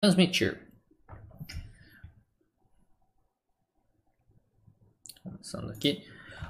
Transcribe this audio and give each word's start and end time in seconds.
transmitir. 0.00 0.58
Começando 5.22 5.70
aqui. 5.70 6.02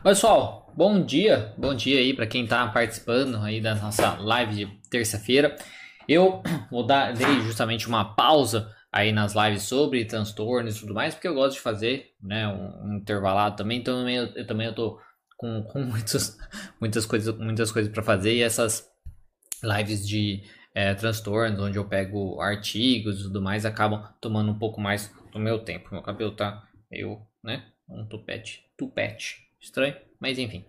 Pessoal, 0.04 0.72
bom 0.76 1.04
dia, 1.04 1.52
bom 1.58 1.74
dia 1.74 1.98
aí 1.98 2.14
para 2.14 2.28
quem 2.28 2.44
está 2.44 2.66
participando 2.68 3.38
aí 3.38 3.60
da 3.60 3.74
nossa 3.74 4.16
live 4.20 4.54
de 4.54 4.66
terça-feira. 4.88 5.56
Eu 6.08 6.42
vou 6.70 6.86
dar 6.86 7.12
dei 7.12 7.40
justamente 7.40 7.88
uma 7.88 8.14
pausa 8.14 8.72
aí 8.92 9.10
nas 9.10 9.34
lives 9.34 9.64
sobre 9.64 10.04
transtornos 10.04 10.76
e 10.76 10.80
tudo 10.80 10.94
mais, 10.94 11.14
porque 11.14 11.26
eu 11.26 11.34
gosto 11.34 11.56
de 11.56 11.60
fazer, 11.60 12.14
né, 12.22 12.46
um, 12.46 12.88
um 12.88 12.96
intervalado 12.98 13.56
também. 13.56 13.78
Então 13.78 14.08
eu, 14.08 14.26
eu 14.34 14.46
também 14.46 14.68
eu 14.68 14.74
tô 14.74 15.00
com, 15.36 15.62
com 15.68 15.82
muitos, 15.82 16.38
muitas 16.80 17.04
coisas, 17.04 17.36
muitas 17.36 17.72
coisas 17.72 17.92
para 17.92 18.02
fazer 18.02 18.32
e 18.32 18.42
essas 18.42 18.88
lives 19.62 20.06
de 20.06 20.44
é, 20.74 20.94
transtornos, 20.94 21.60
onde 21.60 21.78
eu 21.78 21.84
pego 21.84 22.40
artigos 22.40 23.20
e 23.20 23.22
tudo 23.24 23.42
mais, 23.42 23.64
acabam 23.64 24.02
tomando 24.20 24.50
um 24.50 24.58
pouco 24.58 24.80
mais 24.80 25.12
do 25.32 25.38
meu 25.38 25.58
tempo. 25.58 25.88
Meu 25.92 26.02
cabelo 26.02 26.32
tá 26.32 26.62
meio, 26.90 27.20
né, 27.42 27.64
um 27.88 28.04
tupete, 28.04 28.64
tupete, 28.76 29.48
estranho, 29.60 29.94
mas 30.20 30.38
enfim. 30.38 30.64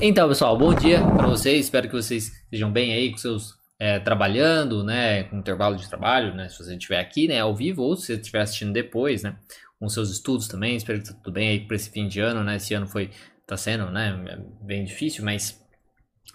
Então, 0.00 0.28
pessoal, 0.28 0.56
bom 0.56 0.72
dia 0.74 1.00
para 1.00 1.26
vocês. 1.26 1.64
Espero 1.64 1.88
que 1.88 1.94
vocês 1.94 2.42
estejam 2.44 2.70
bem 2.70 2.92
aí 2.92 3.10
com 3.10 3.16
seus 3.16 3.54
é, 3.78 3.98
trabalhando, 3.98 4.84
né, 4.84 5.24
com 5.24 5.38
intervalo 5.38 5.76
de 5.76 5.88
trabalho, 5.88 6.34
né, 6.34 6.48
se 6.48 6.58
você 6.58 6.74
estiver 6.74 7.00
aqui, 7.00 7.26
né, 7.26 7.40
ao 7.40 7.54
vivo 7.54 7.82
ou 7.82 7.96
se 7.96 8.06
você 8.06 8.14
estiver 8.14 8.42
assistindo 8.42 8.72
depois, 8.72 9.22
né, 9.22 9.36
com 9.78 9.88
seus 9.88 10.10
estudos 10.10 10.46
também. 10.46 10.76
Espero 10.76 11.00
que 11.00 11.08
tá 11.08 11.14
tudo 11.14 11.32
bem 11.32 11.48
aí 11.48 11.60
para 11.60 11.76
esse 11.76 11.90
fim 11.90 12.06
de 12.06 12.20
ano, 12.20 12.44
né? 12.44 12.56
Esse 12.56 12.74
ano 12.74 12.86
foi 12.86 13.10
tá 13.46 13.56
sendo, 13.56 13.90
né, 13.90 14.38
bem 14.60 14.84
difícil, 14.84 15.24
mas 15.24 15.58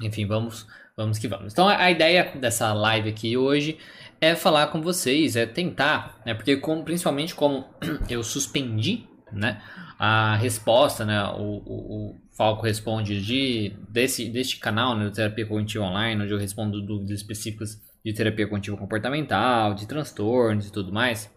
enfim, 0.02 0.26
vamos 0.26 0.68
Vamos 0.98 1.20
que 1.20 1.28
vamos. 1.28 1.52
Então 1.52 1.68
a 1.68 1.92
ideia 1.92 2.32
dessa 2.36 2.72
live 2.74 3.10
aqui 3.10 3.36
hoje 3.36 3.78
é 4.22 4.34
falar 4.34 4.68
com 4.68 4.82
vocês, 4.82 5.36
é 5.36 5.46
tentar, 5.46 6.22
né? 6.26 6.34
Porque 6.34 6.56
como, 6.56 6.84
principalmente 6.86 7.36
como 7.36 7.66
eu 8.10 8.24
suspendi, 8.24 9.06
né? 9.30 9.62
A 10.00 10.38
resposta, 10.38 11.04
né? 11.04 11.22
O, 11.38 11.62
o, 11.66 12.12
o 12.12 12.16
Falco 12.38 12.64
responde 12.64 13.22
de 13.22 13.76
desse 13.90 14.30
deste 14.30 14.58
canal, 14.58 14.96
né? 14.96 15.04
Do 15.04 15.12
Terapia 15.12 15.46
Cognitiva 15.46 15.84
Online, 15.84 16.24
onde 16.24 16.34
eu 16.34 16.40
respondo 16.40 16.82
dúvidas 16.82 17.20
específicas 17.20 17.78
de 18.04 18.14
terapia 18.14 18.48
cognitiva 18.48 18.78
comportamental, 18.78 19.74
de 19.74 19.86
transtornos 19.86 20.68
e 20.68 20.72
tudo 20.72 20.94
mais, 20.94 21.30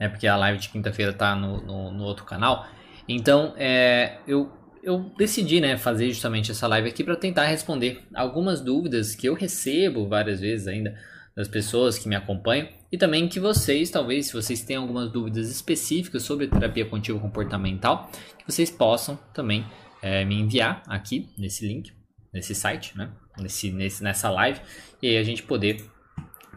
né? 0.00 0.08
Porque 0.08 0.26
a 0.26 0.36
live 0.36 0.58
de 0.58 0.70
quinta-feira 0.70 1.12
tá 1.12 1.36
no, 1.36 1.60
no, 1.60 1.92
no 1.92 2.02
outro 2.02 2.24
canal. 2.24 2.66
Então, 3.06 3.54
é, 3.56 4.18
eu 4.26 4.50
eu 4.84 5.10
decidi, 5.16 5.60
né, 5.60 5.76
fazer 5.78 6.10
justamente 6.10 6.50
essa 6.50 6.66
live 6.68 6.88
aqui 6.88 7.02
para 7.02 7.16
tentar 7.16 7.46
responder 7.46 8.02
algumas 8.14 8.60
dúvidas 8.60 9.14
que 9.14 9.26
eu 9.26 9.34
recebo 9.34 10.06
várias 10.06 10.40
vezes 10.40 10.68
ainda 10.68 10.94
das 11.34 11.48
pessoas 11.48 11.98
que 11.98 12.08
me 12.08 12.14
acompanham 12.14 12.68
e 12.92 12.98
também 12.98 13.26
que 13.26 13.40
vocês, 13.40 13.90
talvez, 13.90 14.26
se 14.26 14.34
vocês 14.34 14.62
têm 14.62 14.76
algumas 14.76 15.10
dúvidas 15.10 15.50
específicas 15.50 16.22
sobre 16.22 16.46
terapia 16.46 16.84
contínua 16.84 17.20
comportamental, 17.20 18.10
que 18.38 18.44
vocês 18.46 18.70
possam 18.70 19.18
também 19.32 19.66
é, 20.02 20.24
me 20.24 20.38
enviar 20.38 20.82
aqui 20.86 21.30
nesse 21.36 21.66
link, 21.66 21.90
nesse 22.32 22.54
site, 22.54 22.96
né, 22.96 23.10
nesse, 23.38 23.72
nesse, 23.72 24.04
nessa 24.04 24.30
live 24.30 24.60
e 25.02 25.08
aí 25.08 25.16
a 25.16 25.22
gente 25.22 25.42
poder 25.42 25.82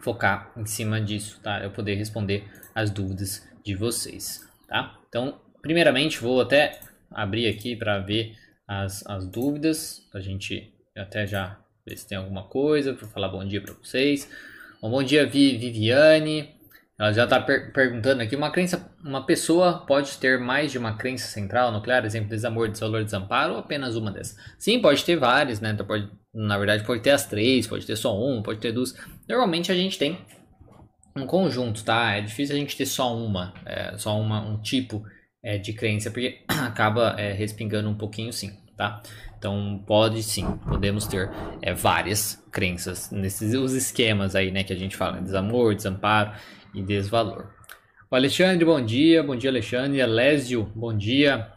focar 0.00 0.52
em 0.56 0.66
cima 0.66 1.00
disso, 1.00 1.40
tá? 1.42 1.62
Eu 1.64 1.70
poder 1.70 1.94
responder 1.94 2.44
as 2.74 2.90
dúvidas 2.90 3.42
de 3.64 3.74
vocês, 3.74 4.46
tá? 4.68 4.96
Então, 5.08 5.40
primeiramente, 5.60 6.20
vou 6.20 6.40
até 6.40 6.78
abrir 7.10 7.46
aqui 7.48 7.76
para 7.76 7.98
ver 7.98 8.36
as, 8.66 9.06
as 9.06 9.26
dúvidas. 9.26 10.06
A 10.14 10.20
gente 10.20 10.72
até 10.96 11.26
já 11.26 11.58
ver 11.86 11.96
se 11.96 12.06
tem 12.06 12.18
alguma 12.18 12.44
coisa 12.44 12.94
para 12.94 13.08
falar 13.08 13.28
bom 13.28 13.44
dia 13.44 13.60
para 13.60 13.74
vocês. 13.74 14.30
Bom, 14.80 14.90
bom 14.90 15.02
dia, 15.02 15.26
Viviane. 15.26 16.56
Ela 16.98 17.12
já 17.12 17.24
está 17.24 17.40
per 17.40 17.72
perguntando 17.72 18.22
aqui: 18.22 18.34
uma 18.34 18.50
crença, 18.50 18.90
uma 19.04 19.24
pessoa 19.24 19.84
pode 19.86 20.18
ter 20.18 20.38
mais 20.38 20.72
de 20.72 20.78
uma 20.78 20.96
crença 20.96 21.28
central 21.28 21.70
nuclear, 21.70 22.04
exemplo, 22.04 22.28
desamor, 22.28 22.68
desvalor, 22.68 23.04
desamparo, 23.04 23.54
ou 23.54 23.58
apenas 23.60 23.94
uma 23.94 24.10
dessas? 24.10 24.36
Sim, 24.58 24.80
pode 24.80 25.04
ter 25.04 25.16
várias, 25.16 25.60
né? 25.60 25.70
Então 25.70 25.86
pode, 25.86 26.10
na 26.34 26.58
verdade, 26.58 26.84
pode 26.84 27.00
ter 27.00 27.10
as 27.10 27.24
três, 27.24 27.66
pode 27.66 27.86
ter 27.86 27.96
só 27.96 28.18
uma, 28.18 28.42
pode 28.42 28.58
ter 28.58 28.72
duas. 28.72 28.96
Normalmente 29.28 29.70
a 29.70 29.74
gente 29.76 29.96
tem 29.96 30.18
um 31.16 31.26
conjunto, 31.26 31.84
tá? 31.84 32.14
É 32.14 32.20
difícil 32.20 32.56
a 32.56 32.58
gente 32.58 32.76
ter 32.76 32.86
só 32.86 33.16
uma, 33.16 33.54
é, 33.64 33.96
só 33.96 34.18
uma, 34.20 34.40
um 34.40 34.60
tipo 34.60 35.04
é, 35.42 35.58
de 35.58 35.72
crença, 35.72 36.10
porque 36.10 36.40
acaba 36.48 37.14
é, 37.18 37.32
respingando 37.32 37.88
um 37.88 37.94
pouquinho 37.94 38.32
sim, 38.32 38.52
tá? 38.76 39.02
Então 39.38 39.82
pode 39.86 40.22
sim, 40.22 40.44
podemos 40.68 41.06
ter 41.06 41.30
é, 41.62 41.72
várias 41.72 42.42
crenças 42.50 43.10
nesses 43.10 43.54
os 43.54 43.72
esquemas 43.72 44.34
aí, 44.34 44.50
né, 44.50 44.64
que 44.64 44.72
a 44.72 44.76
gente 44.76 44.96
fala, 44.96 45.20
desamor, 45.20 45.74
desamparo 45.74 46.32
e 46.74 46.82
desvalor. 46.82 47.50
O 48.10 48.16
Alexandre, 48.16 48.64
bom 48.64 48.80
dia, 48.84 49.22
bom 49.22 49.36
dia 49.36 49.50
Alexandre, 49.50 50.02
Alésio, 50.02 50.64
bom 50.74 50.96
dia. 50.96 51.52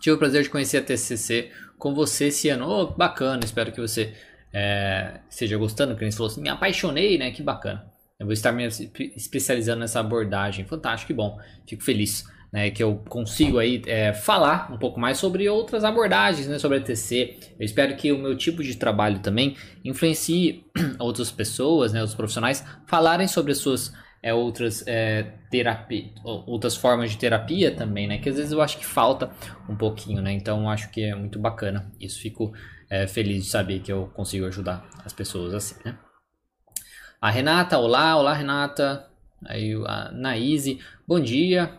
Tive 0.00 0.16
o 0.16 0.18
prazer 0.18 0.42
de 0.42 0.50
conhecer 0.50 0.78
a 0.78 0.82
TCC 0.82 1.50
com 1.78 1.94
você 1.94 2.26
esse 2.26 2.48
ano, 2.48 2.68
oh, 2.68 2.86
bacana, 2.86 3.40
espero 3.44 3.72
que 3.72 3.80
você 3.80 4.12
é, 4.52 5.20
esteja 5.30 5.56
gostando, 5.56 5.96
que 5.96 6.04
gente 6.04 6.16
falou 6.16 6.30
assim, 6.30 6.42
me 6.42 6.48
apaixonei, 6.48 7.16
né, 7.16 7.30
que 7.30 7.42
bacana. 7.42 7.90
Eu 8.18 8.26
vou 8.26 8.32
estar 8.32 8.52
me 8.52 8.64
especializando 9.16 9.80
nessa 9.80 9.98
abordagem, 9.98 10.64
fantástico, 10.64 11.08
que 11.08 11.14
bom, 11.14 11.40
fico 11.66 11.82
feliz 11.82 12.24
né, 12.52 12.70
que 12.70 12.82
eu 12.82 12.96
consigo 13.08 13.58
aí 13.58 13.80
é, 13.86 14.12
falar 14.12 14.70
um 14.70 14.76
pouco 14.76 15.00
mais 15.00 15.16
sobre 15.16 15.48
outras 15.48 15.84
abordagens, 15.84 16.46
né, 16.46 16.58
sobre 16.58 16.78
a 16.78 16.80
TC. 16.82 17.38
Eu 17.58 17.64
espero 17.64 17.96
que 17.96 18.12
o 18.12 18.18
meu 18.18 18.36
tipo 18.36 18.62
de 18.62 18.76
trabalho 18.76 19.20
também 19.20 19.56
influencie 19.82 20.66
outras 20.98 21.30
pessoas, 21.30 21.92
né, 21.92 22.00
outros 22.00 22.16
profissionais, 22.16 22.62
falarem 22.86 23.26
sobre 23.26 23.52
as 23.52 23.58
suas 23.58 23.92
é, 24.22 24.34
outras 24.34 24.86
é, 24.86 25.32
terapia, 25.50 26.10
outras 26.22 26.76
formas 26.76 27.10
de 27.10 27.16
terapia 27.16 27.74
também, 27.74 28.06
né, 28.06 28.18
que 28.18 28.28
às 28.28 28.36
vezes 28.36 28.52
eu 28.52 28.60
acho 28.60 28.76
que 28.78 28.84
falta 28.84 29.30
um 29.66 29.74
pouquinho, 29.74 30.20
né, 30.20 30.32
então 30.32 30.62
eu 30.62 30.68
acho 30.68 30.90
que 30.90 31.02
é 31.02 31.14
muito 31.14 31.38
bacana. 31.38 31.90
Isso 31.98 32.20
fico 32.20 32.52
é, 32.90 33.06
feliz 33.06 33.44
de 33.44 33.50
saber 33.50 33.80
que 33.80 33.90
eu 33.90 34.10
consigo 34.14 34.44
ajudar 34.44 34.86
as 35.04 35.14
pessoas 35.14 35.54
assim, 35.54 35.76
né. 35.84 35.96
A 37.18 37.30
Renata, 37.30 37.78
olá, 37.78 38.16
olá 38.16 38.34
Renata. 38.34 39.08
Aí 39.46 39.74
a 39.86 40.10
Naíse, 40.12 40.80
bom 41.06 41.20
dia, 41.20 41.72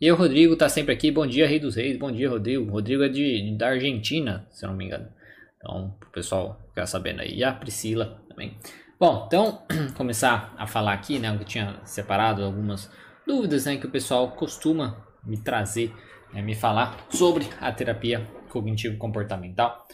e 0.00 0.10
o 0.12 0.14
Rodrigo 0.14 0.56
tá 0.56 0.68
sempre 0.68 0.94
aqui. 0.94 1.10
Bom 1.10 1.26
dia, 1.26 1.46
Rei 1.46 1.58
dos 1.58 1.74
Reis. 1.74 1.98
Bom 1.98 2.12
dia, 2.12 2.30
Rodrigo. 2.30 2.70
Rodrigo 2.70 3.02
é 3.02 3.08
de, 3.08 3.56
da 3.56 3.68
Argentina, 3.68 4.46
se 4.50 4.64
eu 4.64 4.70
não 4.70 4.76
me 4.76 4.84
engano. 4.84 5.08
Então, 5.56 5.96
pro 5.98 6.10
pessoal 6.10 6.60
ficar 6.68 6.86
sabendo 6.86 7.20
aí. 7.20 7.38
E 7.38 7.42
a 7.42 7.52
Priscila 7.52 8.22
também. 8.28 8.56
Bom, 8.98 9.24
então, 9.26 9.66
começar 9.96 10.54
a 10.56 10.66
falar 10.66 10.92
aqui, 10.92 11.18
né? 11.18 11.34
Eu 11.34 11.44
tinha 11.44 11.80
separado 11.84 12.44
algumas 12.44 12.90
dúvidas, 13.26 13.66
né? 13.66 13.76
Que 13.76 13.86
o 13.86 13.90
pessoal 13.90 14.30
costuma 14.32 15.04
me 15.24 15.36
trazer, 15.36 15.92
né, 16.32 16.40
me 16.42 16.54
falar 16.54 17.06
sobre 17.10 17.48
a 17.60 17.72
terapia 17.72 18.24
cognitivo-comportamental. 18.50 19.84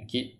Aqui, 0.00 0.38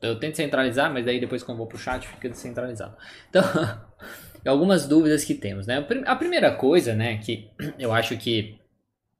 eu 0.00 0.18
tento 0.20 0.36
centralizar, 0.36 0.92
mas 0.92 1.08
aí 1.08 1.18
depois 1.18 1.42
que 1.42 1.50
eu 1.50 1.56
vou 1.56 1.66
pro 1.66 1.76
chat 1.76 2.06
fica 2.06 2.28
descentralizado. 2.28 2.96
Então... 3.28 3.42
algumas 4.48 4.86
dúvidas 4.86 5.24
que 5.24 5.34
temos, 5.34 5.66
né? 5.66 5.84
A 6.06 6.16
primeira 6.16 6.50
coisa, 6.50 6.94
né, 6.94 7.18
que 7.18 7.48
eu 7.78 7.92
acho 7.92 8.16
que 8.16 8.58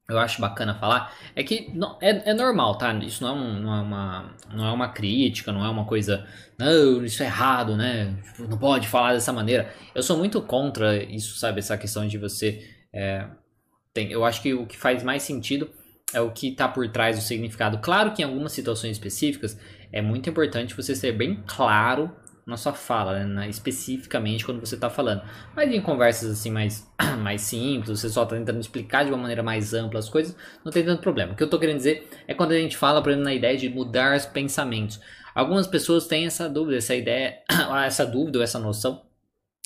eu 0.09 0.17
acho 0.17 0.41
bacana 0.41 0.73
falar 0.73 1.15
é 1.35 1.43
que 1.43 1.69
não, 1.71 1.97
é, 2.01 2.31
é 2.31 2.33
normal, 2.33 2.77
tá? 2.77 2.91
Isso 2.95 3.23
não 3.23 3.29
é, 3.29 3.39
um, 3.39 3.59
não 3.59 3.75
é, 3.75 3.81
uma, 3.81 4.35
não 4.51 4.65
é 4.65 4.71
uma 4.71 4.89
crítica, 4.89 5.51
não 5.51 5.63
é 5.63 5.69
uma 5.69 5.85
coisa, 5.85 6.25
não, 6.57 7.05
isso 7.05 7.21
é 7.21 7.27
errado, 7.27 7.77
né? 7.77 8.17
Tipo, 8.23 8.49
não 8.49 8.57
pode 8.57 8.87
falar 8.87 9.13
dessa 9.13 9.31
maneira. 9.31 9.71
Eu 9.93 10.01
sou 10.01 10.17
muito 10.17 10.41
contra 10.41 10.95
isso, 11.03 11.37
sabe? 11.37 11.59
Essa 11.59 11.77
questão 11.77 12.07
de 12.07 12.17
você. 12.17 12.67
É, 12.91 13.27
tem, 13.93 14.11
eu 14.11 14.25
acho 14.25 14.41
que 14.41 14.53
o 14.53 14.65
que 14.65 14.77
faz 14.77 15.03
mais 15.03 15.21
sentido 15.21 15.69
é 16.11 16.19
o 16.19 16.31
que 16.31 16.47
está 16.47 16.67
por 16.67 16.87
trás 16.89 17.15
do 17.15 17.21
significado. 17.21 17.77
Claro 17.77 18.11
que 18.11 18.23
em 18.23 18.25
algumas 18.25 18.51
situações 18.51 18.93
específicas 18.93 19.59
é 19.91 20.01
muito 20.01 20.27
importante 20.27 20.75
você 20.75 20.95
ser 20.95 21.11
bem 21.11 21.43
claro 21.45 22.11
na 22.49 22.57
sua 22.57 22.73
fala, 22.73 23.23
né? 23.23 23.47
especificamente 23.47 24.43
quando 24.43 24.59
você 24.59 24.75
está 24.75 24.89
falando. 24.89 25.21
Mas 25.55 25.71
em 25.71 25.79
conversas 25.79 26.31
assim 26.31 26.49
mais, 26.49 26.91
mais 27.19 27.41
simples, 27.41 27.99
você 27.99 28.09
só 28.09 28.23
está 28.23 28.35
tentando 28.35 28.59
explicar 28.59 29.05
de 29.05 29.11
uma 29.11 29.17
maneira 29.17 29.43
mais 29.43 29.73
ampla 29.73 29.99
as 29.99 30.09
coisas, 30.09 30.35
não 30.65 30.71
tem 30.71 30.83
tanto 30.83 31.01
problema. 31.01 31.33
O 31.33 31.35
que 31.35 31.43
eu 31.43 31.45
estou 31.45 31.59
querendo 31.59 31.77
dizer 31.77 32.09
é 32.27 32.33
quando 32.33 32.51
a 32.51 32.57
gente 32.57 32.75
fala, 32.75 33.01
por 33.01 33.09
exemplo, 33.09 33.25
na 33.25 33.33
ideia 33.33 33.55
de 33.55 33.69
mudar 33.69 34.17
os 34.17 34.25
pensamentos. 34.25 34.99
Algumas 35.33 35.67
pessoas 35.67 36.07
têm 36.07 36.25
essa 36.25 36.49
dúvida, 36.49 36.77
essa 36.77 36.95
ideia, 36.95 37.39
essa 37.85 38.05
dúvida 38.05 38.39
ou 38.39 38.43
essa 38.43 38.59
noção 38.59 39.03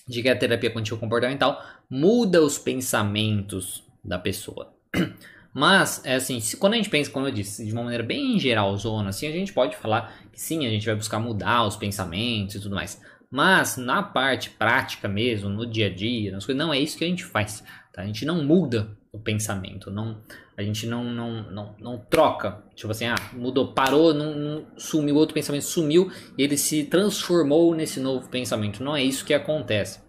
de 0.08 0.22
que 0.22 0.30
a 0.30 0.38
terapia 0.38 0.70
contínua 0.70 1.00
comportamental 1.00 1.64
muda 1.90 2.42
os 2.42 2.58
pensamentos 2.58 3.84
da 4.04 4.20
pessoa. 4.20 4.74
Mas, 5.54 6.02
é 6.04 6.16
assim, 6.16 6.40
se, 6.40 6.58
quando 6.58 6.74
a 6.74 6.78
gente 6.78 6.90
pensa, 6.90 7.12
como 7.12 7.28
eu 7.28 7.32
disse, 7.32 7.64
de 7.64 7.72
uma 7.72 7.84
maneira 7.84 8.04
bem 8.04 8.40
geral, 8.40 8.76
zona, 8.76 9.10
assim, 9.10 9.28
a 9.28 9.32
gente 9.32 9.54
pode 9.54 9.76
falar 9.76 10.14
que 10.32 10.42
sim, 10.42 10.66
a 10.66 10.70
gente 10.70 10.86
vai 10.86 10.96
buscar 10.96 11.20
mudar 11.20 11.68
os 11.68 11.76
pensamentos 11.76 12.56
e 12.56 12.60
tudo 12.60 12.74
mais. 12.74 13.00
Mas 13.30 13.78
na 13.78 14.02
parte 14.02 14.50
prática 14.50 15.08
mesmo, 15.08 15.50
no 15.50 15.66
dia 15.66 15.88
a 15.88 15.94
dia, 15.94 16.32
nas 16.32 16.46
coisas, 16.46 16.64
não 16.64 16.74
é 16.74 16.80
isso 16.80 16.98
que 16.98 17.04
a 17.04 17.08
gente 17.08 17.24
faz. 17.24 17.64
Tá? 17.92 18.02
A 18.02 18.06
gente 18.06 18.26
não 18.26 18.44
muda 18.44 18.98
o 19.12 19.20
pensamento, 19.20 19.92
não, 19.92 20.24
a 20.58 20.64
gente 20.64 20.88
não, 20.88 21.04
não, 21.04 21.44
não, 21.52 21.76
não 21.80 21.98
troca. 21.98 22.64
Tipo 22.76 22.92
assim, 22.92 23.06
ah, 23.06 23.16
mudou, 23.34 23.74
parou, 23.74 24.12
não, 24.14 24.36
não 24.36 24.66
sumiu, 24.76 25.16
outro 25.16 25.36
pensamento 25.36 25.66
sumiu 25.66 26.12
ele 26.38 26.58
se 26.58 26.84
transformou 26.84 27.76
nesse 27.76 28.00
novo 28.00 28.28
pensamento. 28.28 28.84
Não 28.84 28.96
é 28.96 29.04
isso 29.04 29.26
que 29.26 29.34
acontece. 29.34 30.00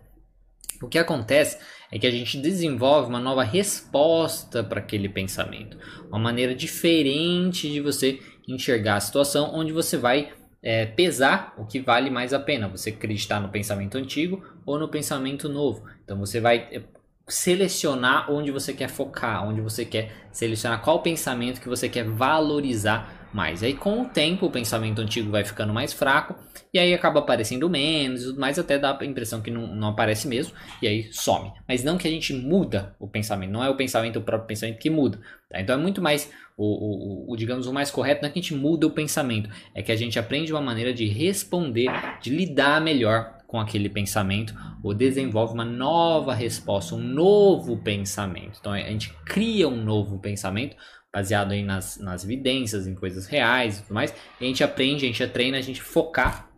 O 0.82 0.88
que 0.88 0.98
acontece 0.98 1.58
é 1.94 1.98
que 1.98 2.08
a 2.08 2.10
gente 2.10 2.36
desenvolve 2.38 3.08
uma 3.08 3.20
nova 3.20 3.44
resposta 3.44 4.64
para 4.64 4.80
aquele 4.80 5.08
pensamento, 5.08 5.78
uma 6.08 6.18
maneira 6.18 6.52
diferente 6.52 7.70
de 7.70 7.80
você 7.80 8.18
enxergar 8.48 8.96
a 8.96 9.00
situação, 9.00 9.52
onde 9.54 9.72
você 9.72 9.96
vai 9.96 10.32
é, 10.60 10.86
pesar 10.86 11.54
o 11.56 11.64
que 11.64 11.78
vale 11.78 12.10
mais 12.10 12.34
a 12.34 12.40
pena, 12.40 12.66
você 12.66 12.90
acreditar 12.90 13.38
no 13.38 13.48
pensamento 13.48 13.96
antigo 13.96 14.44
ou 14.66 14.76
no 14.76 14.88
pensamento 14.88 15.48
novo. 15.48 15.84
Então 16.02 16.18
você 16.18 16.40
vai 16.40 16.68
é, 16.72 16.82
selecionar 17.28 18.28
onde 18.28 18.50
você 18.50 18.72
quer 18.72 18.88
focar, 18.88 19.46
onde 19.46 19.60
você 19.60 19.84
quer 19.84 20.26
selecionar 20.32 20.82
qual 20.82 21.00
pensamento 21.00 21.60
que 21.60 21.68
você 21.68 21.88
quer 21.88 22.04
valorizar 22.04 23.23
mais. 23.34 23.62
Aí 23.62 23.74
com 23.74 24.02
o 24.02 24.04
tempo 24.06 24.46
o 24.46 24.50
pensamento 24.50 25.00
antigo 25.00 25.30
vai 25.30 25.44
ficando 25.44 25.72
mais 25.72 25.92
fraco 25.92 26.36
e 26.72 26.78
aí 26.78 26.94
acaba 26.94 27.20
aparecendo 27.20 27.68
menos, 27.68 28.36
mas 28.36 28.58
até 28.58 28.78
dá 28.78 28.96
a 28.98 29.04
impressão 29.04 29.42
que 29.42 29.50
não, 29.50 29.66
não 29.66 29.88
aparece 29.88 30.28
mesmo 30.28 30.54
e 30.80 30.86
aí 30.86 31.12
some. 31.12 31.52
Mas 31.68 31.82
não 31.82 31.98
que 31.98 32.06
a 32.06 32.10
gente 32.10 32.32
muda 32.32 32.94
o 32.98 33.08
pensamento, 33.08 33.50
não 33.50 33.62
é 33.62 33.68
o 33.68 33.76
pensamento, 33.76 34.18
o 34.18 34.22
próprio 34.22 34.46
pensamento 34.46 34.78
que 34.78 34.88
muda. 34.88 35.18
Tá? 35.50 35.60
Então 35.60 35.74
é 35.74 35.78
muito 35.78 36.00
mais 36.00 36.30
o, 36.56 36.64
o, 36.64 37.32
o, 37.32 37.36
digamos 37.36 37.66
o 37.66 37.72
mais 37.72 37.90
correto 37.90 38.22
não 38.22 38.28
é 38.28 38.32
que 38.32 38.38
a 38.38 38.42
gente 38.42 38.54
muda 38.54 38.86
o 38.86 38.90
pensamento, 38.90 39.50
é 39.74 39.82
que 39.82 39.90
a 39.90 39.96
gente 39.96 40.18
aprende 40.18 40.52
uma 40.52 40.60
maneira 40.62 40.94
de 40.94 41.06
responder, 41.06 41.90
de 42.22 42.30
lidar 42.30 42.80
melhor 42.80 43.34
com 43.48 43.60
aquele 43.60 43.88
pensamento 43.88 44.54
ou 44.82 44.94
desenvolve 44.94 45.54
uma 45.54 45.64
nova 45.64 46.34
resposta, 46.34 46.94
um 46.94 47.00
novo 47.00 47.76
pensamento. 47.76 48.58
Então 48.60 48.72
a 48.72 48.78
gente 48.78 49.12
cria 49.24 49.68
um 49.68 49.82
novo 49.82 50.18
pensamento 50.18 50.76
baseado 51.14 51.52
aí 51.52 51.62
nas, 51.62 51.98
nas 51.98 52.24
evidências, 52.24 52.86
em 52.86 52.94
coisas 52.94 53.26
reais 53.26 53.78
e 53.78 53.82
tudo 53.82 53.94
mais. 53.94 54.12
E 54.40 54.44
a 54.44 54.48
gente 54.48 54.64
aprende, 54.64 55.04
a 55.04 55.08
gente 55.08 55.26
treina 55.28 55.56
a 55.56 55.62
gente 55.62 55.80
focar 55.80 56.50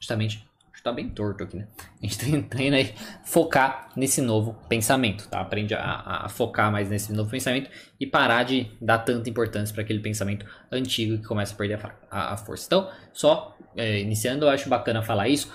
justamente 0.00 0.50
está 0.80 0.90
bem 0.90 1.10
torto 1.10 1.44
aqui, 1.44 1.58
né? 1.58 1.68
A 2.02 2.06
gente 2.06 2.42
treina 2.48 2.78
aí 2.78 2.94
focar 3.24 3.90
nesse 3.94 4.20
novo 4.20 4.54
pensamento, 4.68 5.28
tá? 5.28 5.40
Aprende 5.40 5.74
a, 5.74 6.24
a, 6.24 6.28
focar 6.28 6.72
mais 6.72 6.88
nesse 6.88 7.12
novo 7.12 7.30
pensamento 7.30 7.70
e 7.98 8.06
parar 8.06 8.44
de 8.44 8.66
dar 8.80 8.98
tanta 8.98 9.28
importância 9.28 9.74
para 9.74 9.82
aquele 9.82 10.00
pensamento 10.00 10.46
antigo 10.72 11.18
que 11.18 11.24
começa 11.24 11.54
a 11.54 11.56
perder 11.56 11.78
a, 12.10 12.32
a 12.32 12.36
força. 12.36 12.64
Então, 12.66 12.90
só 13.12 13.56
é, 13.76 14.00
iniciando, 14.00 14.46
eu 14.46 14.48
acho 14.48 14.68
bacana 14.68 15.02
falar 15.02 15.28
isso, 15.28 15.52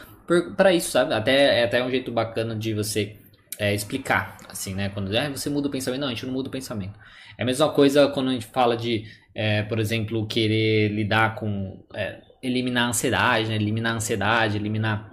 para 0.55 0.73
isso, 0.73 0.91
sabe? 0.91 1.13
Até, 1.13 1.61
é 1.61 1.63
até 1.63 1.83
um 1.83 1.89
jeito 1.89 2.11
bacana 2.11 2.55
de 2.55 2.73
você 2.73 3.17
é, 3.57 3.73
explicar, 3.73 4.37
assim, 4.49 4.73
né? 4.73 4.89
Quando 4.89 5.15
ah, 5.15 5.29
você 5.29 5.49
muda 5.49 5.67
o 5.67 5.71
pensamento, 5.71 6.01
não, 6.01 6.07
a 6.07 6.11
gente 6.11 6.25
não 6.25 6.33
muda 6.33 6.49
o 6.49 6.51
pensamento. 6.51 6.99
É 7.37 7.43
a 7.43 7.45
mesma 7.45 7.69
coisa 7.69 8.07
quando 8.09 8.29
a 8.29 8.33
gente 8.33 8.45
fala 8.47 8.75
de, 8.75 9.05
é, 9.33 9.63
por 9.63 9.79
exemplo, 9.79 10.25
querer 10.27 10.89
lidar 10.89 11.35
com. 11.35 11.83
É, 11.93 12.21
eliminar 12.41 12.85
a 12.85 12.89
ansiedade, 12.89 13.49
né? 13.49 13.55
Eliminar 13.55 13.93
a 13.93 13.95
ansiedade, 13.95 14.57
eliminar 14.57 15.11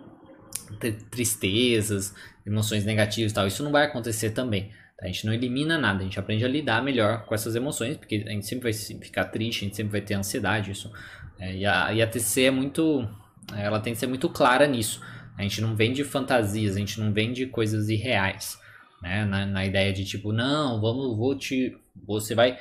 tristezas, 1.11 2.15
emoções 2.47 2.85
negativas 2.85 3.33
e 3.33 3.35
tal. 3.35 3.47
Isso 3.47 3.63
não 3.63 3.73
vai 3.73 3.85
acontecer 3.85 4.31
também. 4.31 4.71
Tá? 4.99 5.05
A 5.05 5.07
gente 5.07 5.25
não 5.27 5.33
elimina 5.33 5.79
nada, 5.79 6.01
a 6.01 6.03
gente 6.05 6.19
aprende 6.19 6.45
a 6.45 6.49
lidar 6.49 6.83
melhor 6.83 7.25
com 7.25 7.35
essas 7.35 7.55
emoções, 7.55 7.97
porque 7.97 8.25
a 8.27 8.31
gente 8.31 8.47
sempre 8.47 8.71
vai 8.71 8.73
ficar 8.73 9.27
triste, 9.27 9.65
a 9.65 9.65
gente 9.65 9.77
sempre 9.77 9.93
vai 9.93 10.01
ter 10.01 10.15
ansiedade. 10.15 10.71
Isso. 10.71 10.93
É, 11.39 11.57
e, 11.57 11.67
a, 11.67 11.93
e 11.93 12.03
a 12.03 12.07
TC 12.07 12.45
é 12.45 12.51
muito 12.51 13.09
ela 13.57 13.81
tem 13.81 13.93
que 13.93 13.99
ser 13.99 14.07
muito 14.07 14.29
clara 14.29 14.67
nisso. 14.67 15.01
A 15.43 15.49
gente 15.49 15.61
não 15.61 15.75
vende 15.75 16.05
fantasias, 16.05 16.77
a 16.77 16.79
gente 16.79 17.01
não 17.01 17.13
vende 17.13 17.47
coisas 17.47 17.89
irreais, 17.89 18.59
né? 19.03 19.25
Na, 19.25 19.45
na 19.45 19.67
ideia 19.67 19.93
de 19.93 20.05
tipo, 20.05 20.33
não, 20.33 20.81
vamos, 20.81 21.17
vou 21.17 21.37
te, 21.37 21.77
você 22.07 22.35
vai 22.35 22.59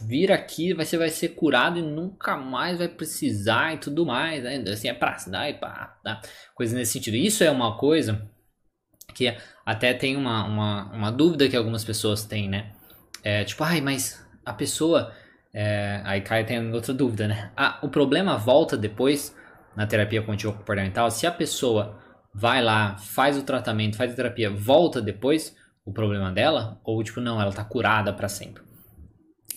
vir 0.00 0.32
aqui, 0.32 0.72
você 0.72 0.96
vai 0.96 1.10
ser 1.10 1.30
curado 1.30 1.78
e 1.78 1.82
nunca 1.82 2.36
mais 2.36 2.78
vai 2.78 2.88
precisar 2.88 3.74
e 3.74 3.78
tudo 3.78 4.06
mais, 4.06 4.42
né? 4.42 4.64
Assim 4.66 4.88
é 4.88 4.94
pra 4.94 5.16
dar 5.26 5.50
e 5.50 5.54
pá, 5.54 5.98
tá? 6.02 6.22
coisa 6.54 6.74
nesse 6.74 6.92
sentido. 6.92 7.16
Isso 7.16 7.44
é 7.44 7.50
uma 7.50 7.76
coisa 7.76 8.26
que 9.14 9.36
até 9.64 9.92
tem 9.92 10.16
uma, 10.16 10.44
uma, 10.44 10.92
uma 10.92 11.12
dúvida 11.12 11.48
que 11.48 11.56
algumas 11.56 11.84
pessoas 11.84 12.24
têm, 12.24 12.48
né? 12.48 12.72
É, 13.22 13.44
tipo, 13.44 13.62
ai, 13.62 13.80
mas 13.80 14.26
a 14.44 14.52
pessoa. 14.52 15.12
É, 15.54 16.00
aí 16.04 16.22
cai 16.22 16.46
tem 16.46 16.72
outra 16.72 16.94
dúvida, 16.94 17.28
né? 17.28 17.52
Ah, 17.54 17.78
o 17.82 17.88
problema 17.90 18.38
volta 18.38 18.74
depois 18.74 19.36
na 19.76 19.86
terapia 19.86 20.22
contínua 20.22 20.56
comportamental, 20.56 21.10
se 21.10 21.26
a 21.26 21.30
pessoa 21.30 22.01
vai 22.34 22.62
lá, 22.62 22.96
faz 22.96 23.36
o 23.36 23.42
tratamento, 23.42 23.96
faz 23.96 24.12
a 24.12 24.16
terapia, 24.16 24.50
volta 24.50 25.00
depois 25.00 25.56
o 25.84 25.92
problema 25.92 26.30
dela, 26.30 26.80
ou 26.84 27.02
tipo, 27.02 27.20
não, 27.20 27.40
ela 27.40 27.52
tá 27.52 27.64
curada 27.64 28.12
para 28.12 28.28
sempre. 28.28 28.62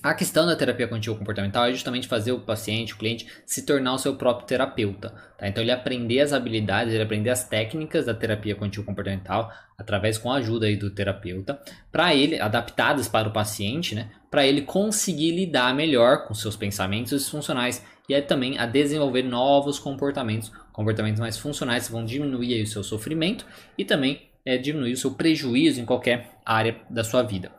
A 0.05 0.13
questão 0.13 0.45
da 0.45 0.55
terapia 0.55 0.87
contínua 0.87 1.17
comportamental 1.17 1.65
é 1.65 1.71
justamente 1.71 2.07
fazer 2.07 2.31
o 2.31 2.39
paciente, 2.39 2.93
o 2.93 2.97
cliente, 2.97 3.25
se 3.43 3.65
tornar 3.65 3.95
o 3.95 3.97
seu 3.97 4.15
próprio 4.15 4.45
terapeuta. 4.45 5.09
Tá? 5.35 5.47
Então, 5.47 5.63
ele 5.63 5.71
aprender 5.71 6.21
as 6.21 6.31
habilidades, 6.31 6.93
ele 6.93 7.01
aprender 7.01 7.31
as 7.31 7.47
técnicas 7.47 8.05
da 8.05 8.13
terapia 8.13 8.53
contínua 8.53 8.85
comportamental, 8.85 9.51
através 9.75 10.19
com 10.19 10.31
a 10.31 10.35
ajuda 10.35 10.67
aí 10.67 10.75
do 10.75 10.91
terapeuta, 10.91 11.59
para 11.91 12.13
ele, 12.13 12.39
adaptadas 12.39 13.07
para 13.07 13.29
o 13.29 13.33
paciente, 13.33 13.95
né? 13.95 14.11
para 14.29 14.45
ele 14.45 14.61
conseguir 14.61 15.31
lidar 15.31 15.73
melhor 15.73 16.27
com 16.27 16.35
seus 16.35 16.55
pensamentos 16.55 17.09
disfuncionais 17.09 17.83
e 18.07 18.13
aí 18.13 18.21
também 18.21 18.59
a 18.59 18.67
desenvolver 18.67 19.23
novos 19.23 19.79
comportamentos, 19.79 20.51
comportamentos 20.75 21.21
mais 21.21 21.37
funcionais 21.37 21.87
vão 21.87 22.03
diminuir 22.03 22.61
o 22.61 22.67
seu 22.67 22.83
sofrimento 22.83 23.45
e 23.77 23.85
também 23.85 24.29
é, 24.45 24.57
diminuir 24.57 24.91
o 24.91 24.97
seu 24.97 25.11
prejuízo 25.11 25.79
em 25.79 25.85
qualquer 25.85 26.39
área 26.45 26.81
da 26.89 27.01
sua 27.01 27.23
vida. 27.23 27.49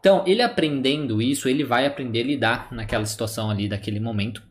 Então, 0.00 0.24
ele 0.26 0.40
aprendendo 0.40 1.20
isso, 1.20 1.48
ele 1.48 1.62
vai 1.62 1.86
aprender 1.86 2.22
a 2.22 2.24
lidar 2.24 2.72
naquela 2.72 3.04
situação 3.04 3.50
ali, 3.50 3.68
daquele 3.68 4.00
momento 4.00 4.42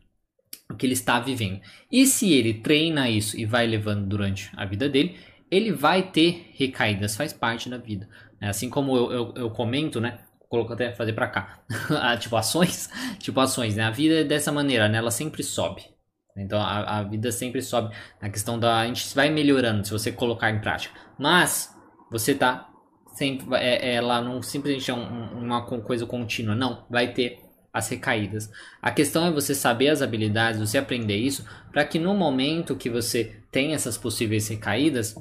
que 0.78 0.86
ele 0.86 0.94
está 0.94 1.18
vivendo. 1.18 1.60
E 1.90 2.06
se 2.06 2.32
ele 2.32 2.54
treina 2.54 3.10
isso 3.10 3.38
e 3.38 3.44
vai 3.44 3.66
levando 3.66 4.06
durante 4.06 4.50
a 4.56 4.64
vida 4.64 4.88
dele, 4.88 5.16
ele 5.50 5.72
vai 5.72 6.10
ter 6.10 6.52
recaídas, 6.54 7.16
faz 7.16 7.32
parte 7.32 7.68
da 7.68 7.76
vida. 7.76 8.08
Né? 8.40 8.48
Assim 8.48 8.70
como 8.70 8.96
eu, 8.96 9.12
eu, 9.12 9.34
eu 9.36 9.50
comento, 9.50 10.00
né? 10.00 10.20
coloco 10.48 10.72
até 10.74 10.92
fazer 10.92 11.12
para 11.12 11.28
cá. 11.28 11.58
Ah, 11.90 12.16
tipo 12.16 12.36
ações, 12.36 12.88
tipo 13.18 13.40
ações, 13.40 13.74
né? 13.74 13.84
A 13.84 13.90
vida 13.90 14.20
é 14.20 14.24
dessa 14.24 14.52
maneira, 14.52 14.88
né? 14.88 14.98
Ela 14.98 15.10
sempre 15.10 15.42
sobe. 15.42 15.91
Então 16.36 16.60
a, 16.60 16.98
a 16.98 17.02
vida 17.02 17.30
sempre 17.30 17.60
sobe 17.60 17.94
na 18.20 18.30
questão 18.30 18.58
da 18.58 18.80
a 18.80 18.86
gente 18.86 19.14
vai 19.14 19.30
melhorando 19.30 19.84
se 19.84 19.92
você 19.92 20.10
colocar 20.10 20.50
em 20.50 20.60
prática. 20.60 20.98
Mas 21.18 21.74
você 22.10 22.34
tá 22.34 22.68
sempre 23.14 23.46
é, 23.56 23.94
ela 23.94 24.20
não 24.20 24.42
simplesmente 24.42 24.90
é 24.90 24.94
um, 24.94 25.38
uma 25.38 25.66
coisa 25.66 26.06
contínua, 26.06 26.54
não, 26.54 26.84
vai 26.88 27.12
ter 27.12 27.40
as 27.72 27.88
recaídas. 27.88 28.50
A 28.80 28.90
questão 28.90 29.26
é 29.26 29.30
você 29.30 29.54
saber 29.54 29.88
as 29.88 30.02
habilidades, 30.02 30.60
você 30.60 30.76
aprender 30.76 31.16
isso, 31.16 31.46
para 31.70 31.84
que 31.84 31.98
no 31.98 32.14
momento 32.14 32.76
que 32.76 32.90
você 32.90 33.42
tem 33.50 33.72
essas 33.72 33.96
possíveis 33.96 34.46
recaídas, 34.48 35.14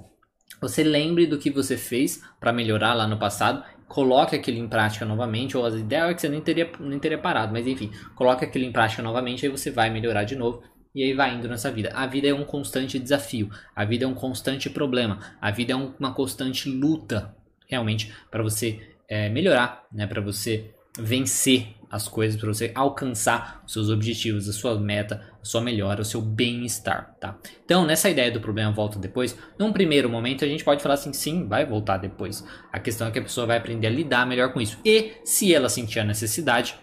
você 0.59 0.83
lembre 0.83 1.25
do 1.25 1.37
que 1.37 1.49
você 1.49 1.77
fez 1.77 2.21
para 2.39 2.51
melhorar 2.51 2.93
lá 2.93 3.07
no 3.07 3.17
passado 3.17 3.63
coloque 3.91 4.35
aquilo 4.37 4.57
em 4.57 4.69
prática 4.69 5.05
novamente, 5.05 5.57
ou 5.57 5.65
as 5.65 5.75
ideias 5.75 6.11
é 6.11 6.13
que 6.13 6.21
você 6.21 6.29
nem 6.29 6.39
teria, 6.39 6.71
nem 6.79 6.97
teria 6.97 7.17
parado, 7.17 7.51
mas 7.51 7.67
enfim, 7.67 7.91
coloque 8.15 8.45
aquilo 8.45 8.63
em 8.63 8.71
prática 8.71 9.03
novamente, 9.03 9.45
aí 9.45 9.51
você 9.51 9.69
vai 9.69 9.89
melhorar 9.89 10.23
de 10.23 10.35
novo. 10.35 10.63
E 10.93 11.03
aí 11.03 11.13
vai 11.13 11.35
indo 11.35 11.47
nessa 11.47 11.71
vida. 11.71 11.91
A 11.93 12.05
vida 12.05 12.27
é 12.27 12.33
um 12.33 12.43
constante 12.43 12.99
desafio, 12.99 13.49
a 13.75 13.85
vida 13.85 14.05
é 14.05 14.07
um 14.07 14.13
constante 14.13 14.69
problema, 14.69 15.19
a 15.39 15.49
vida 15.51 15.73
é 15.73 15.75
um, 15.75 15.93
uma 15.99 16.13
constante 16.13 16.69
luta, 16.69 17.35
realmente, 17.67 18.13
para 18.29 18.43
você 18.43 18.79
é, 19.07 19.29
melhorar, 19.29 19.85
né? 19.91 20.05
para 20.05 20.21
você 20.21 20.71
vencer 20.99 21.75
as 21.89 22.07
coisas, 22.07 22.39
para 22.39 22.47
você 22.47 22.71
alcançar 22.73 23.61
os 23.65 23.73
seus 23.73 23.89
objetivos, 23.89 24.47
a 24.47 24.53
sua 24.53 24.79
meta, 24.79 25.21
a 25.41 25.45
sua 25.45 25.59
melhora, 25.59 26.01
o 26.01 26.05
seu 26.05 26.21
bem-estar, 26.21 27.15
tá? 27.19 27.37
Então, 27.65 27.85
nessa 27.85 28.09
ideia 28.09 28.31
do 28.31 28.39
problema 28.39 28.71
volta 28.71 28.97
depois, 28.97 29.37
num 29.59 29.73
primeiro 29.73 30.09
momento 30.09 30.45
a 30.45 30.47
gente 30.47 30.63
pode 30.63 30.81
falar 30.81 30.95
assim, 30.95 31.11
sim, 31.11 31.47
vai 31.47 31.65
voltar 31.65 31.97
depois. 31.97 32.45
A 32.71 32.79
questão 32.79 33.07
é 33.07 33.11
que 33.11 33.19
a 33.19 33.23
pessoa 33.23 33.45
vai 33.45 33.57
aprender 33.57 33.87
a 33.87 33.89
lidar 33.89 34.25
melhor 34.25 34.53
com 34.53 34.61
isso. 34.61 34.79
E 34.85 35.13
se 35.25 35.53
ela 35.53 35.67
sentir 35.67 35.99
a 35.99 36.05
necessidade, 36.05 36.75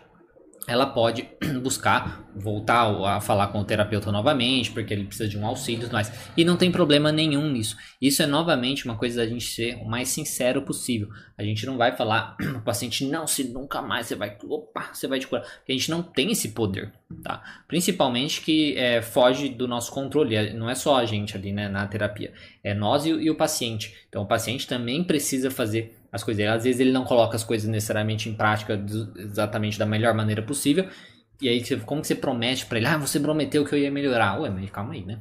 ela 0.68 0.86
pode 0.86 1.26
buscar 1.62 2.28
voltar 2.36 2.84
a 3.04 3.20
falar 3.20 3.48
com 3.48 3.58
o 3.58 3.64
terapeuta 3.64 4.12
novamente, 4.12 4.70
porque 4.70 4.92
ele 4.92 5.04
precisa 5.04 5.28
de 5.28 5.36
um 5.36 5.44
auxílio 5.44 5.88
e 5.88 5.92
mais. 5.92 6.12
E 6.36 6.44
não 6.44 6.56
tem 6.56 6.70
problema 6.70 7.10
nenhum 7.10 7.50
nisso. 7.50 7.76
Isso 8.00 8.22
é 8.22 8.26
novamente 8.26 8.84
uma 8.84 8.96
coisa 8.96 9.22
da 9.22 9.26
gente 9.26 9.44
ser 9.44 9.76
o 9.76 9.86
mais 9.86 10.08
sincero 10.08 10.62
possível. 10.62 11.08
A 11.36 11.42
gente 11.42 11.66
não 11.66 11.76
vai 11.76 11.96
falar 11.96 12.36
o 12.56 12.60
paciente, 12.60 13.04
não, 13.06 13.26
se 13.26 13.44
nunca 13.44 13.82
mais 13.82 14.06
você 14.06 14.14
vai, 14.14 14.36
opa, 14.44 14.90
você 14.92 15.08
vai 15.08 15.18
te 15.18 15.26
curar. 15.26 15.42
Porque 15.42 15.72
a 15.72 15.74
gente 15.74 15.90
não 15.90 16.02
tem 16.02 16.30
esse 16.30 16.50
poder, 16.50 16.92
tá? 17.22 17.42
Principalmente 17.66 18.42
que 18.42 18.76
é, 18.76 19.00
foge 19.02 19.48
do 19.48 19.66
nosso 19.66 19.90
controle. 19.90 20.36
É, 20.36 20.52
não 20.52 20.68
é 20.68 20.74
só 20.74 20.96
a 20.96 21.06
gente 21.06 21.36
ali, 21.36 21.50
né, 21.50 21.68
na 21.68 21.86
terapia. 21.86 22.32
É 22.62 22.74
nós 22.74 23.06
e, 23.06 23.08
e 23.08 23.30
o 23.30 23.34
paciente. 23.34 23.96
Então 24.08 24.22
o 24.22 24.26
paciente 24.26 24.66
também 24.66 25.02
precisa 25.02 25.50
fazer 25.50 25.97
as 26.12 26.22
coisas. 26.22 26.46
Às 26.46 26.64
vezes 26.64 26.80
ele 26.80 26.92
não 26.92 27.04
coloca 27.04 27.36
as 27.36 27.44
coisas 27.44 27.68
necessariamente 27.68 28.28
em 28.28 28.34
prática 28.34 28.82
exatamente 29.16 29.78
da 29.78 29.86
melhor 29.86 30.14
maneira 30.14 30.42
possível. 30.42 30.88
E 31.40 31.48
aí, 31.48 31.62
como 31.80 32.00
que 32.00 32.08
você 32.08 32.14
promete 32.14 32.66
para 32.66 32.78
ele? 32.78 32.86
Ah, 32.86 32.96
você 32.96 33.20
prometeu 33.20 33.64
que 33.64 33.74
eu 33.74 33.78
ia 33.78 33.90
melhorar. 33.90 34.40
Ué, 34.40 34.50
mas 34.50 34.68
calma 34.70 34.94
aí, 34.94 35.04
né? 35.04 35.20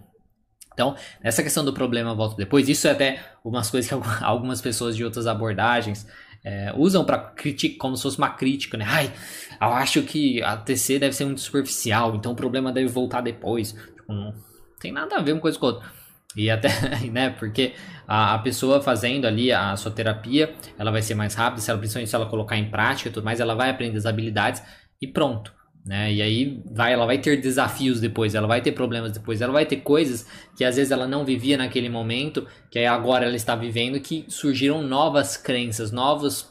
Então, 0.74 0.96
nessa 1.24 1.41
questão 1.41 1.65
do 1.65 1.74
problema 1.74 2.13
volta 2.13 2.36
depois, 2.36 2.70
isso 2.70 2.88
é 2.88 2.91
até 2.91 3.20
umas 3.44 3.70
coisas 3.70 3.89
que 3.89 3.96
algumas 4.24 4.62
pessoas 4.62 4.96
de 4.96 5.03
outras 5.03 5.25
abordagens 5.25 6.08
é, 6.44 6.72
usam 6.75 7.03
para 7.03 7.17
criticar, 7.17 7.77
como 7.79 7.98
se 7.98 8.03
fosse 8.03 8.17
uma 8.17 8.29
crítica, 8.29 8.77
né? 8.77 8.86
Ai, 8.88 9.12
eu 9.60 9.67
acho 9.70 10.03
que 10.03 10.41
a 10.44 10.56
TC 10.56 11.00
deve 11.00 11.15
ser 11.15 11.25
muito 11.25 11.41
superficial, 11.41 12.15
então 12.15 12.32
o 12.32 12.36
problema 12.36 12.72
deve 12.72 12.88
voltar 12.88 13.22
depois. 13.22 13.74
Tipo, 13.74 14.13
não 14.13 14.34
tem 14.79 14.91
nada 14.91 15.15
a 15.15 15.22
ver 15.22 15.34
uma 15.34 15.41
coisa 15.41 15.58
com 15.58 15.65
a 15.65 15.70
outra. 15.70 15.97
E 16.38 16.51
até, 16.51 16.70
né, 17.12 17.32
porque 17.32 17.74
a, 18.08 18.36
a, 18.36 18.39
pessoa 18.39 18.79
fazendo 18.79 19.25
ali 19.25 19.51
a 19.51 19.75
sua 19.75 19.91
terapia, 19.91 20.53
ela 20.77 20.91
vai 20.91 21.01
ser 21.01 21.15
mais 21.15 21.34
rápida, 21.34 21.62
se 21.62 21.72
ela, 21.72 21.79
principalmente 21.79 22.10
se 22.10 22.15
ela 22.15 22.27
colocar 22.27 22.56
em 22.56 22.70
prática 22.70 23.10
e 23.10 23.12
tudo 23.12 23.25
mais, 23.25 23.39
ela 23.39 23.56
vai 23.56 23.72
aprender 23.72 23.98
as 23.98 24.06
habilidades 24.06 24.62
e 25.01 25.08
pronto. 25.08 25.51
Né? 25.84 26.13
E 26.13 26.22
aí 26.22 26.62
vai, 26.70 26.94
ela 26.94 27.06
vai 27.06 27.17
ter 27.17 27.41
desafios 27.41 28.00
depois, 28.00 28.36
ela 28.36 28.46
vai 28.46 28.62
ter 28.62 28.74
problemas 28.74 29.13
depois, 29.13 29.41
ela 29.41 29.53
vai 29.53 29.65
ter 29.65 29.77
coisas 29.77 30.27
que 30.56 30.63
às 30.63 30.75
vezes 30.75 30.91
ela 30.91 31.08
não 31.08 31.25
vivia 31.25 31.58
naquele 31.58 31.89
momento, 31.89 32.46
que 32.70 32.79
agora 32.79 33.25
ela 33.25 33.36
está 33.36 33.56
vivendo, 33.56 34.00
que 34.00 34.25
surgiram 34.27 34.84
novas 34.84 35.38
crenças, 35.38 35.91
novos 35.91 36.50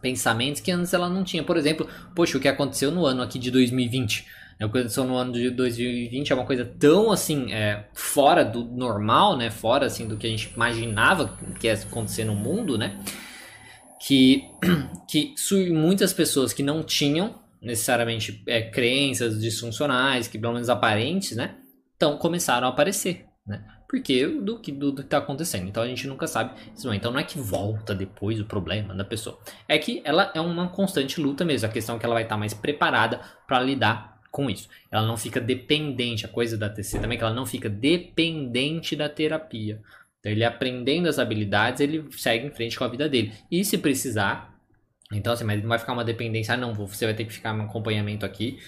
pensamentos 0.00 0.62
que 0.62 0.70
antes 0.70 0.94
ela 0.94 1.10
não 1.10 1.24
tinha. 1.24 1.42
Por 1.42 1.56
exemplo, 1.56 1.86
poxa, 2.14 2.38
o 2.38 2.40
que 2.40 2.48
aconteceu 2.48 2.90
no 2.90 3.04
ano 3.04 3.22
aqui 3.22 3.38
de 3.38 3.50
2020? 3.50 4.24
O 4.66 4.70
que 4.70 4.78
aconteceu 4.78 5.04
no 5.04 5.16
ano 5.16 5.32
de 5.32 5.48
2020 5.48 6.32
é 6.32 6.34
uma 6.34 6.44
coisa 6.44 6.66
tão 6.66 7.10
assim, 7.10 7.50
é, 7.50 7.88
fora 7.94 8.44
do 8.44 8.62
normal, 8.62 9.34
né? 9.34 9.50
Fora 9.50 9.86
assim 9.86 10.06
do 10.06 10.18
que 10.18 10.26
a 10.26 10.30
gente 10.30 10.52
imaginava 10.54 11.34
que 11.58 11.66
ia 11.66 11.72
acontecer 11.72 12.24
no 12.24 12.34
mundo, 12.34 12.76
né? 12.76 13.00
Que, 13.98 14.44
que 15.08 15.34
muitas 15.70 16.12
pessoas 16.12 16.52
que 16.52 16.62
não 16.62 16.82
tinham 16.82 17.40
necessariamente 17.62 18.42
é, 18.46 18.60
crenças 18.60 19.40
disfuncionais, 19.40 20.28
que 20.28 20.38
pelo 20.38 20.52
menos 20.52 20.68
aparentes, 20.68 21.34
né? 21.34 21.56
Então 21.96 22.18
começaram 22.18 22.66
a 22.66 22.70
aparecer, 22.70 23.24
né? 23.46 23.64
Porque 23.88 24.26
do 24.26 24.60
que 24.60 24.70
do, 24.70 24.92
do 24.92 25.02
que 25.02 25.06
está 25.06 25.18
acontecendo. 25.18 25.68
Então 25.68 25.82
a 25.82 25.86
gente 25.86 26.06
nunca 26.06 26.26
sabe. 26.26 26.52
Então 26.92 27.10
não 27.10 27.18
é 27.18 27.24
que 27.24 27.38
volta 27.38 27.94
depois 27.94 28.38
o 28.38 28.44
problema 28.44 28.94
da 28.94 29.04
pessoa. 29.04 29.38
É 29.66 29.78
que 29.78 30.02
ela 30.04 30.30
é 30.34 30.40
uma 30.40 30.68
constante 30.68 31.18
luta 31.18 31.46
mesmo. 31.46 31.66
A 31.66 31.72
questão 31.72 31.96
é 31.96 31.98
que 31.98 32.04
ela 32.04 32.14
vai 32.14 32.24
estar 32.24 32.34
tá 32.34 32.38
mais 32.38 32.52
preparada 32.52 33.20
para 33.48 33.58
lidar 33.60 34.19
com 34.30 34.48
isso. 34.48 34.68
Ela 34.90 35.06
não 35.06 35.16
fica 35.16 35.40
dependente, 35.40 36.24
a 36.24 36.28
coisa 36.28 36.56
da 36.56 36.68
TC 36.68 36.98
também 36.98 37.18
que 37.18 37.24
ela 37.24 37.34
não 37.34 37.46
fica 37.46 37.68
dependente 37.68 38.94
da 38.94 39.08
terapia. 39.08 39.80
Então 40.20 40.30
ele 40.30 40.44
aprendendo 40.44 41.08
as 41.08 41.18
habilidades, 41.18 41.80
ele 41.80 42.04
segue 42.12 42.46
em 42.46 42.50
frente 42.50 42.78
com 42.78 42.84
a 42.84 42.88
vida 42.88 43.08
dele. 43.08 43.32
E 43.50 43.64
se 43.64 43.78
precisar, 43.78 44.54
então 45.12 45.32
assim, 45.32 45.44
mas 45.44 45.60
não 45.60 45.68
vai 45.68 45.78
ficar 45.78 45.92
uma 45.92 46.04
dependência, 46.04 46.54
ah, 46.54 46.56
não, 46.56 46.74
você 46.74 47.06
vai 47.06 47.14
ter 47.14 47.24
que 47.24 47.32
ficar 47.32 47.52
no 47.52 47.64
acompanhamento 47.64 48.24
aqui. 48.24 48.58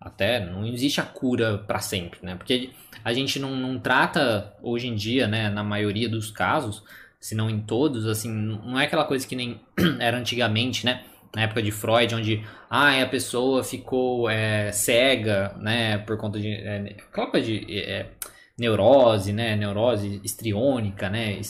Até 0.00 0.44
não 0.44 0.66
existe 0.66 1.00
a 1.00 1.04
cura 1.04 1.58
para 1.58 1.78
sempre, 1.78 2.18
né? 2.22 2.34
Porque 2.34 2.70
a 3.04 3.12
gente 3.12 3.38
não, 3.38 3.54
não 3.54 3.78
trata 3.78 4.52
hoje 4.60 4.88
em 4.88 4.96
dia, 4.96 5.28
né, 5.28 5.48
na 5.48 5.62
maioria 5.62 6.08
dos 6.08 6.28
casos, 6.28 6.82
se 7.20 7.36
não 7.36 7.48
em 7.48 7.60
todos, 7.60 8.06
assim, 8.06 8.28
não 8.28 8.80
é 8.80 8.86
aquela 8.86 9.04
coisa 9.04 9.26
que 9.26 9.36
nem 9.36 9.60
era 10.00 10.18
antigamente, 10.18 10.84
né? 10.84 11.04
Na 11.34 11.42
época 11.42 11.62
de 11.62 11.70
Freud, 11.70 12.14
onde 12.14 12.44
ah, 12.68 13.02
a 13.02 13.06
pessoa 13.06 13.64
ficou 13.64 14.28
é, 14.28 14.70
cega, 14.70 15.54
né, 15.58 15.98
por 15.98 16.16
conta 16.18 16.38
de 16.38 16.52
é, 16.52 16.94
de 17.42 17.78
é, 17.78 18.10
neurose, 18.58 19.32
né, 19.32 19.56
neurose 19.56 20.20
estriônica, 20.22 21.08
né, 21.08 21.40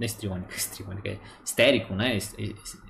estriônica, 0.00 0.54
estriônica, 0.54 1.08
é 1.10 1.18
histérico, 1.44 1.94
né, 1.94 2.18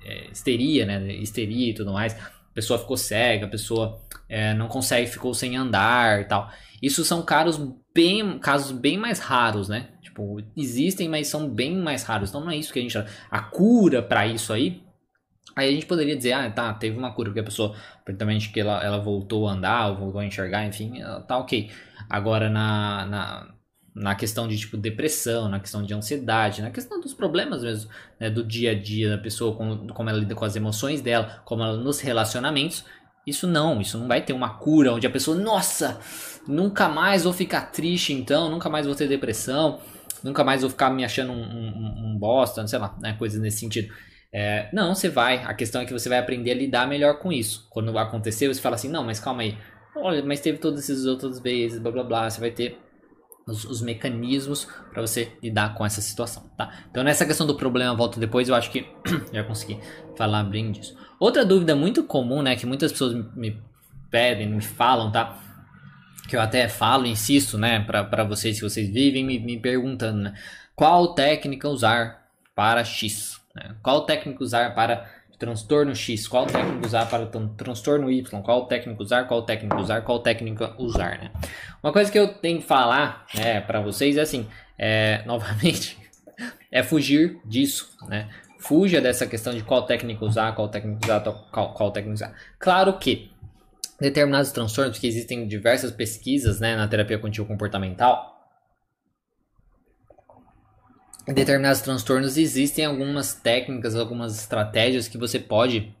é, 0.05 0.31
histeria, 0.31 0.85
né, 0.85 1.13
histeria 1.13 1.71
e 1.71 1.73
tudo 1.73 1.91
mais. 1.91 2.13
A 2.13 2.53
pessoa 2.53 2.77
ficou 2.77 2.95
cega, 2.95 3.47
a 3.47 3.49
pessoa 3.49 3.99
é, 4.29 4.53
não 4.53 4.67
consegue, 4.67 5.07
ficou 5.07 5.33
sem 5.33 5.57
andar 5.57 6.21
e 6.21 6.25
tal. 6.25 6.51
Isso 6.79 7.03
são 7.03 7.23
casos 7.23 7.73
bem, 7.95 8.37
casos 8.37 8.71
bem 8.71 8.95
mais 8.95 9.17
raros, 9.17 9.69
né? 9.69 9.89
Tipo, 10.03 10.39
existem, 10.55 11.09
mas 11.09 11.27
são 11.27 11.49
bem 11.49 11.75
mais 11.75 12.03
raros. 12.03 12.29
Então 12.29 12.41
não 12.41 12.51
é 12.51 12.57
isso 12.57 12.71
que 12.71 12.77
a 12.77 12.81
gente. 12.81 12.95
A 13.31 13.39
cura 13.41 14.03
para 14.03 14.27
isso 14.27 14.53
aí 14.53 14.83
Aí 15.55 15.69
a 15.69 15.71
gente 15.71 15.85
poderia 15.85 16.15
dizer, 16.15 16.33
ah, 16.33 16.49
tá, 16.49 16.73
teve 16.73 16.97
uma 16.97 17.11
cura, 17.13 17.29
porque 17.29 17.39
a 17.39 17.43
pessoa, 17.43 17.75
principalmente 18.03 18.51
que 18.51 18.59
ela, 18.59 18.83
ela 18.83 18.99
voltou 18.99 19.47
a 19.47 19.53
andar, 19.53 19.89
ou 19.89 19.97
voltou 19.97 20.21
a 20.21 20.25
enxergar, 20.25 20.65
enfim, 20.65 20.99
tá 21.27 21.37
ok. 21.37 21.69
Agora, 22.09 22.49
na, 22.49 23.05
na, 23.05 23.53
na 23.95 24.15
questão 24.15 24.47
de, 24.47 24.57
tipo, 24.57 24.75
depressão, 24.77 25.47
na 25.47 25.59
questão 25.59 25.83
de 25.83 25.93
ansiedade, 25.93 26.61
na 26.61 26.71
questão 26.71 26.99
dos 26.99 27.13
problemas 27.13 27.61
mesmo, 27.61 27.89
né, 28.19 28.29
do 28.29 28.43
dia 28.43 28.71
a 28.71 28.75
dia 28.75 29.09
da 29.09 29.17
pessoa, 29.17 29.55
como, 29.55 29.93
como 29.93 30.09
ela 30.09 30.19
lida 30.19 30.33
com 30.33 30.43
as 30.43 30.55
emoções 30.55 31.01
dela, 31.01 31.41
como 31.45 31.61
ela 31.63 31.77
nos 31.77 31.99
relacionamentos, 31.99 32.83
isso 33.25 33.47
não, 33.47 33.79
isso 33.79 33.97
não 33.97 34.07
vai 34.07 34.21
ter 34.21 34.33
uma 34.33 34.57
cura 34.57 34.93
onde 34.93 35.05
a 35.07 35.09
pessoa, 35.09 35.37
nossa, 35.37 35.99
nunca 36.47 36.89
mais 36.89 37.23
vou 37.23 37.31
ficar 37.31 37.71
triste 37.71 38.11
então, 38.11 38.49
nunca 38.49 38.69
mais 38.69 38.85
vou 38.85 38.95
ter 38.95 39.07
depressão, 39.07 39.79
nunca 40.23 40.43
mais 40.43 40.61
vou 40.61 40.69
ficar 40.69 40.89
me 40.89 41.05
achando 41.05 41.31
um, 41.31 41.41
um, 41.41 42.11
um 42.13 42.17
bosta, 42.17 42.67
sei 42.67 42.79
lá, 42.79 42.97
né, 42.99 43.13
coisas 43.13 43.39
nesse 43.39 43.59
sentido. 43.59 43.93
É, 44.33 44.67
não, 44.73 44.95
você 44.95 45.09
vai. 45.09 45.43
A 45.43 45.53
questão 45.53 45.81
é 45.81 45.85
que 45.85 45.93
você 45.93 46.09
vai 46.09 46.17
aprender 46.17 46.51
a 46.51 46.55
lidar 46.55 46.87
melhor 46.87 47.19
com 47.19 47.31
isso. 47.31 47.67
Quando 47.69 47.95
acontecer, 47.97 48.47
você 48.47 48.59
fala 48.59 48.75
assim: 48.75 48.89
não, 48.89 49.03
mas 49.03 49.19
calma 49.19 49.43
aí. 49.43 49.55
Olha, 49.95 50.23
mas 50.25 50.39
teve 50.39 50.57
todas 50.57 50.89
essas 50.89 51.05
outras 51.05 51.39
vezes, 51.39 51.79
blá 51.79 51.91
blá 51.91 52.03
blá. 52.03 52.29
Você 52.29 52.39
vai 52.39 52.49
ter 52.49 52.79
os, 53.45 53.65
os 53.65 53.81
mecanismos 53.81 54.67
para 54.91 55.01
você 55.01 55.31
lidar 55.41 55.75
com 55.75 55.85
essa 55.85 56.01
situação, 56.01 56.49
tá? 56.57 56.71
Então, 56.89 57.03
nessa 57.03 57.25
questão 57.25 57.45
do 57.45 57.55
problema, 57.55 57.95
volto 57.95 58.19
depois, 58.19 58.49
eu 58.49 58.55
acho 58.55 58.71
que 58.71 58.85
já 59.31 59.43
consegui 59.43 59.79
falar 60.15 60.43
bem 60.43 60.71
disso. 60.71 60.97
Outra 61.19 61.45
dúvida 61.45 61.75
muito 61.75 62.03
comum, 62.03 62.41
né, 62.41 62.55
que 62.55 62.65
muitas 62.65 62.91
pessoas 62.91 63.13
me 63.35 63.61
pedem, 64.09 64.47
me 64.47 64.61
falam, 64.61 65.11
tá? 65.11 65.39
Que 66.27 66.35
eu 66.35 66.41
até 66.41 66.67
falo, 66.69 67.05
insisto, 67.05 67.57
né, 67.57 67.81
para 67.81 68.23
vocês, 68.23 68.57
se 68.57 68.61
vocês 68.61 68.89
vivem 68.89 69.23
me, 69.23 69.39
me 69.39 69.59
perguntando, 69.59 70.21
né? 70.21 70.33
Qual 70.75 71.13
técnica 71.13 71.67
usar 71.67 72.27
para 72.55 72.83
X? 72.83 73.42
Né? 73.55 73.75
Qual 73.81 74.05
técnico 74.05 74.43
usar 74.43 74.73
para 74.73 75.09
transtorno 75.37 75.95
X? 75.95 76.27
Qual 76.27 76.45
técnico 76.45 76.85
usar 76.85 77.05
para 77.09 77.25
transtorno 77.25 78.09
Y? 78.09 78.41
Qual 78.41 78.65
técnico 78.65 79.03
usar? 79.03 79.27
Qual 79.27 79.43
técnico 79.43 79.75
usar? 79.81 80.01
Qual 80.01 80.19
técnica 80.19 80.75
usar? 80.77 81.19
Né? 81.19 81.31
Uma 81.81 81.91
coisa 81.91 82.11
que 82.11 82.17
eu 82.17 82.27
tenho 82.27 82.61
que 82.61 82.67
falar 82.67 83.25
né, 83.35 83.61
para 83.61 83.81
vocês 83.81 84.17
é 84.17 84.21
assim, 84.21 84.47
é, 84.77 85.23
novamente, 85.27 85.97
é 86.71 86.81
fugir 86.83 87.39
disso, 87.45 87.89
né? 88.07 88.29
Fuja 88.59 89.01
dessa 89.01 89.27
questão 89.27 89.53
de 89.53 89.61
qual 89.61 89.85
técnico 89.85 90.25
usar, 90.25 90.55
qual 90.55 90.69
técnico 90.69 91.01
usar, 91.03 91.19
qual, 91.51 91.73
qual 91.73 91.91
técnico 91.91 92.13
usar. 92.13 92.33
Claro 92.57 92.97
que 92.97 93.29
determinados 93.99 94.51
transtornos, 94.51 94.97
que 94.97 95.07
existem 95.07 95.47
diversas 95.47 95.91
pesquisas 95.91 96.59
né, 96.59 96.75
na 96.75 96.87
terapia 96.87 97.19
contínua 97.19 97.47
comportamental, 97.47 98.32
determinados 101.27 101.81
transtornos 101.81 102.37
existem 102.37 102.85
algumas 102.85 103.33
técnicas, 103.33 103.95
algumas 103.95 104.37
estratégias 104.37 105.07
que 105.07 105.17
você 105.17 105.39
pode 105.39 105.93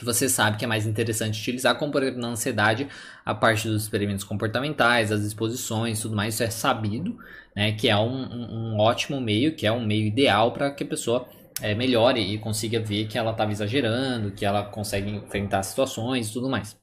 que 0.00 0.04
você 0.04 0.30
sabe 0.30 0.56
que 0.56 0.64
é 0.64 0.68
mais 0.68 0.86
interessante 0.86 1.38
utilizar, 1.38 1.78
como 1.78 1.92
por 1.92 2.02
exemplo 2.02 2.22
na 2.22 2.28
ansiedade, 2.28 2.88
a 3.22 3.34
parte 3.34 3.68
dos 3.68 3.82
experimentos 3.82 4.24
comportamentais, 4.24 5.12
as 5.12 5.20
exposições, 5.20 6.00
tudo 6.00 6.16
mais, 6.16 6.32
isso 6.32 6.42
é 6.42 6.48
sabido, 6.48 7.18
né, 7.54 7.72
que 7.72 7.86
é 7.86 7.96
um, 7.98 8.72
um, 8.72 8.78
ótimo 8.78 9.20
meio, 9.20 9.54
que 9.54 9.66
é 9.66 9.72
um 9.72 9.84
meio 9.84 10.06
ideal 10.06 10.52
para 10.52 10.70
que 10.70 10.84
a 10.84 10.86
pessoa 10.86 11.28
é, 11.60 11.74
melhore 11.74 12.18
e 12.18 12.38
consiga 12.38 12.80
ver 12.80 13.08
que 13.08 13.18
ela 13.18 13.32
estava 13.32 13.52
exagerando, 13.52 14.30
que 14.30 14.46
ela 14.46 14.62
consegue 14.64 15.10
enfrentar 15.10 15.62
situações 15.62 16.30
e 16.30 16.32
tudo 16.32 16.48
mais. 16.48 16.74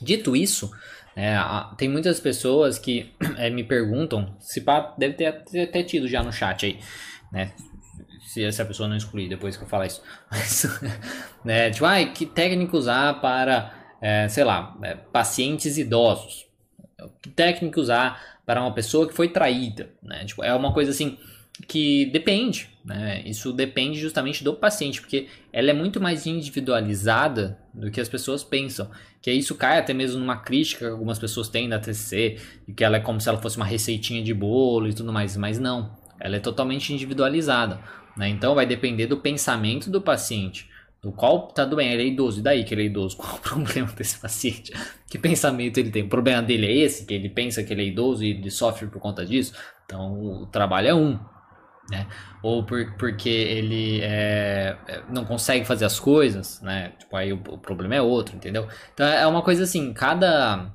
Dito 0.00 0.36
isso, 0.36 0.70
é, 1.20 1.36
tem 1.76 1.88
muitas 1.88 2.20
pessoas 2.20 2.78
que 2.78 3.12
é, 3.36 3.50
me 3.50 3.64
perguntam, 3.64 4.36
se 4.38 4.60
pá, 4.60 4.94
deve 4.96 5.14
ter, 5.14 5.32
ter, 5.66 5.82
tido 5.82 6.06
já 6.06 6.22
no 6.22 6.32
chat 6.32 6.64
aí, 6.64 6.78
né? 7.32 7.50
Se 8.28 8.44
essa 8.44 8.64
pessoa 8.64 8.88
não 8.88 8.96
excluir 8.96 9.28
depois 9.28 9.56
que 9.56 9.64
eu 9.64 9.68
falar 9.68 9.86
isso. 9.86 10.00
Mas, 10.30 10.64
né, 11.44 11.70
tipo, 11.70 11.84
ah, 11.86 12.04
que 12.04 12.24
técnica 12.24 12.76
usar 12.76 13.20
para, 13.20 13.74
é, 14.00 14.28
sei 14.28 14.44
lá, 14.44 14.78
é, 14.80 14.94
pacientes 14.94 15.76
idosos? 15.76 16.46
Que 17.20 17.30
técnica 17.30 17.80
usar 17.80 18.38
para 18.46 18.60
uma 18.60 18.72
pessoa 18.72 19.08
que 19.08 19.14
foi 19.14 19.28
traída? 19.28 19.90
Né? 20.00 20.24
Tipo, 20.24 20.44
é 20.44 20.54
uma 20.54 20.72
coisa 20.72 20.92
assim 20.92 21.18
que 21.66 22.06
depende, 22.06 22.68
né? 22.84 23.22
Isso 23.24 23.52
depende 23.52 23.98
justamente 23.98 24.44
do 24.44 24.54
paciente, 24.54 25.00
porque 25.00 25.26
ela 25.52 25.70
é 25.70 25.72
muito 25.72 26.00
mais 26.00 26.26
individualizada 26.26 27.58
do 27.74 27.90
que 27.90 28.00
as 28.00 28.08
pessoas 28.08 28.44
pensam. 28.44 28.90
Que 29.20 29.32
isso 29.32 29.54
cai 29.56 29.78
até 29.78 29.92
mesmo 29.92 30.20
numa 30.20 30.36
crítica 30.36 30.86
que 30.86 30.90
algumas 30.90 31.18
pessoas 31.18 31.48
têm 31.48 31.68
da 31.68 31.78
TCC, 31.78 32.38
e 32.66 32.72
que 32.72 32.84
ela 32.84 32.98
é 32.98 33.00
como 33.00 33.20
se 33.20 33.28
ela 33.28 33.38
fosse 33.38 33.56
uma 33.56 33.66
receitinha 33.66 34.22
de 34.22 34.32
bolo 34.32 34.88
e 34.88 34.94
tudo 34.94 35.12
mais, 35.12 35.36
mas 35.36 35.58
não. 35.58 35.96
Ela 36.20 36.36
é 36.36 36.40
totalmente 36.40 36.92
individualizada, 36.92 37.80
né? 38.16 38.28
Então 38.28 38.54
vai 38.54 38.66
depender 38.66 39.06
do 39.06 39.16
pensamento 39.16 39.90
do 39.90 40.00
paciente. 40.00 40.68
Do 41.02 41.12
qual 41.12 41.48
tá 41.48 41.64
bem, 41.64 41.92
ele 41.92 42.02
é 42.02 42.06
idoso, 42.06 42.40
e 42.40 42.42
daí 42.42 42.64
que 42.64 42.74
ele 42.74 42.82
é 42.82 42.86
idoso? 42.86 43.16
Qual 43.18 43.36
o 43.36 43.38
problema 43.38 43.86
desse 43.92 44.18
paciente? 44.18 44.72
Que 45.08 45.16
pensamento 45.16 45.78
ele 45.78 45.90
tem? 45.90 46.02
O 46.02 46.08
problema 46.08 46.42
dele 46.42 46.66
é 46.66 46.76
esse, 46.76 47.06
que 47.06 47.14
ele 47.14 47.28
pensa 47.28 47.62
que 47.62 47.72
ele 47.72 47.82
é 47.82 47.86
idoso 47.86 48.24
e 48.24 48.30
ele 48.30 48.50
sofre 48.50 48.88
por 48.88 49.00
conta 49.00 49.24
disso? 49.24 49.52
Então 49.84 50.42
o 50.42 50.46
trabalho 50.46 50.88
é 50.88 50.94
um, 50.94 51.16
né? 51.90 52.06
Ou 52.42 52.64
por, 52.64 52.94
porque 52.96 53.28
ele 53.28 54.00
é, 54.02 54.76
é, 54.86 55.02
não 55.08 55.24
consegue 55.24 55.64
fazer 55.64 55.84
as 55.84 55.98
coisas, 55.98 56.60
né? 56.60 56.92
Tipo, 56.98 57.16
aí 57.16 57.32
o, 57.32 57.36
o, 57.36 57.58
problema 57.58 57.94
é 57.94 58.02
outro, 58.02 58.36
entendeu? 58.36 58.68
Então 58.92 59.06
é 59.06 59.26
uma 59.26 59.42
coisa 59.42 59.64
assim, 59.64 59.92
cada 59.92 60.74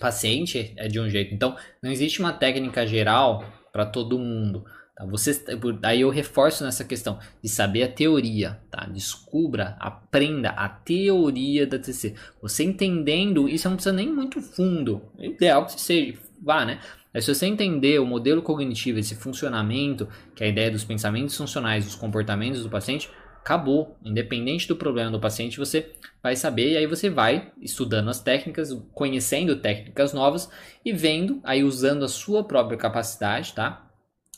paciente 0.00 0.74
é 0.76 0.88
de 0.88 0.98
um 1.00 1.08
jeito. 1.08 1.34
Então 1.34 1.56
não 1.82 1.90
existe 1.90 2.20
uma 2.20 2.32
técnica 2.32 2.86
geral 2.86 3.44
para 3.72 3.86
todo 3.86 4.18
mundo. 4.18 4.64
Tá? 4.96 5.04
Você, 5.06 5.44
aí 5.82 6.00
eu 6.00 6.10
reforço 6.10 6.64
nessa 6.64 6.84
questão 6.84 7.18
de 7.42 7.48
saber 7.48 7.84
a 7.84 7.88
teoria, 7.88 8.60
tá? 8.70 8.86
Descubra, 8.86 9.76
aprenda 9.78 10.50
a 10.50 10.68
teoria 10.68 11.66
da 11.66 11.78
TC. 11.78 12.14
Você 12.42 12.64
entendendo, 12.64 13.48
isso 13.48 13.68
não 13.68 13.76
precisa 13.76 13.94
nem 13.94 14.12
muito 14.12 14.40
fundo. 14.40 15.02
É 15.18 15.26
ideal 15.26 15.64
que 15.64 15.72
você 15.72 15.78
seja, 15.78 16.18
vá, 16.42 16.64
né? 16.64 16.80
Aí, 17.14 17.22
se 17.22 17.32
você 17.32 17.46
entender 17.46 18.00
o 18.00 18.06
modelo 18.06 18.42
cognitivo, 18.42 18.98
esse 18.98 19.14
funcionamento, 19.14 20.08
que 20.34 20.42
é 20.42 20.48
a 20.48 20.50
ideia 20.50 20.70
dos 20.70 20.82
pensamentos 20.82 21.36
funcionais, 21.36 21.84
dos 21.84 21.94
comportamentos 21.94 22.64
do 22.64 22.68
paciente, 22.68 23.08
acabou. 23.44 23.96
Independente 24.02 24.66
do 24.66 24.74
problema 24.74 25.10
do 25.10 25.20
paciente, 25.20 25.58
você 25.58 25.92
vai 26.22 26.34
saber 26.34 26.72
e 26.72 26.76
aí 26.76 26.86
você 26.86 27.08
vai 27.08 27.52
estudando 27.60 28.08
as 28.08 28.20
técnicas, 28.20 28.72
conhecendo 28.92 29.56
técnicas 29.56 30.12
novas 30.12 30.50
e 30.84 30.92
vendo, 30.92 31.40
aí 31.44 31.62
usando 31.62 32.04
a 32.04 32.08
sua 32.08 32.42
própria 32.42 32.76
capacidade, 32.78 33.52
tá? 33.52 33.86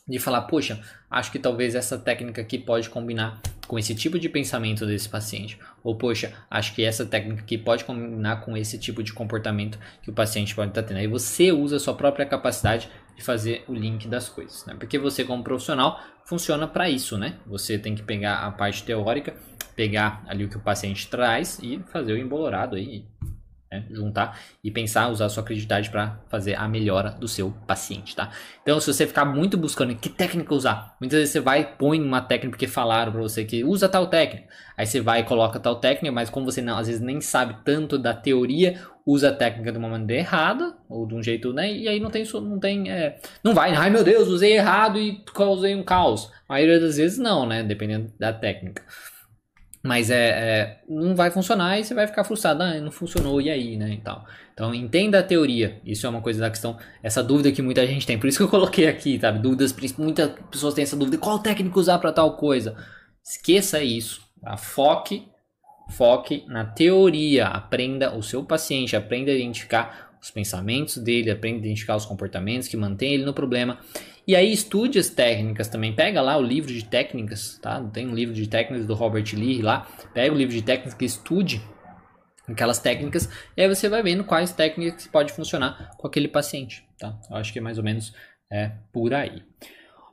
De 0.07 0.19
falar, 0.19 0.43
poxa, 0.43 0.81
acho 1.11 1.33
que 1.33 1.39
talvez 1.39 1.75
essa 1.75 1.97
técnica 1.97 2.43
aqui 2.43 2.59
pode 2.59 2.91
combinar 2.91 3.41
com 3.67 3.79
esse 3.79 3.95
tipo 3.95 4.19
de 4.19 4.29
pensamento 4.29 4.87
desse 4.87 5.09
paciente. 5.09 5.59
Ou, 5.83 5.97
poxa, 5.97 6.33
acho 6.51 6.75
que 6.75 6.85
essa 6.85 7.05
técnica 7.05 7.43
aqui 7.43 7.59
pode 7.59 7.85
combinar 7.85 8.41
com 8.43 8.57
esse 8.57 8.79
tipo 8.79 9.03
de 9.03 9.13
comportamento 9.13 9.79
que 10.03 10.11
o 10.11 10.13
paciente 10.13 10.55
pode 10.55 10.71
estar 10.71 10.83
tendo. 10.83 10.99
Aí 10.99 11.07
você 11.07 11.53
usa 11.53 11.77
a 11.77 11.81
sua 11.81 11.95
própria 11.95 12.27
capacidade 12.27 12.89
de 13.17 13.23
fazer 13.23 13.65
o 13.67 13.75
link 13.75 14.07
das 14.07 14.29
coisas, 14.29 14.65
né? 14.67 14.75
Porque 14.79 14.99
você, 14.99 15.25
como 15.25 15.43
profissional, 15.43 16.01
funciona 16.25 16.67
para 16.67 16.89
isso, 16.91 17.17
né? 17.17 17.37
Você 17.47 17.79
tem 17.79 17.95
que 17.95 18.03
pegar 18.03 18.41
a 18.41 18.51
parte 18.51 18.83
teórica, 18.83 19.35
pegar 19.75 20.23
ali 20.27 20.45
o 20.45 20.49
que 20.49 20.57
o 20.57 20.61
paciente 20.61 21.09
traz 21.09 21.59
e 21.63 21.81
fazer 21.93 22.13
o 22.13 22.19
embolorado 22.19 22.77
aí, 22.77 23.05
né? 23.71 23.85
juntar 23.91 24.39
e 24.63 24.71
pensar, 24.71 25.09
usar 25.09 25.29
sua 25.29 25.43
criatividade 25.43 25.91
para 25.91 26.21
fazer 26.29 26.55
a 26.55 26.69
melhora 26.69 27.11
do 27.11 27.27
seu 27.27 27.51
paciente, 27.67 28.15
tá? 28.15 28.31
Então, 28.63 28.79
se 28.81 28.93
você 28.93 29.07
ficar 29.07 29.25
muito 29.25 29.57
buscando 29.57 29.95
que 29.95 30.09
técnica 30.09 30.55
usar, 30.55 30.97
muitas 31.01 31.19
vezes 31.19 31.33
você 31.33 31.41
vai 31.41 31.77
põe 31.77 32.01
uma 32.01 32.21
técnica 32.21 32.51
porque 32.51 32.67
falaram 32.67 33.13
para 33.13 33.21
você 33.21 33.45
que 33.45 33.65
usa 33.65 33.89
tal 33.89 34.07
técnica, 34.07 34.47
aí 34.77 34.87
você 34.87 35.01
vai 35.01 35.21
e 35.21 35.25
coloca 35.25 35.59
tal 35.59 35.77
técnica, 35.77 36.13
mas 36.13 36.31
como 36.31 36.47
você 36.47 36.63
não, 36.63 36.79
às 36.79 36.87
vezes 36.87 37.03
nem 37.03 37.21
sabe 37.21 37.57
tanto 37.65 37.99
da 37.99 38.15
teoria, 38.15 38.81
usa 39.05 39.29
a 39.29 39.33
técnica 39.33 39.71
de 39.71 39.79
uma 39.79 39.89
maneira 39.89 40.23
errada 40.23 40.77
ou 40.89 41.07
de 41.07 41.15
um 41.15 41.23
jeito, 41.23 41.53
né? 41.53 41.73
E 41.73 41.89
aí 41.89 42.01
não 42.01 42.11
tem, 42.11 42.25
não 42.35 42.59
tem, 42.59 42.91
é, 42.91 43.19
não 43.43 43.55
vai, 43.55 43.73
ai 43.73 43.91
meu 43.91 44.03
Deus, 44.03 44.29
usei 44.29 44.55
errado 44.55 44.99
e 44.99 45.25
causei 45.35 45.75
um 45.75 45.83
caos. 45.83 46.31
A 46.49 46.55
maioria 46.55 46.81
das 46.81 46.97
vezes 46.97 47.19
não, 47.19 47.47
né? 47.47 47.63
Dependendo 47.63 48.13
da 48.19 48.33
técnica. 48.33 48.83
Mas 49.87 50.11
é, 50.11 50.29
é, 50.29 50.81
não 50.89 51.15
vai 51.15 51.31
funcionar 51.31 51.79
e 51.79 51.85
você 51.85 51.95
vai 51.95 52.07
ficar 52.07 52.25
frustrado, 52.25 52.63
ah, 52.63 52.81
não 52.81 52.91
funcionou, 52.91 53.41
e 53.41 53.49
aí, 53.49 53.77
né, 53.77 53.91
e 53.93 53.99
tal. 53.99 54.27
Então, 54.53 54.75
entenda 54.75 55.21
a 55.21 55.23
teoria. 55.23 55.81
Isso 55.85 56.07
é 56.07 56.11
uma 56.11 56.21
coisa 56.21 56.41
da 56.41 56.51
questão, 56.51 56.77
essa 57.03 57.23
dúvida 57.23 57.53
que 57.53 57.63
muita 57.63 57.87
gente 57.87 58.07
tem. 58.07 58.19
Por 58.19 58.27
isso 58.27 58.39
que 58.39 58.45
eu 58.45 58.49
coloquei 58.49 58.89
aqui, 58.89 59.19
sabe? 59.21 59.39
Dúvidas, 59.39 59.75
muitas 59.97 60.33
pessoas 60.51 60.75
têm 60.75 60.83
essa 60.83 60.97
dúvida, 60.97 61.19
qual 61.19 61.39
técnica 61.39 61.79
usar 61.79 61.99
para 61.99 62.13
tal 62.13 62.37
coisa? 62.37 62.77
Esqueça 63.25 63.83
isso. 63.83 64.23
Tá? 64.43 64.57
Foque, 64.57 65.29
foque 65.91 66.45
na 66.49 66.65
teoria. 66.65 67.47
Aprenda 67.47 68.17
o 68.17 68.23
seu 68.23 68.45
paciente, 68.45 68.97
aprenda 68.97 69.31
a 69.31 69.35
identificar 69.35 70.17
os 70.21 70.31
pensamentos 70.31 70.97
dele, 70.97 71.31
aprenda 71.31 71.59
a 71.59 71.61
identificar 71.61 71.95
os 71.95 72.05
comportamentos 72.05 72.67
que 72.67 72.77
mantêm 72.77 73.15
ele 73.15 73.25
no 73.25 73.33
problema 73.33 73.79
e 74.27 74.35
aí 74.35 74.53
estude 74.53 74.99
as 74.99 75.09
técnicas 75.09 75.69
também. 75.69 75.95
Pega 75.95 76.21
lá 76.21 76.37
o 76.37 76.43
livro 76.43 76.73
de 76.73 76.85
técnicas, 76.85 77.59
tá? 77.63 77.81
Tem 77.93 78.09
um 78.09 78.15
livro 78.15 78.35
de 78.35 78.49
técnicas 78.49 78.85
do 78.85 78.95
Robert 78.95 79.25
Lee 79.35 79.63
lá. 79.63 79.87
Pega 80.13 80.35
o 80.35 80.37
livro 80.37 80.53
de 80.53 80.63
técnicas 80.63 80.97
e 81.01 81.05
estude 81.05 81.63
aquelas 82.49 82.81
técnicas. 82.81 83.29
E 83.57 83.63
aí 83.63 83.69
você 83.69 83.89
vai 83.89 84.03
vendo 84.03 84.25
quais 84.25 84.51
técnicas 84.51 85.07
pode 85.07 85.33
funcionar 85.33 85.93
com 85.97 86.09
aquele 86.09 86.27
paciente, 86.27 86.85
tá? 86.99 87.17
Eu 87.31 87.37
acho 87.37 87.53
que 87.53 87.61
é 87.61 87.63
mais 87.63 87.79
ou 87.79 87.85
menos 87.85 88.13
é 88.51 88.73
por 88.93 89.15
aí. 89.15 89.45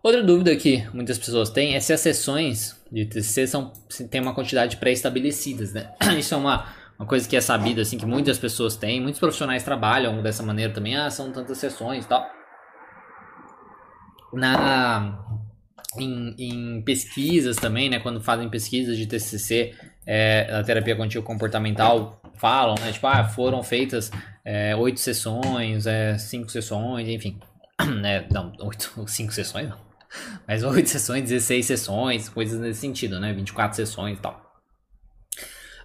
Outra 0.03 0.21
dúvida 0.21 0.55
que 0.55 0.87
muitas 0.93 1.17
pessoas 1.17 1.49
têm 1.49 1.75
é 1.75 1.79
se 1.79 1.91
as 1.91 1.99
sessões 1.99 2.79
de 2.91 3.05
TCC 3.05 3.47
são, 3.47 3.73
tem 4.11 4.21
uma 4.21 4.35
quantidade 4.35 4.77
pré-estabelecidas, 4.77 5.73
né? 5.73 5.91
Isso 6.19 6.35
é 6.35 6.37
uma, 6.37 6.67
uma 6.99 7.07
coisa 7.07 7.27
que 7.27 7.35
é 7.35 7.41
sabida, 7.41 7.81
assim, 7.81 7.97
que 7.97 8.05
muitas 8.05 8.37
pessoas 8.37 8.75
têm. 8.75 9.01
Muitos 9.01 9.19
profissionais 9.19 9.63
trabalham 9.63 10.21
dessa 10.21 10.43
maneira 10.43 10.71
também. 10.71 10.95
Ah, 10.95 11.09
são 11.09 11.31
tantas 11.31 11.57
sessões 11.57 12.05
e 12.05 12.07
tal 12.07 12.42
na 14.33 15.19
em, 15.97 16.35
em, 16.37 16.81
pesquisas 16.81 17.55
também, 17.55 17.89
né, 17.89 17.99
quando 17.99 18.19
fazem 18.19 18.49
pesquisas 18.49 18.97
de 18.97 19.05
TCC 19.05 19.75
é, 20.05 20.45
da 20.45 20.63
terapia 20.63 20.95
contínua 20.95 21.25
comportamental, 21.25 22.21
falam, 22.35 22.75
né, 22.81 22.91
tipo, 22.91 23.05
ah, 23.07 23.23
foram 23.23 23.61
feitas 23.61 24.11
é, 24.43 24.75
oito 24.75 24.99
sessões, 24.99 25.85
é, 25.85 26.17
cinco 26.17 26.49
sessões, 26.49 27.07
enfim, 27.07 27.39
né, 28.01 28.25
não, 28.31 28.51
oito, 28.61 28.91
cinco 29.07 29.31
sessões 29.31 29.69
não, 29.69 29.77
mas 30.47 30.63
oito 30.63 30.89
sessões, 30.89 31.23
16 31.23 31.65
sessões, 31.65 32.29
coisas 32.29 32.59
nesse 32.59 32.79
sentido, 32.79 33.19
né, 33.19 33.33
24 33.33 33.75
sessões 33.75 34.17
e 34.17 34.21
tal. 34.21 34.41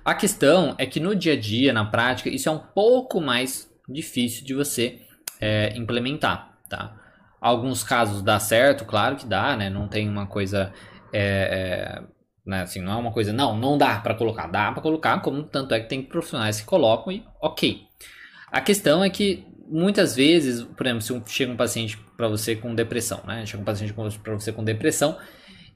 A 0.05 0.15
questão 0.15 0.75
é 0.79 0.87
que 0.87 1.01
no 1.01 1.15
dia 1.15 1.35
a 1.35 1.37
dia, 1.39 1.73
na 1.73 1.85
prática, 1.85 2.31
isso 2.31 2.49
é 2.49 2.53
um 2.53 2.59
pouco 2.59 3.21
mais 3.21 3.71
difícil 3.87 4.45
de 4.45 4.55
você 4.55 5.01
é, 5.39 5.77
implementar, 5.77 6.59
tá? 6.69 6.98
Alguns 7.41 7.83
casos 7.83 8.23
dá 8.23 8.39
certo, 8.39 8.85
claro 8.85 9.17
que 9.17 9.27
dá, 9.27 9.57
né? 9.57 9.71
Não 9.71 9.89
tem 9.89 10.09
uma 10.09 10.27
coisa. 10.27 10.73
É, 11.13 12.01
é, 12.01 12.03
né? 12.45 12.63
assim, 12.63 12.81
não 12.81 12.93
é 12.93 12.97
uma 12.97 13.13
coisa, 13.13 13.33
não, 13.33 13.57
não 13.57 13.79
dá 13.79 13.99
para 13.99 14.15
colocar. 14.15 14.47
Dá 14.47 14.73
para 14.73 14.83
colocar, 14.83 15.21
como 15.21 15.43
tanto 15.43 15.75
é 15.75 15.81
que 15.81 15.89
tem 15.89 16.03
profissionais 16.03 16.61
que 16.61 16.67
colocam 16.67 17.13
e 17.13 17.25
ok. 17.41 17.83
A 18.51 18.61
questão 18.61 19.05
é 19.05 19.11
que 19.11 19.47
muitas 19.69 20.17
vezes, 20.17 20.63
por 20.63 20.87
exemplo, 20.87 21.03
se 21.03 21.23
chega 21.35 21.53
um 21.53 21.57
paciente 21.57 21.99
para 22.17 22.29
você 22.29 22.57
com 22.57 22.75
depressão, 22.75 23.21
né? 23.27 23.45
Chega 23.47 23.63
um 23.63 23.67
paciente 23.67 23.93
para 23.93 24.35
você 24.35 24.53
com 24.53 24.65
depressão 24.65 25.17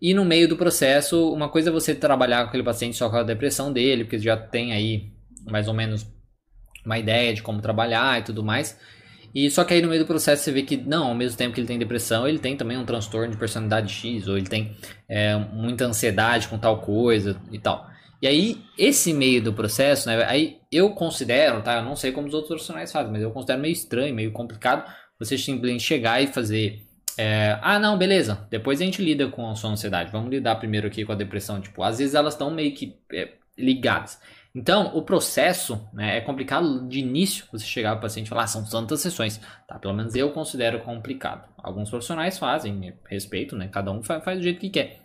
e 0.02 0.14
no 0.14 0.24
meio 0.24 0.48
do 0.48 0.56
processo, 0.56 1.32
uma 1.32 1.48
coisa 1.48 1.70
é 1.70 1.72
você 1.72 1.94
trabalhar 1.94 2.42
com 2.42 2.48
aquele 2.48 2.64
paciente 2.64 2.96
só 2.96 3.08
com 3.08 3.14
a 3.14 3.22
depressão 3.22 3.72
dele, 3.72 4.02
porque 4.02 4.18
já 4.18 4.36
tem 4.36 4.72
aí 4.72 5.12
mais 5.48 5.68
ou 5.68 5.74
menos 5.74 6.04
uma 6.84 6.98
ideia 6.98 7.32
de 7.32 7.40
como 7.40 7.62
trabalhar 7.62 8.18
e 8.18 8.24
tudo 8.24 8.42
mais. 8.42 8.76
E 9.34 9.50
só 9.50 9.64
que 9.64 9.74
aí 9.74 9.82
no 9.82 9.88
meio 9.88 10.02
do 10.02 10.06
processo 10.06 10.42
você 10.42 10.52
vê 10.52 10.62
que, 10.62 10.76
não, 10.76 11.08
ao 11.08 11.14
mesmo 11.14 11.36
tempo 11.36 11.54
que 11.54 11.60
ele 11.60 11.66
tem 11.66 11.78
depressão, 11.78 12.28
ele 12.28 12.38
tem 12.38 12.56
também 12.56 12.76
um 12.76 12.84
transtorno 12.84 13.30
de 13.30 13.38
personalidade 13.38 13.92
X, 13.92 14.28
ou 14.28 14.36
ele 14.36 14.46
tem 14.46 14.76
é, 15.08 15.36
muita 15.36 15.86
ansiedade 15.86 16.48
com 16.48 16.58
tal 16.58 16.80
coisa 16.80 17.40
e 17.50 17.58
tal. 17.58 17.90
E 18.20 18.26
aí, 18.26 18.62
esse 18.78 19.12
meio 19.12 19.42
do 19.42 19.52
processo, 19.52 20.08
né, 20.08 20.24
aí 20.24 20.58
eu 20.70 20.90
considero, 20.90 21.60
tá? 21.60 21.78
Eu 21.78 21.84
não 21.84 21.96
sei 21.96 22.12
como 22.12 22.28
os 22.28 22.34
outros 22.34 22.50
profissionais 22.50 22.92
fazem, 22.92 23.10
mas 23.10 23.20
eu 23.20 23.32
considero 23.32 23.60
meio 23.60 23.72
estranho, 23.72 24.14
meio 24.14 24.30
complicado 24.30 24.84
você 25.18 25.38
simplesmente 25.38 25.82
chegar 25.82 26.22
e 26.22 26.26
fazer. 26.26 26.82
É, 27.16 27.58
ah, 27.62 27.78
não, 27.78 27.96
beleza. 27.96 28.46
Depois 28.50 28.80
a 28.80 28.84
gente 28.84 29.02
lida 29.02 29.28
com 29.28 29.48
a 29.48 29.54
sua 29.54 29.70
ansiedade. 29.70 30.10
Vamos 30.10 30.30
lidar 30.30 30.56
primeiro 30.56 30.86
aqui 30.86 31.04
com 31.04 31.12
a 31.12 31.16
depressão. 31.16 31.60
Tipo, 31.60 31.82
às 31.82 31.98
vezes 31.98 32.14
elas 32.14 32.34
estão 32.34 32.50
meio 32.50 32.74
que 32.74 32.96
é, 33.12 33.28
ligadas. 33.56 34.18
Então, 34.54 34.94
o 34.94 35.02
processo 35.02 35.88
né, 35.94 36.18
é 36.18 36.20
complicado 36.20 36.86
de 36.86 37.00
início 37.00 37.46
você 37.50 37.64
chegar 37.64 37.90
ao 37.90 38.00
paciente 38.00 38.26
e 38.26 38.28
falar, 38.28 38.44
ah, 38.44 38.46
são 38.46 38.64
tantas 38.64 39.00
sessões. 39.00 39.40
Tá? 39.66 39.78
Pelo 39.78 39.94
menos 39.94 40.14
eu 40.14 40.30
considero 40.30 40.80
complicado. 40.80 41.48
Alguns 41.56 41.88
profissionais 41.88 42.38
fazem, 42.38 42.92
respeito, 43.08 43.56
né? 43.56 43.68
Cada 43.68 43.90
um 43.90 44.02
faz, 44.02 44.22
faz 44.22 44.38
do 44.38 44.44
jeito 44.44 44.60
que 44.60 44.68
quer. 44.68 45.00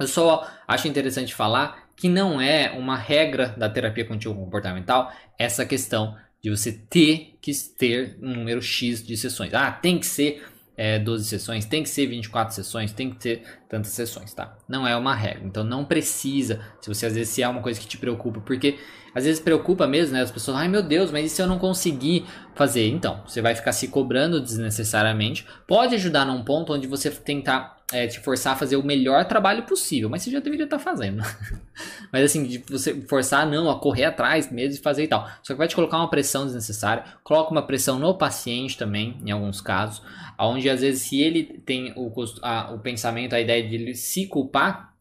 Eu 0.00 0.06
só 0.06 0.48
acho 0.66 0.88
interessante 0.88 1.34
falar 1.34 1.88
que 1.96 2.08
não 2.08 2.40
é 2.40 2.70
uma 2.70 2.96
regra 2.96 3.48
da 3.48 3.68
terapia 3.68 4.04
contínua 4.04 4.36
comportamental 4.36 5.12
essa 5.36 5.66
questão 5.66 6.16
de 6.40 6.50
você 6.50 6.72
ter 6.72 7.36
que 7.42 7.52
ter 7.76 8.16
um 8.22 8.32
número 8.32 8.62
X 8.62 9.04
de 9.04 9.16
sessões. 9.16 9.52
Ah, 9.52 9.72
tem 9.72 9.98
que 9.98 10.06
ser 10.06 10.46
é, 10.78 10.96
12 10.96 11.24
sessões, 11.24 11.64
tem 11.64 11.82
que 11.82 11.88
ser 11.88 12.06
24 12.06 12.54
sessões, 12.54 12.92
tem 12.92 13.10
que 13.10 13.16
ter 13.16 13.42
tantas 13.68 13.90
sessões, 13.90 14.32
tá? 14.32 14.56
Não 14.68 14.86
é 14.86 14.96
uma 14.96 15.12
regra, 15.12 15.42
então 15.44 15.64
não 15.64 15.84
precisa, 15.84 16.60
se 16.80 16.88
você 16.88 17.04
às 17.04 17.14
vezes 17.14 17.30
se 17.30 17.42
é 17.42 17.48
uma 17.48 17.60
coisa 17.60 17.80
que 17.80 17.86
te 17.86 17.98
preocupa, 17.98 18.40
porque 18.40 18.78
às 19.12 19.24
vezes 19.24 19.40
preocupa 19.40 19.88
mesmo, 19.88 20.14
né? 20.14 20.22
As 20.22 20.30
pessoas, 20.30 20.56
ai 20.56 20.68
meu 20.68 20.82
Deus, 20.82 21.10
mas 21.10 21.26
e 21.26 21.28
se 21.28 21.42
eu 21.42 21.48
não 21.48 21.58
conseguir 21.58 22.24
fazer? 22.54 22.86
Então, 22.88 23.20
você 23.26 23.42
vai 23.42 23.56
ficar 23.56 23.72
se 23.72 23.88
cobrando 23.88 24.40
desnecessariamente, 24.40 25.44
pode 25.66 25.96
ajudar 25.96 26.24
num 26.24 26.44
ponto 26.44 26.72
onde 26.72 26.86
você 26.86 27.10
tentar 27.10 27.77
é, 27.92 28.06
te 28.06 28.20
forçar 28.20 28.52
a 28.52 28.56
fazer 28.56 28.76
o 28.76 28.82
melhor 28.82 29.24
trabalho 29.24 29.62
possível, 29.64 30.10
mas 30.10 30.22
você 30.22 30.30
já 30.30 30.40
deveria 30.40 30.64
estar 30.64 30.78
fazendo. 30.78 31.22
mas 32.12 32.24
assim, 32.24 32.44
de 32.44 32.58
você 32.58 33.00
forçar 33.02 33.46
não 33.46 33.70
a 33.70 33.80
correr 33.80 34.04
atrás 34.04 34.52
mesmo 34.52 34.78
e 34.78 34.82
fazer 34.82 35.04
e 35.04 35.08
tal. 35.08 35.26
Só 35.42 35.54
que 35.54 35.58
vai 35.58 35.68
te 35.68 35.74
colocar 35.74 35.96
uma 35.96 36.10
pressão 36.10 36.44
desnecessária, 36.44 37.04
coloca 37.24 37.50
uma 37.50 37.66
pressão 37.66 37.98
no 37.98 38.16
paciente 38.16 38.76
também, 38.76 39.18
em 39.24 39.30
alguns 39.30 39.60
casos, 39.60 40.02
onde 40.38 40.68
às 40.68 40.82
vezes 40.82 41.02
se 41.02 41.20
ele 41.20 41.44
tem 41.44 41.92
o, 41.96 42.12
a, 42.42 42.72
o 42.74 42.78
pensamento, 42.78 43.34
a 43.34 43.40
ideia 43.40 43.66
de 43.66 43.74
ele 43.74 43.94
se 43.94 44.26
culpar, 44.26 44.94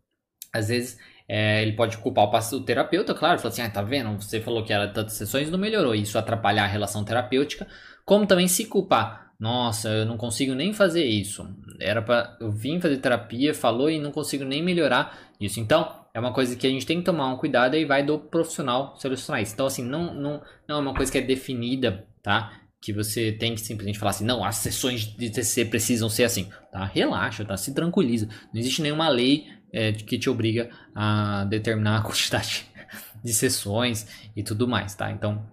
às 0.53 0.69
vezes 0.69 0.97
é, 1.27 1.61
ele 1.61 1.73
pode 1.73 1.97
culpar 1.97 2.25
o, 2.25 2.55
o 2.55 2.61
terapeuta, 2.61 3.13
claro, 3.13 3.37
falar 3.37 3.51
assim, 3.51 3.61
ah, 3.61 3.69
tá 3.69 3.81
vendo, 3.81 4.21
você 4.21 4.39
falou 4.39 4.63
que 4.63 4.71
era 4.71 4.87
tantas 4.87 5.13
sessões 5.13 5.49
não 5.49 5.59
melhorou, 5.59 5.93
isso 5.93 6.17
atrapalhar 6.17 6.63
a 6.63 6.67
relação 6.67 7.03
terapêutica, 7.03 7.67
como 8.05 8.25
também 8.25 8.47
se 8.47 8.63
culpar 8.65 9.26
nossa, 9.39 9.89
eu 9.89 10.05
não 10.05 10.17
consigo 10.17 10.55
nem 10.55 10.73
fazer 10.73 11.05
isso. 11.05 11.47
Era 11.79 12.01
para 12.01 12.35
eu 12.39 12.51
vim 12.51 12.81
fazer 12.81 12.97
terapia, 12.97 13.53
falou 13.53 13.89
e 13.89 13.99
não 13.99 14.11
consigo 14.11 14.43
nem 14.43 14.63
melhorar 14.63 15.17
isso. 15.39 15.59
Então, 15.59 16.05
é 16.13 16.19
uma 16.19 16.33
coisa 16.33 16.55
que 16.55 16.65
a 16.65 16.69
gente 16.69 16.85
tem 16.85 16.97
que 16.97 17.05
tomar 17.05 17.31
um 17.31 17.37
cuidado 17.37 17.75
e 17.75 17.85
vai 17.85 18.03
do 18.03 18.17
profissional 18.17 18.95
solucionar 18.97 19.41
isso. 19.41 19.53
Então, 19.53 19.67
assim, 19.67 19.83
não, 19.83 20.13
não, 20.13 20.41
não 20.67 20.77
é 20.77 20.79
uma 20.79 20.93
coisa 20.95 21.11
que 21.11 21.19
é 21.19 21.21
definida, 21.21 22.07
tá? 22.23 22.59
Que 22.81 22.91
você 22.91 23.31
tem 23.31 23.53
que 23.53 23.61
simplesmente 23.61 23.99
falar 23.99 24.11
assim, 24.11 24.25
não, 24.25 24.43
as 24.43 24.55
sessões 24.55 25.01
de 25.01 25.29
TCC 25.29 25.65
precisam 25.65 26.09
ser 26.09 26.23
assim, 26.23 26.49
tá? 26.71 26.85
Relaxa, 26.85 27.45
tá? 27.45 27.55
Se 27.55 27.71
tranquiliza. 27.75 28.27
Não 28.51 28.59
existe 28.59 28.81
nenhuma 28.81 29.07
lei 29.09 29.45
é, 29.71 29.91
que 29.93 30.17
te 30.17 30.29
obriga 30.29 30.71
a 30.95 31.45
determinar 31.45 31.97
a 31.99 32.01
quantidade 32.01 32.65
de 33.23 33.33
sessões 33.33 34.07
e 34.35 34.41
tudo 34.41 34.67
mais, 34.67 34.95
tá? 34.95 35.11
Então, 35.11 35.45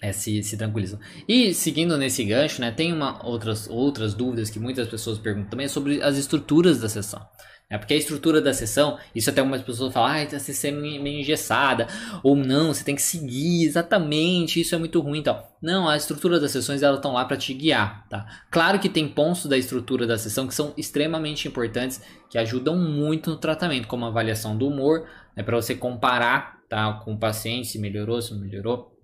é, 0.00 0.12
se, 0.12 0.42
se 0.42 0.56
tranquilizam. 0.56 0.98
E 1.26 1.52
seguindo 1.52 1.96
nesse 1.96 2.24
gancho, 2.24 2.60
né, 2.60 2.70
tem 2.70 2.92
uma, 2.92 3.24
outras, 3.26 3.68
outras 3.68 4.14
dúvidas 4.14 4.50
que 4.50 4.58
muitas 4.58 4.88
pessoas 4.88 5.18
perguntam 5.18 5.50
também 5.50 5.68
sobre 5.68 6.02
as 6.02 6.16
estruturas 6.16 6.80
da 6.80 6.88
sessão. 6.88 7.26
É 7.70 7.76
porque 7.76 7.92
a 7.92 7.98
estrutura 7.98 8.40
da 8.40 8.54
sessão, 8.54 8.98
isso 9.14 9.28
até 9.28 9.40
algumas 9.40 9.60
pessoas 9.60 9.92
falam, 9.92 10.10
ah, 10.10 10.22
a 10.22 10.38
sessão 10.38 10.70
é 10.70 10.72
meio 10.72 11.20
engessada, 11.20 11.86
ou 12.22 12.34
não, 12.34 12.72
você 12.72 12.82
tem 12.82 12.94
que 12.94 13.02
seguir 13.02 13.66
exatamente, 13.66 14.58
isso 14.58 14.74
é 14.74 14.78
muito 14.78 14.98
ruim 15.00 15.18
então. 15.18 15.42
Não, 15.60 15.86
a 15.86 15.94
estrutura 15.94 16.40
das 16.40 16.50
sessões 16.50 16.82
elas 16.82 16.96
estão 16.96 17.12
lá 17.12 17.26
para 17.26 17.36
te 17.36 17.52
guiar, 17.52 18.08
tá? 18.08 18.24
Claro 18.50 18.78
que 18.78 18.88
tem 18.88 19.06
pontos 19.06 19.44
da 19.44 19.58
estrutura 19.58 20.06
da 20.06 20.16
sessão 20.16 20.46
que 20.46 20.54
são 20.54 20.72
extremamente 20.78 21.46
importantes, 21.46 22.00
que 22.30 22.38
ajudam 22.38 22.74
muito 22.74 23.28
no 23.28 23.36
tratamento, 23.36 23.86
como 23.86 24.06
a 24.06 24.08
avaliação 24.08 24.56
do 24.56 24.66
humor, 24.66 25.06
né, 25.36 25.42
para 25.42 25.56
você 25.56 25.74
comparar, 25.74 26.60
tá, 26.70 26.94
com 27.04 27.12
o 27.12 27.18
paciente 27.18 27.68
se 27.68 27.78
melhorou, 27.78 28.22
se 28.22 28.32
não 28.32 28.40
melhorou, 28.40 28.97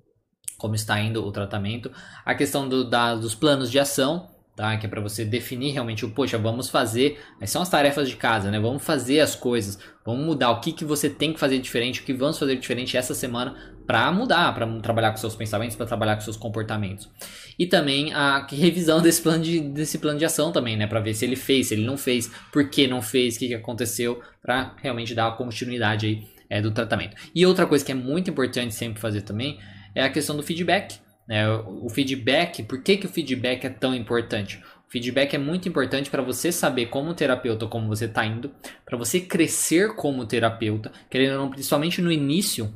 como 0.64 0.74
está 0.74 0.98
indo 0.98 1.22
o 1.22 1.30
tratamento, 1.30 1.92
a 2.24 2.34
questão 2.34 2.66
do, 2.66 2.88
da, 2.88 3.14
dos 3.14 3.34
planos 3.34 3.70
de 3.70 3.78
ação, 3.78 4.30
tá? 4.56 4.74
Que 4.78 4.86
é 4.86 4.88
para 4.88 4.98
você 4.98 5.22
definir 5.22 5.72
realmente 5.72 6.06
o, 6.06 6.10
poxa, 6.10 6.38
vamos 6.38 6.70
fazer, 6.70 7.20
aí 7.38 7.46
são 7.46 7.60
as 7.60 7.68
tarefas 7.68 8.08
de 8.08 8.16
casa, 8.16 8.50
né? 8.50 8.58
Vamos 8.58 8.82
fazer 8.82 9.20
as 9.20 9.34
coisas, 9.34 9.78
vamos 10.06 10.24
mudar 10.24 10.52
o 10.52 10.62
que, 10.62 10.72
que 10.72 10.82
você 10.82 11.10
tem 11.10 11.34
que 11.34 11.38
fazer 11.38 11.58
diferente, 11.58 12.00
o 12.00 12.04
que 12.04 12.14
vamos 12.14 12.38
fazer 12.38 12.56
diferente 12.56 12.96
essa 12.96 13.12
semana 13.12 13.54
para 13.86 14.10
mudar, 14.10 14.54
para 14.54 14.66
trabalhar 14.80 15.10
com 15.10 15.18
seus 15.18 15.36
pensamentos, 15.36 15.76
para 15.76 15.84
trabalhar 15.84 16.14
com 16.14 16.22
seus 16.22 16.38
comportamentos. 16.38 17.10
E 17.58 17.66
também 17.66 18.14
a 18.14 18.46
revisão 18.50 19.02
desse 19.02 19.20
plano 19.20 19.44
de, 19.44 19.60
desse 19.60 19.98
plano 19.98 20.18
de 20.18 20.24
ação 20.24 20.50
também, 20.50 20.78
né? 20.78 20.86
Para 20.86 21.00
ver 21.00 21.12
se 21.12 21.26
ele 21.26 21.36
fez, 21.36 21.66
se 21.66 21.74
ele 21.74 21.84
não 21.84 21.98
fez, 21.98 22.32
por 22.50 22.70
que 22.70 22.88
não 22.88 23.02
fez, 23.02 23.36
o 23.36 23.38
que, 23.38 23.48
que 23.48 23.54
aconteceu, 23.54 24.18
para 24.40 24.74
realmente 24.80 25.14
dar 25.14 25.30
continuidade 25.36 26.06
aí 26.06 26.26
é, 26.48 26.62
do 26.62 26.70
tratamento. 26.70 27.16
E 27.34 27.44
outra 27.44 27.66
coisa 27.66 27.84
que 27.84 27.92
é 27.92 27.94
muito 27.94 28.30
importante 28.30 28.72
sempre 28.72 28.98
fazer 28.98 29.20
também 29.20 29.58
é 29.94 30.02
a 30.02 30.10
questão 30.10 30.36
do 30.36 30.42
feedback. 30.42 30.98
Né? 31.26 31.48
O 31.48 31.88
feedback, 31.88 32.62
por 32.62 32.82
que, 32.82 32.96
que 32.96 33.06
o 33.06 33.08
feedback 33.08 33.64
é 33.64 33.70
tão 33.70 33.94
importante? 33.94 34.62
O 34.86 34.90
feedback 34.90 35.34
é 35.34 35.38
muito 35.38 35.68
importante 35.68 36.10
para 36.10 36.22
você 36.22 36.52
saber 36.52 36.86
como 36.86 37.14
terapeuta 37.14 37.66
como 37.66 37.88
você 37.88 38.04
está 38.04 38.24
indo, 38.24 38.52
para 38.84 38.98
você 38.98 39.20
crescer 39.20 39.94
como 39.96 40.26
terapeuta, 40.26 40.92
querendo 41.10 41.32
ou 41.32 41.38
não, 41.38 41.50
principalmente 41.50 42.00
no 42.00 42.12
início. 42.12 42.74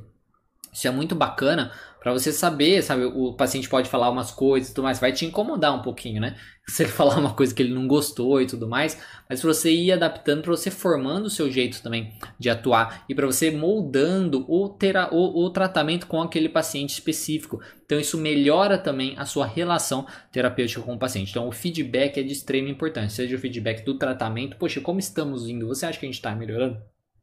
Isso 0.72 0.87
é 0.87 0.90
muito 0.90 1.14
bacana 1.14 1.72
para 2.00 2.12
você 2.12 2.32
saber, 2.32 2.82
sabe, 2.82 3.04
o 3.04 3.32
paciente 3.32 3.68
pode 3.68 3.88
falar 3.88 4.11
umas 4.11 4.30
coisas 4.30 4.70
e 4.70 4.74
tudo 4.74 4.84
mais, 4.84 5.00
vai 5.00 5.12
te 5.12 5.26
incomodar 5.26 5.74
um 5.74 5.82
pouquinho, 5.82 6.20
né? 6.20 6.37
Se 6.68 6.82
ele 6.82 6.92
falar 6.92 7.18
uma 7.18 7.32
coisa 7.32 7.54
que 7.54 7.62
ele 7.62 7.72
não 7.72 7.88
gostou 7.88 8.40
e 8.42 8.46
tudo 8.46 8.68
mais, 8.68 9.00
mas 9.28 9.40
para 9.40 9.52
você 9.52 9.72
ir 9.72 9.90
adaptando, 9.90 10.42
para 10.42 10.50
você 10.50 10.70
formando 10.70 11.26
o 11.26 11.30
seu 11.30 11.50
jeito 11.50 11.82
também 11.82 12.12
de 12.38 12.50
atuar 12.50 13.04
e 13.08 13.14
para 13.14 13.26
você 13.26 13.50
moldando 13.50 14.44
o, 14.46 14.68
tera 14.68 15.08
o, 15.11 15.44
o 15.44 15.50
tratamento 15.50 16.06
com 16.06 16.20
aquele 16.20 16.48
paciente 16.48 16.90
específico. 16.90 17.61
Então 17.87 17.98
isso 17.98 18.18
melhora 18.18 18.76
também 18.76 19.14
a 19.16 19.24
sua 19.24 19.46
relação 19.46 20.06
terapêutica 20.30 20.82
com 20.82 20.94
o 20.94 20.98
paciente. 20.98 21.30
Então 21.30 21.48
o 21.48 21.52
feedback 21.52 22.18
é 22.18 22.22
de 22.22 22.32
extrema 22.32 22.68
importância, 22.68 23.24
seja 23.24 23.37
o 23.37 23.40
feedback 23.40 23.82
do 23.82 23.96
tratamento, 23.96 24.58
poxa, 24.58 24.80
como 24.80 25.00
estamos 25.00 25.48
indo? 25.48 25.66
Você 25.68 25.87
acha 25.87 25.98
que 25.98 26.04
a 26.04 26.08
gente 26.08 26.16
está 26.16 26.34
melhorando? 26.34 26.78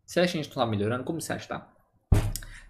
Você 0.05 0.19
acha 0.19 0.31
que 0.31 0.39
a 0.39 0.41
gente 0.41 0.49
está 0.49 0.65
melhorando? 0.65 1.03
Como 1.03 1.21
você 1.21 1.33
acha 1.33 1.47
que 1.47 1.53
está? 1.53 1.75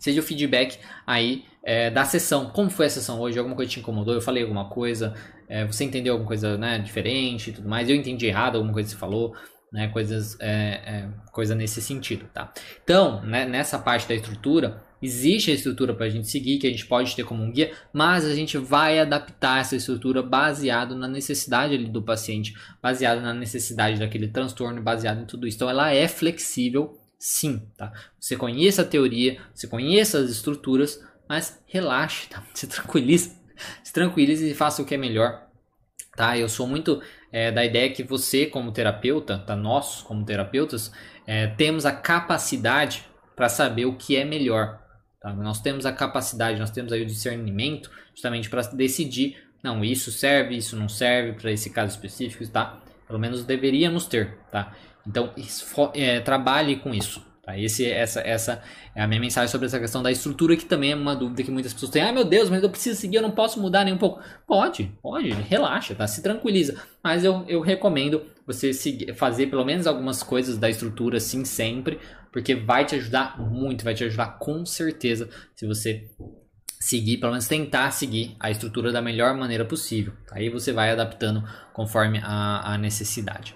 Seja 0.05 0.19
o 0.19 0.23
feedback 0.23 0.77
aí 1.05 1.45
é, 1.63 1.89
da 1.89 2.05
sessão. 2.05 2.51
Como 2.51 2.69
foi 2.69 2.85
a 2.85 2.89
sessão 2.89 3.19
hoje? 3.19 3.39
Alguma 3.39 3.55
coisa 3.55 3.71
te 3.71 3.79
incomodou? 3.79 4.13
Eu 4.13 4.21
falei 4.21 4.43
alguma 4.43 4.69
coisa? 4.69 5.15
É, 5.49 5.65
você 5.65 5.83
entendeu 5.83 6.13
alguma 6.13 6.27
coisa 6.27 6.57
né, 6.57 6.77
diferente 6.77 7.49
e 7.49 7.53
tudo 7.53 7.67
mais? 7.67 7.89
Eu 7.89 7.95
entendi 7.95 8.27
errado 8.27 8.55
alguma 8.55 8.71
coisa 8.71 8.87
que 8.87 8.93
você 8.93 8.99
falou? 8.99 9.35
Né, 9.73 9.87
coisas, 9.87 10.39
é, 10.39 10.81
é 10.85 11.09
coisa 11.33 11.55
nesse 11.55 11.81
sentido, 11.81 12.27
tá? 12.31 12.53
Então, 12.83 13.21
né, 13.23 13.45
nessa 13.45 13.79
parte 13.79 14.07
da 14.07 14.13
estrutura, 14.13 14.83
existe 15.01 15.51
a 15.51 15.53
estrutura 15.55 15.93
para 15.93 16.05
a 16.05 16.09
gente 16.09 16.29
seguir, 16.29 16.59
que 16.59 16.67
a 16.67 16.69
gente 16.69 16.85
pode 16.85 17.13
ter 17.15 17.25
como 17.25 17.43
um 17.43 17.51
guia, 17.51 17.73
mas 17.91 18.23
a 18.25 18.33
gente 18.33 18.57
vai 18.57 18.99
adaptar 18.99 19.59
essa 19.59 19.75
estrutura 19.75 20.21
baseado 20.21 20.95
na 20.95 21.07
necessidade 21.07 21.77
do 21.77 22.01
paciente, 22.01 22.53
baseado 22.81 23.21
na 23.21 23.33
necessidade 23.33 23.99
daquele 23.99 24.27
transtorno, 24.27 24.81
baseado 24.81 25.23
em 25.23 25.25
tudo 25.25 25.47
isso. 25.47 25.57
Então, 25.57 25.69
ela 25.69 25.91
é 25.91 26.07
flexível 26.07 27.01
sim, 27.25 27.67
tá? 27.75 27.91
Você 28.19 28.35
conheça 28.35 28.83
a 28.83 28.85
teoria, 28.85 29.41
você 29.51 29.67
conheça 29.67 30.19
as 30.19 30.29
estruturas, 30.29 31.03
mas 31.27 31.59
relaxe, 31.65 32.29
tá? 32.29 32.43
Se 32.53 32.67
tranquilize, 32.67 33.35
se 33.83 33.91
tranquilize 33.91 34.47
e 34.47 34.53
faça 34.53 34.83
o 34.83 34.85
que 34.85 34.93
é 34.93 34.97
melhor, 34.97 35.47
tá? 36.15 36.37
Eu 36.37 36.47
sou 36.47 36.67
muito 36.67 37.01
é, 37.31 37.51
da 37.51 37.65
ideia 37.65 37.91
que 37.91 38.03
você, 38.03 38.45
como 38.45 38.71
terapeuta, 38.71 39.39
tá? 39.39 39.55
Nós, 39.55 40.03
como 40.03 40.23
terapeutas, 40.23 40.91
é, 41.25 41.47
temos 41.47 41.83
a 41.83 41.91
capacidade 41.91 43.07
para 43.35 43.49
saber 43.49 43.85
o 43.85 43.95
que 43.95 44.15
é 44.15 44.23
melhor, 44.23 44.79
tá? 45.19 45.33
Nós 45.33 45.59
temos 45.59 45.87
a 45.87 45.91
capacidade, 45.91 46.59
nós 46.59 46.69
temos 46.69 46.93
aí 46.93 47.01
o 47.01 47.07
discernimento, 47.07 47.89
justamente 48.13 48.51
para 48.51 48.61
decidir, 48.67 49.35
não, 49.63 49.83
isso 49.83 50.11
serve, 50.11 50.55
isso 50.55 50.75
não 50.75 50.87
serve 50.87 51.33
para 51.33 51.51
esse 51.51 51.71
caso 51.71 51.95
específico, 51.95 52.47
tá? 52.49 52.83
Pelo 53.07 53.17
menos 53.17 53.43
deveríamos 53.43 54.05
ter, 54.05 54.37
tá? 54.51 54.75
Então, 55.07 55.31
é, 55.93 56.19
trabalhe 56.19 56.77
com 56.77 56.93
isso. 56.93 57.23
Tá? 57.45 57.57
Esse, 57.57 57.85
essa, 57.85 58.21
essa 58.21 58.63
é 58.95 59.03
a 59.03 59.07
minha 59.07 59.19
mensagem 59.19 59.49
sobre 59.49 59.67
essa 59.67 59.79
questão 59.79 60.01
da 60.01 60.11
estrutura, 60.11 60.57
que 60.57 60.65
também 60.65 60.93
é 60.93 60.95
uma 60.95 61.15
dúvida 61.15 61.43
que 61.43 61.51
muitas 61.51 61.73
pessoas 61.73 61.91
têm. 61.91 62.01
Ah, 62.01 62.11
meu 62.11 62.25
Deus, 62.25 62.49
mas 62.49 62.63
eu 62.63 62.69
preciso 62.69 62.99
seguir, 62.99 63.17
eu 63.17 63.21
não 63.21 63.31
posso 63.31 63.61
mudar 63.61 63.85
nem 63.85 63.93
um 63.93 63.97
pouco. 63.97 64.19
Pode, 64.47 64.91
pode, 65.01 65.29
relaxa, 65.29 65.93
tá? 65.93 66.07
Se 66.07 66.23
tranquiliza. 66.23 66.81
Mas 67.03 67.23
eu, 67.23 67.45
eu 67.47 67.61
recomendo 67.61 68.23
você 68.47 68.73
seguir, 68.73 69.13
fazer 69.13 69.47
pelo 69.47 69.63
menos 69.63 69.85
algumas 69.85 70.23
coisas 70.23 70.57
da 70.57 70.69
estrutura, 70.69 71.19
sim, 71.19 71.45
sempre, 71.45 71.99
porque 72.31 72.55
vai 72.55 72.83
te 72.83 72.95
ajudar 72.95 73.39
muito, 73.39 73.83
vai 73.83 73.93
te 73.93 74.03
ajudar 74.03 74.39
com 74.39 74.65
certeza 74.65 75.29
se 75.53 75.67
você 75.67 76.09
seguir, 76.79 77.17
pelo 77.17 77.31
menos 77.31 77.47
tentar 77.47 77.91
seguir 77.91 78.35
a 78.39 78.49
estrutura 78.49 78.91
da 78.91 79.01
melhor 79.01 79.35
maneira 79.35 79.65
possível. 79.65 80.13
Aí 80.31 80.49
você 80.49 80.71
vai 80.71 80.91
adaptando 80.91 81.43
conforme 81.73 82.19
a, 82.23 82.73
a 82.73 82.77
necessidade. 82.77 83.55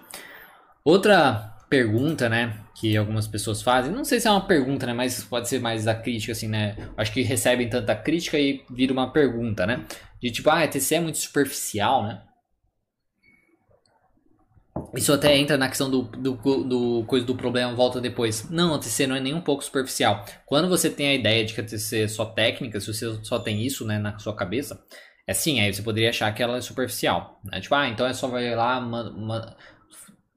Outra 0.84 1.56
pergunta, 1.70 2.28
né, 2.28 2.58
que 2.76 2.98
algumas 2.98 3.28
pessoas 3.28 3.62
fazem, 3.62 3.92
não 3.92 4.04
sei 4.04 4.20
se 4.20 4.28
é 4.28 4.32
uma 4.32 4.48
pergunta, 4.48 4.88
né, 4.88 4.94
mas 4.94 5.24
pode 5.24 5.48
ser 5.48 5.60
mais 5.60 5.88
a 5.88 5.94
crítica, 5.94 6.32
assim, 6.32 6.48
né, 6.48 6.76
acho 6.98 7.14
que 7.14 7.22
recebem 7.22 7.70
tanta 7.70 7.96
crítica 7.96 8.40
e 8.40 8.64
vira 8.72 8.92
uma 8.92 9.12
pergunta, 9.14 9.68
né, 9.68 9.86
de 10.20 10.32
tipo, 10.32 10.50
ah, 10.50 10.64
a 10.64 10.68
TC 10.68 10.96
é 10.96 11.00
muito 11.00 11.20
superficial, 11.20 12.04
né, 12.04 12.22
isso 14.96 15.14
até 15.14 15.38
entra 15.38 15.58
na 15.58 15.68
questão 15.68 15.90
do, 15.90 16.04
do, 16.04 16.34
do, 16.64 17.04
coisa 17.06 17.26
do 17.26 17.36
problema 17.36 17.74
volta 17.76 18.00
depois. 18.00 18.50
Não, 18.50 18.74
a 18.74 18.80
TC 18.80 19.08
não 19.08 19.16
é 19.16 19.20
nem 19.20 19.34
um 19.34 19.42
pouco 19.42 19.64
superficial. 19.64 20.26
Quando 20.46 20.70
você 20.70 20.90
tem 20.90 21.10
a 21.10 21.14
ideia 21.14 21.46
de 21.46 21.54
que 21.54 21.62
a 21.62 21.64
TC 21.64 22.04
é 22.04 22.08
só 22.08 22.26
técnica, 22.26 22.80
se 22.80 22.92
você 22.92 23.20
só 23.24 23.40
tem 23.40 23.64
isso 23.66 23.86
né, 23.86 24.00
na 24.00 24.18
sua 24.18 24.36
cabeça, 24.36 24.82
é 25.28 25.34
sim, 25.34 25.60
aí 25.60 25.72
você 25.72 25.82
poderia 25.82 26.10
achar 26.10 26.34
que 26.34 26.42
ela 26.42 26.58
é 26.58 26.62
superficial. 26.62 27.40
Né? 27.44 27.62
Tipo, 27.62 27.76
ah, 27.76 27.88
então 27.88 28.08
é 28.08 28.14
só 28.14 28.28
vai 28.28 28.56
lá, 28.56 28.82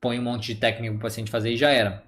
põe 0.02 0.18
um 0.18 0.22
monte 0.22 0.52
de 0.52 0.56
técnica 0.56 0.92
para 0.92 0.98
o 0.98 1.02
paciente 1.02 1.30
fazer 1.30 1.52
e 1.52 1.56
já 1.56 1.70
era. 1.70 2.02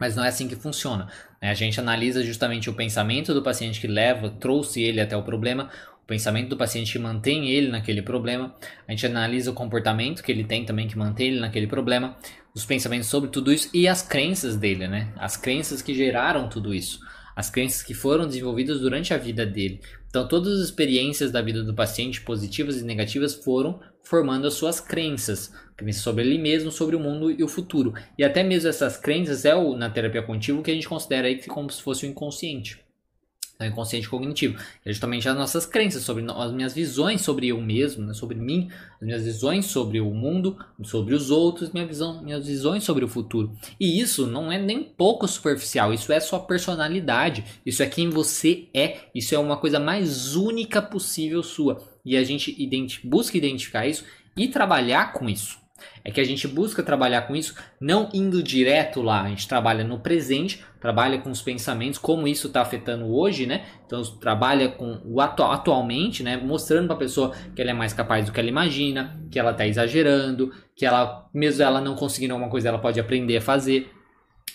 Mas 0.00 0.16
não 0.16 0.24
é 0.24 0.28
assim 0.28 0.48
que 0.48 0.56
funciona. 0.56 1.06
Né? 1.40 1.50
A 1.50 1.54
gente 1.54 1.78
analisa 1.78 2.24
justamente 2.24 2.70
o 2.70 2.74
pensamento 2.74 3.34
do 3.34 3.42
paciente 3.42 3.78
que 3.78 3.86
leva, 3.86 4.30
trouxe 4.30 4.82
ele 4.82 5.02
até 5.02 5.14
o 5.14 5.22
problema, 5.22 5.70
o 6.02 6.06
pensamento 6.06 6.48
do 6.48 6.56
paciente 6.56 6.92
que 6.92 6.98
mantém 6.98 7.50
ele 7.50 7.68
naquele 7.68 8.00
problema. 8.00 8.54
A 8.88 8.90
gente 8.90 9.04
analisa 9.04 9.50
o 9.50 9.54
comportamento 9.54 10.22
que 10.22 10.32
ele 10.32 10.44
tem 10.44 10.64
também 10.64 10.88
que 10.88 10.96
mantém 10.96 11.28
ele 11.28 11.40
naquele 11.40 11.66
problema, 11.66 12.16
os 12.54 12.64
pensamentos 12.64 13.08
sobre 13.08 13.28
tudo 13.28 13.52
isso 13.52 13.68
e 13.72 13.86
as 13.86 14.00
crenças 14.00 14.56
dele, 14.56 14.88
né? 14.88 15.12
As 15.16 15.36
crenças 15.36 15.82
que 15.82 15.94
geraram 15.94 16.48
tudo 16.48 16.74
isso, 16.74 17.00
as 17.34 17.50
crenças 17.50 17.82
que 17.82 17.92
foram 17.92 18.26
desenvolvidas 18.26 18.80
durante 18.80 19.12
a 19.12 19.18
vida 19.18 19.44
dele. 19.44 19.80
Então, 20.08 20.26
todas 20.26 20.58
as 20.58 20.64
experiências 20.64 21.30
da 21.30 21.42
vida 21.42 21.62
do 21.62 21.74
paciente, 21.74 22.22
positivas 22.22 22.80
e 22.80 22.84
negativas, 22.84 23.34
foram 23.34 23.78
formando 24.02 24.46
as 24.46 24.54
suas 24.54 24.80
crenças, 24.80 25.52
crenças 25.76 26.02
sobre 26.02 26.24
ele 26.24 26.38
mesmo, 26.38 26.70
sobre 26.70 26.96
o 26.96 27.00
mundo 27.00 27.30
e 27.30 27.44
o 27.44 27.48
futuro. 27.48 27.94
E 28.18 28.24
até 28.24 28.42
mesmo 28.42 28.68
essas 28.68 28.96
crenças 28.96 29.44
é 29.44 29.54
o, 29.54 29.76
na 29.76 29.90
terapia 29.90 30.22
contínua 30.22 30.62
que 30.62 30.70
a 30.70 30.74
gente 30.74 30.88
considera 30.88 31.28
aí 31.28 31.42
como 31.46 31.70
se 31.70 31.82
fosse 31.82 32.06
o 32.06 32.08
inconsciente. 32.08 32.86
É 33.58 33.64
o 33.64 33.68
inconsciente 33.68 34.06
cognitivo, 34.06 34.58
é 34.84 34.90
justamente 34.90 35.26
as 35.26 35.34
nossas 35.34 35.64
crenças, 35.64 36.02
sobre 36.02 36.22
as 36.30 36.52
minhas 36.52 36.74
visões 36.74 37.22
sobre 37.22 37.48
eu 37.48 37.58
mesmo, 37.58 38.04
né, 38.04 38.12
sobre 38.12 38.36
mim, 38.36 38.68
as 38.96 39.00
minhas 39.00 39.24
visões 39.24 39.64
sobre 39.64 39.98
o 39.98 40.12
mundo, 40.12 40.58
sobre 40.84 41.14
os 41.14 41.30
outros, 41.30 41.72
minha 41.72 41.86
visão, 41.86 42.22
minhas 42.22 42.46
visões 42.46 42.84
sobre 42.84 43.02
o 43.02 43.08
futuro. 43.08 43.50
E 43.80 43.98
isso 43.98 44.26
não 44.26 44.52
é 44.52 44.58
nem 44.58 44.82
pouco 44.84 45.26
superficial, 45.26 45.94
isso 45.94 46.12
é 46.12 46.20
sua 46.20 46.40
personalidade, 46.40 47.44
isso 47.64 47.82
é 47.82 47.86
quem 47.86 48.10
você 48.10 48.68
é, 48.74 48.98
isso 49.14 49.34
é 49.34 49.38
uma 49.38 49.56
coisa 49.56 49.80
mais 49.80 50.36
única 50.36 50.82
possível 50.82 51.42
sua. 51.42 51.82
E 52.04 52.14
a 52.14 52.22
gente 52.22 52.54
identi 52.62 53.06
busca 53.06 53.38
identificar 53.38 53.86
isso 53.86 54.04
e 54.36 54.48
trabalhar 54.48 55.14
com 55.14 55.30
isso. 55.30 55.65
É 56.04 56.10
que 56.10 56.20
a 56.20 56.24
gente 56.24 56.46
busca 56.46 56.82
trabalhar 56.82 57.22
com 57.22 57.34
isso 57.34 57.54
não 57.80 58.08
indo 58.14 58.42
direto 58.42 59.02
lá, 59.02 59.22
a 59.22 59.28
gente 59.28 59.48
trabalha 59.48 59.84
no 59.84 59.98
presente, 59.98 60.64
trabalha 60.80 61.18
com 61.18 61.30
os 61.30 61.42
pensamentos, 61.42 61.98
como 61.98 62.28
isso 62.28 62.46
está 62.46 62.62
afetando 62.62 63.06
hoje, 63.06 63.46
né? 63.46 63.66
Então 63.84 64.02
trabalha 64.02 64.68
com 64.68 65.00
o 65.04 65.20
atu 65.20 65.42
atualmente, 65.42 66.22
né? 66.22 66.36
Mostrando 66.36 66.86
para 66.86 66.96
a 66.96 66.98
pessoa 66.98 67.34
que 67.54 67.60
ela 67.60 67.70
é 67.70 67.74
mais 67.74 67.92
capaz 67.92 68.26
do 68.26 68.32
que 68.32 68.40
ela 68.40 68.48
imagina, 68.48 69.20
que 69.30 69.38
ela 69.38 69.50
está 69.50 69.66
exagerando, 69.66 70.52
que 70.74 70.86
ela, 70.86 71.28
mesmo 71.34 71.62
ela 71.62 71.80
não 71.80 71.94
conseguindo 71.94 72.34
alguma 72.34 72.50
coisa, 72.50 72.68
ela 72.68 72.78
pode 72.78 73.00
aprender 73.00 73.36
a 73.36 73.40
fazer. 73.40 73.90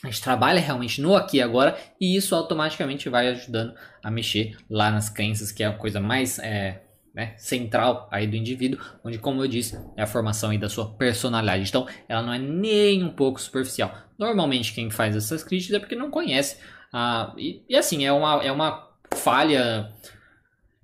A 0.03 0.07
gente 0.07 0.21
trabalha 0.21 0.59
realmente 0.59 0.99
no 1.01 1.15
aqui 1.15 1.37
e 1.37 1.41
agora 1.41 1.77
e 1.99 2.15
isso 2.15 2.33
automaticamente 2.33 3.07
vai 3.07 3.27
ajudando 3.27 3.73
a 4.03 4.09
mexer 4.09 4.57
lá 4.69 4.89
nas 4.89 5.09
crenças, 5.09 5.51
que 5.51 5.63
é 5.63 5.67
a 5.67 5.73
coisa 5.73 5.99
mais 5.99 6.39
é, 6.39 6.81
né, 7.13 7.33
central 7.37 8.07
aí 8.11 8.25
do 8.25 8.35
indivíduo, 8.35 8.79
onde, 9.03 9.17
como 9.17 9.43
eu 9.43 9.47
disse, 9.47 9.77
é 9.97 10.03
a 10.03 10.07
formação 10.07 10.49
aí 10.49 10.57
da 10.57 10.69
sua 10.69 10.85
personalidade. 10.93 11.67
Então, 11.67 11.87
ela 12.07 12.21
não 12.21 12.33
é 12.33 12.39
nem 12.39 13.03
um 13.03 13.09
pouco 13.09 13.39
superficial. 13.39 13.93
Normalmente, 14.17 14.73
quem 14.73 14.89
faz 14.89 15.15
essas 15.15 15.43
críticas 15.43 15.75
é 15.75 15.79
porque 15.79 15.95
não 15.95 16.09
conhece. 16.09 16.57
Ah, 16.93 17.33
e, 17.37 17.63
e 17.67 17.75
assim, 17.75 18.05
é 18.05 18.11
uma, 18.11 18.43
é 18.43 18.51
uma 18.51 18.89
falha. 19.13 19.91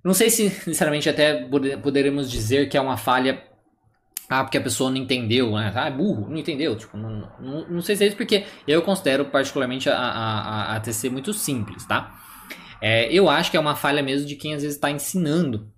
Não 0.03 0.13
sei 0.13 0.29
se, 0.29 0.49
sinceramente, 0.49 1.09
até 1.09 1.45
poderemos 1.81 2.29
dizer 2.29 2.69
que 2.69 2.77
é 2.77 2.81
uma 2.81 2.97
falha 2.97 3.43
ah, 4.29 4.43
porque 4.43 4.57
a 4.57 4.61
pessoa 4.61 4.89
não 4.89 4.97
entendeu, 4.97 5.51
né? 5.51 5.71
Ah, 5.73 5.87
é 5.87 5.91
burro, 5.91 6.27
não 6.29 6.37
entendeu. 6.37 6.75
Tipo, 6.75 6.97
não, 6.97 7.31
não, 7.39 7.69
não 7.69 7.81
sei 7.81 7.95
se 7.95 8.03
é 8.03 8.07
isso, 8.07 8.17
porque 8.17 8.45
eu 8.67 8.81
considero 8.81 9.25
particularmente 9.25 9.89
a, 9.89 9.97
a, 9.97 10.75
a 10.75 10.79
TC 10.81 11.09
muito 11.09 11.33
simples, 11.33 11.85
tá? 11.85 12.13
É, 12.81 13.11
eu 13.11 13.29
acho 13.29 13.49
que 13.49 13.57
é 13.57 13.59
uma 13.59 13.75
falha 13.75 14.03
mesmo 14.03 14.27
de 14.27 14.35
quem 14.35 14.53
às 14.53 14.61
vezes 14.61 14.75
está 14.75 14.91
ensinando 14.91 15.71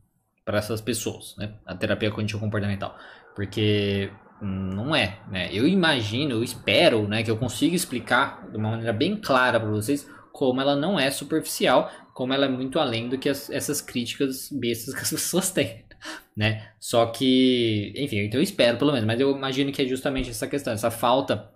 para 0.50 0.58
essas 0.58 0.82
pessoas, 0.82 1.36
né? 1.38 1.54
A 1.64 1.76
terapia 1.76 2.10
cognitivo 2.10 2.40
comportamental, 2.40 2.98
porque 3.36 4.10
não 4.42 4.96
é, 4.96 5.20
né? 5.30 5.48
Eu 5.54 5.68
imagino, 5.68 6.32
eu 6.32 6.44
espero, 6.44 7.08
né, 7.08 7.22
que 7.22 7.30
eu 7.30 7.38
consiga 7.38 7.76
explicar 7.76 8.50
de 8.50 8.58
uma 8.58 8.72
maneira 8.72 8.92
bem 8.92 9.16
clara 9.16 9.60
para 9.60 9.70
vocês 9.70 10.10
como 10.32 10.60
ela 10.60 10.76
não 10.76 11.00
é 11.00 11.12
superficial, 11.12 11.92
como 12.16 12.34
ela 12.34 12.48
é 12.48 12.50
muito 12.50 12.80
além 12.80 13.08
do 13.10 13.18
que 13.20 13.30
as, 13.30 13.48
essas 13.52 13.80
críticas 13.80 14.50
bestas 14.52 14.96
que 14.96 15.02
as 15.02 15.10
pessoas 15.12 15.52
têm 15.52 15.86
né? 16.36 16.70
Só 16.80 17.06
que, 17.06 17.94
enfim, 17.96 18.22
então 18.22 18.40
eu 18.40 18.44
espero 18.44 18.76
pelo 18.78 18.92
menos, 18.92 19.06
mas 19.06 19.20
eu 19.20 19.30
imagino 19.36 19.72
que 19.72 19.84
é 19.84 19.86
justamente 19.86 20.32
essa 20.32 20.48
questão, 20.48 20.74
essa 20.74 20.90
falta 20.90 21.48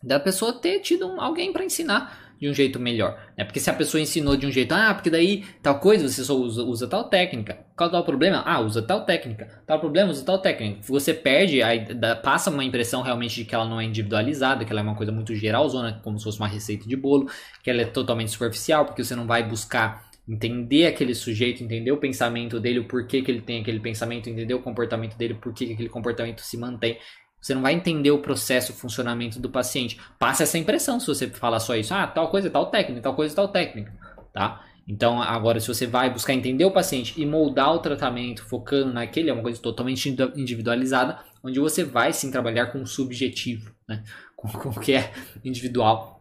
da 0.00 0.20
pessoa 0.20 0.52
ter 0.52 0.78
tido 0.78 1.08
um, 1.08 1.20
alguém 1.20 1.52
para 1.52 1.64
ensinar 1.64 2.27
de 2.40 2.48
um 2.48 2.54
jeito 2.54 2.78
melhor, 2.78 3.18
né? 3.36 3.44
Porque 3.44 3.58
se 3.58 3.68
a 3.68 3.74
pessoa 3.74 4.00
ensinou 4.00 4.36
de 4.36 4.46
um 4.46 4.50
jeito, 4.50 4.72
ah, 4.72 4.94
porque 4.94 5.10
daí 5.10 5.44
tal 5.62 5.80
coisa 5.80 6.08
você 6.08 6.22
só 6.24 6.34
usa, 6.34 6.62
usa 6.62 6.86
tal 6.86 7.04
técnica. 7.04 7.58
Qual 7.76 7.90
é 7.90 7.98
o 7.98 8.04
problema? 8.04 8.42
Ah, 8.46 8.60
usa 8.60 8.80
tal 8.80 9.04
técnica. 9.04 9.48
Tal 9.66 9.80
problema, 9.80 10.10
usa 10.10 10.24
tal 10.24 10.38
técnica. 10.38 10.80
Você 10.82 11.12
perde, 11.12 11.62
aí 11.62 11.86
passa 12.22 12.50
uma 12.50 12.64
impressão 12.64 13.02
realmente 13.02 13.34
de 13.36 13.44
que 13.44 13.54
ela 13.54 13.64
não 13.64 13.80
é 13.80 13.84
individualizada, 13.84 14.64
que 14.64 14.72
ela 14.72 14.80
é 14.80 14.82
uma 14.82 14.94
coisa 14.94 15.10
muito 15.10 15.34
geralzona, 15.34 16.00
como 16.02 16.18
se 16.18 16.24
fosse 16.24 16.38
uma 16.38 16.48
receita 16.48 16.88
de 16.88 16.96
bolo, 16.96 17.28
que 17.62 17.70
ela 17.70 17.82
é 17.82 17.86
totalmente 17.86 18.30
superficial, 18.30 18.84
porque 18.84 19.02
você 19.02 19.16
não 19.16 19.26
vai 19.26 19.42
buscar 19.42 20.08
entender 20.28 20.86
aquele 20.86 21.14
sujeito, 21.14 21.64
entender 21.64 21.90
o 21.90 21.96
pensamento 21.96 22.60
dele, 22.60 22.80
o 22.80 22.84
porquê 22.84 23.22
que 23.22 23.30
ele 23.30 23.40
tem 23.40 23.62
aquele 23.62 23.80
pensamento, 23.80 24.28
entender 24.28 24.54
o 24.54 24.60
comportamento 24.60 25.16
dele, 25.16 25.34
por 25.34 25.54
que 25.54 25.72
aquele 25.72 25.88
comportamento 25.88 26.42
se 26.42 26.56
mantém. 26.58 26.98
Você 27.40 27.54
não 27.54 27.62
vai 27.62 27.72
entender 27.72 28.10
o 28.10 28.18
processo, 28.18 28.72
o 28.72 28.74
funcionamento 28.74 29.38
do 29.38 29.48
paciente. 29.48 29.98
Passa 30.18 30.42
essa 30.42 30.58
impressão 30.58 30.98
se 30.98 31.06
você 31.06 31.28
falar 31.28 31.60
só 31.60 31.76
isso. 31.76 31.94
Ah, 31.94 32.06
tal 32.06 32.28
coisa, 32.28 32.50
tal 32.50 32.66
técnica, 32.66 33.02
tal 33.02 33.14
coisa, 33.14 33.34
tal 33.34 33.48
técnica, 33.48 33.92
tá? 34.32 34.64
Então, 34.86 35.20
agora, 35.20 35.60
se 35.60 35.68
você 35.68 35.86
vai 35.86 36.10
buscar 36.10 36.32
entender 36.32 36.64
o 36.64 36.70
paciente 36.70 37.20
e 37.20 37.26
moldar 37.26 37.74
o 37.74 37.78
tratamento, 37.78 38.42
focando 38.44 38.92
naquele, 38.92 39.28
é 39.28 39.32
uma 39.32 39.42
coisa 39.42 39.60
totalmente 39.60 40.08
individualizada, 40.34 41.18
onde 41.44 41.60
você 41.60 41.84
vai 41.84 42.12
sim 42.12 42.30
trabalhar 42.30 42.66
com 42.68 42.80
o 42.80 42.86
subjetivo, 42.86 43.70
né? 43.86 44.02
Com, 44.34 44.48
com 44.58 44.70
o 44.70 44.80
que 44.80 44.94
é 44.94 45.12
individual 45.44 46.18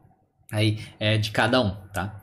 aí 0.51 0.80
é, 0.99 1.17
de 1.17 1.32
cada 1.32 1.62
um, 1.62 1.71
tá? 1.93 2.21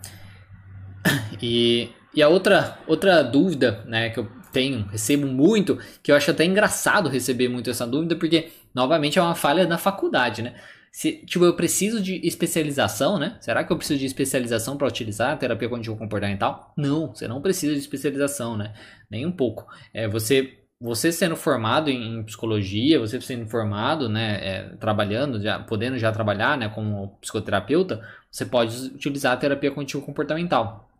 E, 1.41 1.91
e 2.15 2.23
a 2.23 2.29
outra, 2.29 2.79
outra 2.87 3.23
dúvida 3.23 3.83
né, 3.87 4.11
que 4.11 4.19
eu 4.19 4.31
tenho, 4.53 4.87
recebo 4.87 5.27
muito, 5.27 5.79
que 6.03 6.13
eu 6.13 6.17
acho 6.17 6.31
até 6.31 6.45
engraçado 6.45 7.09
receber 7.09 7.49
muito 7.49 7.69
essa 7.69 7.87
dúvida, 7.87 8.17
porque 8.17 8.53
novamente 8.75 9.19
é 9.19 9.23
uma 9.23 9.35
falha 9.35 9.67
na 9.67 9.79
faculdade, 9.79 10.43
né? 10.43 10.55
Se, 10.93 11.13
tipo, 11.27 11.45
eu 11.45 11.57
preciso 11.57 12.01
de 12.01 12.21
especialização, 12.27 13.19
né? 13.19 13.37
Será 13.41 13.65
que 13.65 13.73
eu 13.73 13.77
preciso 13.77 13.99
de 13.99 14.07
especialização 14.07 14.77
para 14.77 14.87
utilizar 14.87 15.33
a 15.33 15.37
terapia 15.37 15.69
cognitivo 15.69 15.97
comportamental? 15.97 16.73
Não, 16.77 17.09
você 17.09 17.27
não 17.27 17.43
precisa 17.43 17.73
de 17.73 17.81
especialização, 17.81 18.57
né? 18.57 18.73
Nem 19.11 19.27
um 19.27 19.33
pouco. 19.33 19.67
É, 19.93 20.07
você 20.07 20.59
você 20.81 21.11
sendo 21.11 21.35
formado 21.35 21.89
em, 21.89 22.23
psicologia, 22.25 23.01
você 23.01 23.21
sendo 23.21 23.47
formado, 23.49 24.09
né, 24.09 24.39
é, 24.43 24.63
trabalhando, 24.77 25.41
já, 25.41 25.59
podendo 25.59 25.97
já 25.99 26.13
trabalhar, 26.13 26.59
né, 26.59 26.69
como 26.69 27.17
psicoterapeuta, 27.23 28.07
você 28.31 28.45
pode 28.45 28.77
utilizar 28.89 29.33
a 29.33 29.37
terapia 29.37 29.71
cognitivo 29.71 30.03
comportamental. 30.05 30.91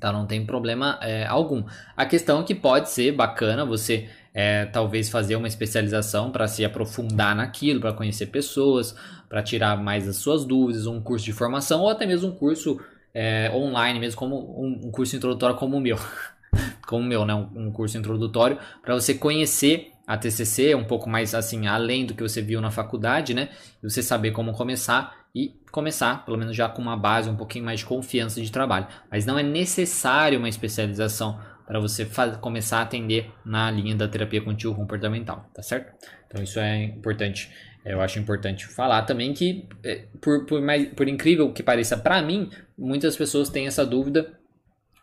Tá? 0.00 0.12
Não 0.12 0.26
tem 0.26 0.44
problema 0.44 0.98
é, 1.00 1.26
algum. 1.26 1.64
A 1.96 2.04
questão 2.06 2.40
é 2.40 2.44
que 2.44 2.54
pode 2.54 2.90
ser 2.90 3.12
bacana 3.12 3.64
você 3.64 4.10
é, 4.34 4.66
talvez 4.66 5.08
fazer 5.08 5.36
uma 5.36 5.48
especialização 5.48 6.30
para 6.30 6.46
se 6.46 6.64
aprofundar 6.64 7.34
naquilo, 7.34 7.80
para 7.80 7.92
conhecer 7.92 8.26
pessoas, 8.26 8.94
para 9.28 9.42
tirar 9.42 9.76
mais 9.76 10.08
as 10.08 10.16
suas 10.16 10.44
dúvidas, 10.44 10.86
um 10.86 11.00
curso 11.00 11.24
de 11.24 11.32
formação 11.32 11.80
ou 11.80 11.88
até 11.88 12.06
mesmo 12.06 12.28
um 12.28 12.34
curso 12.34 12.80
é, 13.14 13.50
online, 13.52 13.98
mesmo 13.98 14.18
como 14.18 14.36
um, 14.36 14.86
um, 14.86 14.90
curso 14.90 15.16
introdutório 15.16 15.56
como 15.56 15.76
o 15.76 15.80
meu, 15.80 15.98
como 16.86 17.04
o 17.04 17.06
meu, 17.06 17.24
né? 17.24 17.34
Um, 17.34 17.66
um 17.66 17.72
curso 17.72 17.98
introdutório 17.98 18.58
para 18.82 18.94
você 18.94 19.14
conhecer 19.14 19.92
a 20.06 20.16
TCC 20.16 20.74
um 20.74 20.84
pouco 20.84 21.08
mais 21.08 21.34
assim 21.34 21.66
além 21.66 22.04
do 22.04 22.14
que 22.14 22.22
você 22.22 22.42
viu 22.42 22.60
na 22.60 22.70
faculdade, 22.70 23.34
né? 23.34 23.50
E 23.82 23.88
você 23.88 24.02
saber 24.02 24.30
como 24.32 24.52
começar 24.52 25.20
e 25.34 25.54
começar, 25.70 26.24
pelo 26.24 26.36
menos 26.36 26.56
já 26.56 26.68
com 26.68 26.82
uma 26.82 26.96
base, 26.96 27.30
um 27.30 27.36
pouquinho 27.36 27.64
mais 27.64 27.80
de 27.80 27.86
confiança 27.86 28.40
de 28.40 28.50
trabalho. 28.50 28.88
Mas 29.10 29.24
não 29.24 29.38
é 29.38 29.42
necessário 29.42 30.38
uma 30.38 30.48
especialização 30.48 31.38
para 31.70 31.78
você 31.78 32.04
começar 32.40 32.78
a 32.78 32.82
atender 32.82 33.30
na 33.44 33.70
linha 33.70 33.94
da 33.94 34.08
terapia 34.08 34.42
contínua 34.42 34.74
comportamental, 34.74 35.48
tá 35.54 35.62
certo? 35.62 35.94
Então 36.26 36.42
isso 36.42 36.58
é 36.58 36.82
importante. 36.82 37.48
Eu 37.84 38.00
acho 38.00 38.18
importante 38.18 38.66
falar 38.66 39.02
também 39.02 39.32
que, 39.32 39.68
é, 39.84 40.06
por, 40.20 40.46
por, 40.46 40.60
mais, 40.60 40.88
por 40.88 41.06
incrível 41.06 41.52
que 41.52 41.62
pareça 41.62 41.96
para 41.96 42.20
mim, 42.22 42.50
muitas 42.76 43.16
pessoas 43.16 43.50
têm 43.50 43.68
essa 43.68 43.86
dúvida. 43.86 44.36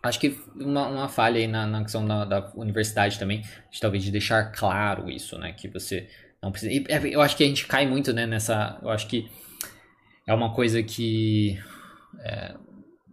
Acho 0.04 0.20
que 0.20 0.38
uma, 0.60 0.90
uma 0.90 1.08
falha 1.08 1.38
aí 1.38 1.48
na, 1.48 1.66
na 1.66 1.84
questão 1.84 2.06
da, 2.06 2.26
da 2.26 2.52
universidade 2.54 3.18
também, 3.18 3.44
de 3.72 3.80
talvez 3.80 4.04
de 4.04 4.12
deixar 4.12 4.52
claro 4.52 5.10
isso, 5.10 5.38
né? 5.38 5.54
Que 5.54 5.70
você 5.70 6.10
não 6.44 6.52
precisa. 6.52 6.84
É, 6.90 7.16
eu 7.16 7.22
acho 7.22 7.38
que 7.38 7.46
a 7.46 7.48
gente 7.48 7.66
cai 7.66 7.88
muito 7.88 8.12
né, 8.12 8.26
nessa. 8.26 8.78
Eu 8.82 8.90
acho 8.90 9.08
que 9.08 9.26
é 10.28 10.34
uma 10.34 10.54
coisa 10.54 10.84
que. 10.84 11.58
É, 12.20 12.56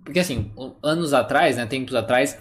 porque 0.04 0.18
assim, 0.18 0.52
anos 0.82 1.14
atrás, 1.14 1.56
né, 1.56 1.64
tempos 1.66 1.94
atrás, 1.94 2.36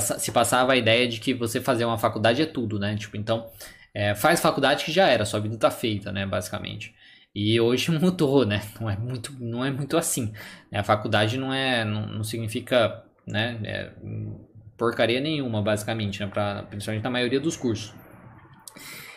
se 0.00 0.32
passava 0.32 0.72
a 0.72 0.76
ideia 0.76 1.08
de 1.08 1.20
que 1.20 1.34
você 1.34 1.60
fazer 1.60 1.84
uma 1.84 1.98
faculdade 1.98 2.42
é 2.42 2.46
tudo, 2.46 2.78
né? 2.78 2.96
Tipo, 2.96 3.16
então, 3.16 3.48
é, 3.94 4.14
faz 4.14 4.40
faculdade 4.40 4.84
que 4.84 4.92
já 4.92 5.08
era, 5.08 5.24
sua 5.24 5.40
vida 5.40 5.56
tá 5.56 5.70
feita, 5.70 6.10
né, 6.10 6.26
basicamente. 6.26 6.94
E 7.34 7.60
hoje 7.60 7.90
mudou, 7.98 8.44
né? 8.44 8.62
Não 8.80 8.90
é 8.90 8.96
muito, 8.96 9.32
não 9.40 9.64
é 9.64 9.70
muito 9.70 9.96
assim. 9.96 10.32
A 10.72 10.82
faculdade 10.82 11.38
não 11.38 11.52
é, 11.52 11.84
não, 11.84 12.06
não 12.06 12.24
significa, 12.24 13.04
né, 13.26 13.58
é, 13.64 13.90
porcaria 14.76 15.20
nenhuma, 15.20 15.62
basicamente, 15.62 16.20
né? 16.20 16.26
Pra, 16.26 16.64
principalmente 16.64 17.04
na 17.04 17.10
maioria 17.10 17.40
dos 17.40 17.56
cursos. 17.56 17.94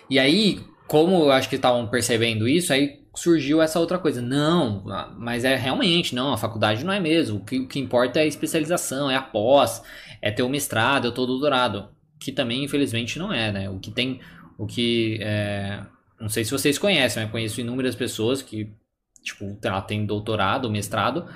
E 0.09 0.17
aí, 0.19 0.63
como 0.87 1.15
eu 1.25 1.31
acho 1.31 1.49
que 1.49 1.55
estavam 1.55 1.87
percebendo 1.87 2.47
isso, 2.47 2.71
aí 2.71 3.01
surgiu 3.17 3.61
essa 3.61 3.79
outra 3.79 3.97
coisa. 3.97 4.21
Não, 4.21 4.83
mas 5.17 5.43
é 5.43 5.55
realmente, 5.55 6.13
não, 6.15 6.31
a 6.31 6.37
faculdade 6.37 6.85
não 6.85 6.93
é 6.93 6.99
mesmo. 6.99 7.39
O 7.39 7.43
que, 7.43 7.59
o 7.59 7.67
que 7.67 7.79
importa 7.79 8.19
é 8.19 8.23
a 8.23 8.27
especialização, 8.27 9.09
é 9.09 9.15
a 9.15 9.21
pós, 9.21 9.81
é 10.21 10.31
ter 10.31 10.43
o 10.43 10.49
mestrado, 10.49 11.07
é 11.07 11.11
ter 11.11 11.21
o 11.21 11.25
doutorado. 11.25 11.89
Que 12.19 12.31
também, 12.31 12.63
infelizmente, 12.63 13.19
não 13.19 13.31
é, 13.31 13.51
né? 13.51 13.69
O 13.69 13.79
que 13.79 13.91
tem. 13.91 14.19
O 14.57 14.65
que. 14.65 15.19
É, 15.21 15.83
não 16.19 16.29
sei 16.29 16.43
se 16.43 16.51
vocês 16.51 16.77
conhecem, 16.77 17.23
mas 17.23 17.31
conheço 17.31 17.61
inúmeras 17.61 17.95
pessoas 17.95 18.41
que, 18.41 18.73
tipo, 19.23 19.57
tem 19.87 20.05
doutorado, 20.05 20.69
mestrado, 20.69 21.27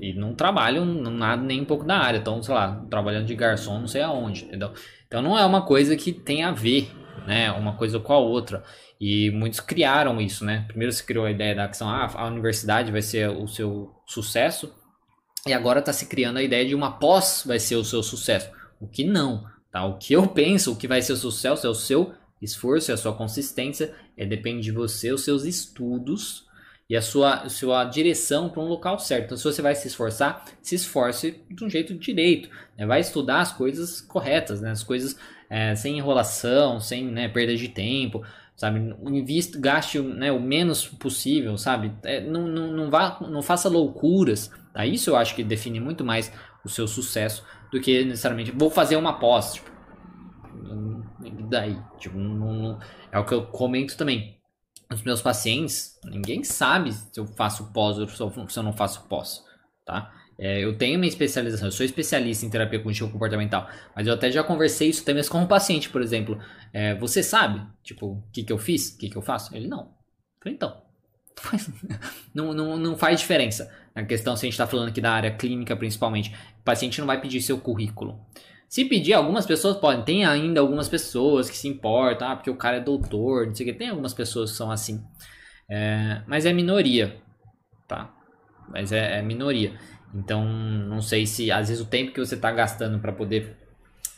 e 0.00 0.14
não 0.14 0.34
trabalham 0.34 0.84
nada 0.84 1.42
nem 1.42 1.60
um 1.60 1.64
pouco 1.64 1.84
na 1.84 1.98
área. 1.98 2.18
Então, 2.18 2.42
sei 2.42 2.54
lá, 2.54 2.84
trabalhando 2.88 3.26
de 3.26 3.34
garçom, 3.34 3.78
não 3.80 3.86
sei 3.86 4.02
aonde, 4.02 4.44
entendeu? 4.44 4.72
Então 5.06 5.22
não 5.22 5.38
é 5.38 5.44
uma 5.44 5.62
coisa 5.62 5.96
que 5.96 6.12
tem 6.12 6.42
a 6.42 6.52
ver, 6.52 6.90
né? 7.26 7.50
Uma 7.52 7.76
coisa 7.76 8.00
com 8.00 8.12
a 8.12 8.18
outra. 8.18 8.64
E 9.00 9.30
muitos 9.30 9.60
criaram 9.60 10.20
isso, 10.20 10.44
né? 10.44 10.64
Primeiro 10.68 10.92
se 10.92 11.04
criou 11.04 11.26
a 11.26 11.30
ideia 11.30 11.54
da 11.54 11.66
ação, 11.66 11.88
ah, 11.88 12.10
a 12.14 12.26
universidade 12.26 12.90
vai 12.90 13.02
ser 13.02 13.28
o 13.28 13.46
seu 13.46 13.94
sucesso, 14.06 14.74
e 15.46 15.52
agora 15.52 15.80
está 15.80 15.92
se 15.92 16.06
criando 16.06 16.38
a 16.38 16.42
ideia 16.42 16.66
de 16.66 16.74
uma 16.74 16.98
pós 16.98 17.42
vai 17.46 17.58
ser 17.58 17.76
o 17.76 17.84
seu 17.84 18.02
sucesso. 18.02 18.50
O 18.80 18.86
que 18.86 19.04
não, 19.04 19.46
tá? 19.70 19.84
O 19.84 19.96
que 19.96 20.12
eu 20.12 20.26
penso, 20.28 20.72
o 20.72 20.76
que 20.76 20.88
vai 20.88 21.00
ser 21.00 21.12
o 21.12 21.16
sucesso 21.16 21.66
é 21.66 21.70
o 21.70 21.74
seu 21.74 22.12
esforço, 22.42 22.90
é 22.90 22.94
a 22.94 22.96
sua 22.96 23.14
consistência, 23.14 23.94
é 24.16 24.26
depende 24.26 24.62
de 24.62 24.72
você, 24.72 25.12
os 25.12 25.24
seus 25.24 25.44
estudos 25.44 26.44
e 26.88 26.96
a 26.96 27.02
sua, 27.02 27.42
a 27.42 27.48
sua 27.48 27.84
direção 27.84 28.48
para 28.48 28.62
um 28.62 28.68
local 28.68 28.98
certo. 28.98 29.26
Então, 29.26 29.36
se 29.36 29.44
você 29.44 29.62
vai 29.62 29.74
se 29.74 29.88
esforçar, 29.88 30.44
se 30.62 30.74
esforce 30.74 31.42
de 31.50 31.64
um 31.64 31.70
jeito 31.70 31.94
direito, 31.94 32.48
né? 32.76 32.86
vai 32.86 33.00
estudar 33.00 33.40
as 33.40 33.52
coisas 33.52 34.00
corretas, 34.00 34.60
né? 34.60 34.70
as 34.70 34.82
coisas 34.82 35.16
é, 35.48 35.74
sem 35.74 35.98
enrolação, 35.98 36.80
sem 36.80 37.04
né, 37.04 37.28
perda 37.28 37.56
de 37.56 37.68
tempo 37.68 38.22
sabe? 38.56 38.96
Invista, 39.06 39.58
gaste 39.58 40.00
né, 40.00 40.32
o 40.32 40.40
menos 40.40 40.86
possível, 40.86 41.56
sabe? 41.58 41.92
É, 42.02 42.20
não, 42.20 42.48
não, 42.48 42.72
não, 42.72 42.90
vá, 42.90 43.18
não 43.20 43.42
faça 43.42 43.68
loucuras, 43.68 44.50
tá? 44.72 44.86
Isso 44.86 45.10
eu 45.10 45.16
acho 45.16 45.34
que 45.34 45.44
define 45.44 45.78
muito 45.78 46.04
mais 46.04 46.32
o 46.64 46.68
seu 46.68 46.88
sucesso 46.88 47.44
do 47.70 47.80
que 47.80 48.04
necessariamente 48.04 48.50
vou 48.50 48.70
fazer 48.70 48.96
uma 48.96 49.18
pós, 49.18 49.54
tipo, 49.54 49.70
daí, 51.48 51.78
tipo, 51.98 52.16
não, 52.16 52.52
não, 52.52 52.78
é 53.12 53.18
o 53.18 53.24
que 53.24 53.34
eu 53.34 53.46
comento 53.46 53.96
também. 53.96 54.36
Os 54.92 55.02
meus 55.02 55.20
pacientes, 55.20 55.98
ninguém 56.04 56.44
sabe 56.44 56.92
se 56.92 57.18
eu 57.18 57.26
faço 57.26 57.72
pós 57.72 57.98
ou 57.98 58.08
se 58.48 58.58
eu 58.58 58.62
não 58.62 58.72
faço 58.72 59.06
pós, 59.08 59.44
tá? 59.84 60.12
É, 60.38 60.62
eu 60.62 60.76
tenho 60.76 60.98
minha 60.98 61.08
especialização, 61.08 61.68
eu 61.68 61.72
sou 61.72 61.86
especialista 61.86 62.44
em 62.44 62.50
terapia 62.50 62.78
cognitivo 62.78 63.10
comportamental, 63.10 63.68
mas 63.94 64.06
eu 64.06 64.12
até 64.12 64.30
já 64.30 64.42
conversei 64.42 64.90
isso 64.90 65.04
também 65.04 65.24
com 65.24 65.38
um 65.38 65.46
paciente, 65.46 65.88
por 65.88 66.02
exemplo. 66.02 66.38
É, 66.72 66.94
você 66.94 67.22
sabe, 67.22 67.66
tipo, 67.82 68.06
o 68.06 68.22
que, 68.32 68.42
que 68.42 68.52
eu 68.52 68.58
fiz, 68.58 68.90
o 68.90 68.98
que, 68.98 69.08
que 69.08 69.16
eu 69.16 69.22
faço? 69.22 69.56
Ele 69.56 69.66
não. 69.66 69.80
Eu 69.80 70.42
falei, 70.42 70.54
então. 70.54 70.82
não, 72.34 72.52
não, 72.52 72.76
não 72.76 72.96
faz 72.96 73.20
diferença. 73.20 73.72
Na 73.94 74.04
questão, 74.04 74.36
se 74.36 74.44
a 74.44 74.46
gente 74.46 74.52
está 74.52 74.66
falando 74.66 74.88
aqui 74.88 75.00
da 75.00 75.12
área 75.12 75.30
clínica, 75.30 75.74
principalmente, 75.74 76.34
o 76.60 76.64
paciente 76.64 76.98
não 77.00 77.06
vai 77.06 77.20
pedir 77.20 77.40
seu 77.40 77.58
currículo. 77.58 78.20
Se 78.68 78.84
pedir, 78.84 79.14
algumas 79.14 79.46
pessoas 79.46 79.76
podem. 79.76 80.04
Tem 80.04 80.24
ainda 80.24 80.60
algumas 80.60 80.88
pessoas 80.88 81.48
que 81.48 81.56
se 81.56 81.68
importam, 81.68 82.28
ah, 82.28 82.36
porque 82.36 82.50
o 82.50 82.56
cara 82.56 82.78
é 82.78 82.80
doutor, 82.80 83.46
não 83.46 83.54
sei 83.54 83.66
o 83.66 83.72
que. 83.72 83.78
Tem 83.78 83.88
algumas 83.88 84.12
pessoas 84.12 84.50
que 84.50 84.56
são 84.56 84.70
assim. 84.70 85.02
É, 85.68 86.22
mas 86.26 86.46
é 86.46 86.52
minoria, 86.52 87.16
tá? 87.86 88.12
Mas 88.68 88.92
é, 88.92 89.18
é 89.18 89.22
minoria. 89.22 89.78
Então, 90.14 90.44
não 90.44 91.02
sei 91.02 91.26
se 91.26 91.50
às 91.50 91.68
vezes 91.68 91.82
o 91.82 91.86
tempo 91.86 92.12
que 92.12 92.20
você 92.20 92.34
está 92.34 92.50
gastando 92.50 92.98
para 92.98 93.12
poder 93.12 93.56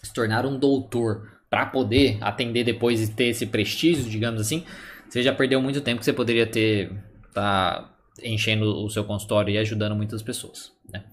se 0.03 0.13
tornar 0.13 0.47
um 0.47 0.59
doutor, 0.59 1.29
para 1.51 1.67
poder 1.67 2.19
atender 2.21 2.65
depois 2.65 3.01
e 3.01 3.13
ter 3.13 3.29
esse 3.29 3.47
prestígio, 3.47 4.05
digamos 4.09 4.41
assim, 4.41 4.65
você 5.09 5.23
já 5.23 5.35
perdeu 5.35 5.61
muito 5.61 5.81
tempo 5.81 5.99
que 5.99 6.05
você 6.05 6.13
poderia 6.13 6.47
ter 6.47 6.93
tá 7.33 7.91
enchendo 8.23 8.85
o 8.85 8.91
seu 8.91 9.05
consultório 9.05 9.53
e 9.53 9.59
ajudando 9.59 9.95
muitas 9.95 10.23
pessoas. 10.23 10.73
Né? 10.93 11.05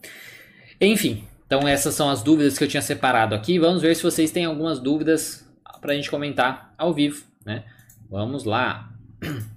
Enfim, 0.81 1.23
então 1.45 1.67
essas 1.67 1.93
são 1.93 2.09
as 2.09 2.23
dúvidas 2.23 2.57
que 2.57 2.63
eu 2.63 2.67
tinha 2.67 2.81
separado 2.81 3.35
aqui. 3.35 3.59
Vamos 3.59 3.81
ver 3.81 3.95
se 3.95 4.03
vocês 4.03 4.31
têm 4.31 4.45
algumas 4.45 4.79
dúvidas 4.79 5.47
para 5.79 5.93
a 5.93 5.95
gente 5.95 6.09
comentar 6.09 6.73
ao 6.77 6.93
vivo. 6.93 7.25
Né? 7.45 7.63
Vamos 8.09 8.43
lá. 8.43 8.91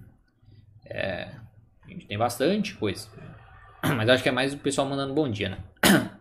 É, 0.91 1.29
a 1.85 1.91
gente 1.91 2.07
tem 2.07 2.17
bastante 2.17 2.73
coisa. 2.73 3.11
Mas 3.97 4.09
acho 4.09 4.23
que 4.23 4.29
é 4.29 4.33
mais 4.33 4.55
o 4.55 4.59
pessoal 4.59 4.87
mandando 4.87 5.15
bom 5.15 5.29
dia, 5.31 5.51
né? 5.51 5.59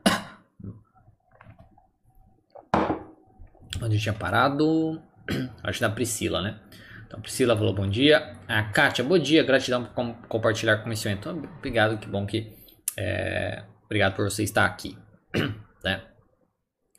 Onde 3.82 3.96
eu 3.96 4.02
tinha 4.02 4.14
parado? 4.14 5.02
Acho 5.64 5.82
da 5.82 5.90
Priscila, 5.90 6.42
né? 6.42 6.60
Então, 7.06 7.22
Priscila 7.22 7.56
falou 7.56 7.74
bom 7.74 7.88
dia. 7.88 8.36
A 8.48 8.64
Kátia, 8.64 9.04
bom 9.04 9.18
dia, 9.18 9.44
gratidão 9.44 9.86
por 9.86 9.94
com 9.94 10.14
compartilhar 10.28 10.78
conhecimento. 10.78 11.30
Então, 11.30 11.38
obrigado, 11.58 11.98
que 11.98 12.08
bom 12.08 12.26
que. 12.26 12.56
É, 12.98 13.64
obrigado 13.86 14.16
por 14.16 14.30
você 14.30 14.44
estar 14.44 14.66
aqui. 14.66 14.98
né? 15.84 16.02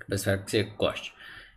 Eu 0.09 0.15
espero 0.15 0.45
que 0.45 0.51
você 0.51 0.63
goste. 0.63 1.13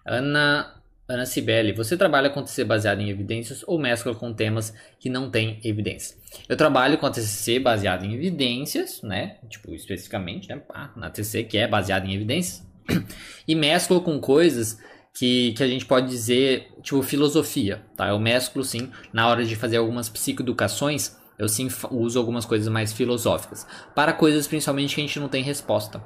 Ana 0.06 0.81
Ana 1.12 1.26
Cibele, 1.26 1.74
você 1.74 1.98
trabalha 1.98 2.30
com 2.30 2.42
TCC 2.42 2.64
baseado 2.64 3.02
em 3.02 3.10
evidências 3.10 3.64
ou 3.68 3.78
mescla 3.78 4.16
com 4.16 4.34
temas 4.34 4.74
que 5.00 5.10
não 5.10 5.30
têm 5.30 5.60
evidência? 5.64 6.18
Eu 6.48 6.56
trabalho 6.56 6.98
com 6.98 7.06
a 7.06 7.12
TCC 7.12 7.60
baseado 7.60 8.06
em 8.06 8.14
evidências, 8.14 9.02
né? 9.02 9.38
Tipo, 9.50 9.76
especificamente, 9.76 10.48
né? 10.48 10.62
na 10.96 11.10
TCC 11.10 11.44
que 11.44 11.58
é 11.58 11.68
baseado 11.68 12.06
em 12.06 12.16
evidências. 12.16 12.66
E 13.48 13.56
mesclo 13.56 14.00
com 14.02 14.20
coisas 14.20 14.80
que, 15.14 15.52
que 15.54 15.64
a 15.64 15.68
gente 15.68 15.86
pode 15.86 16.08
dizer, 16.08 16.72
tipo, 16.82 17.02
filosofia, 17.02 17.82
tá? 17.98 18.08
Eu 18.08 18.20
mesclo, 18.20 18.64
sim, 18.64 18.90
na 19.12 19.28
hora 19.28 19.44
de 19.44 19.56
fazer 19.56 19.78
algumas 19.78 20.08
psicoeducações, 20.08 21.18
eu 21.38 21.50
sim 21.50 21.68
uso 21.90 22.20
algumas 22.20 22.46
coisas 22.46 22.68
mais 22.68 22.94
filosóficas. 22.94 23.68
Para 23.94 24.14
coisas, 24.14 24.48
principalmente, 24.48 24.96
que 24.96 25.02
a 25.02 25.04
gente 25.04 25.20
não 25.20 25.28
tem 25.28 25.44
resposta 25.44 26.02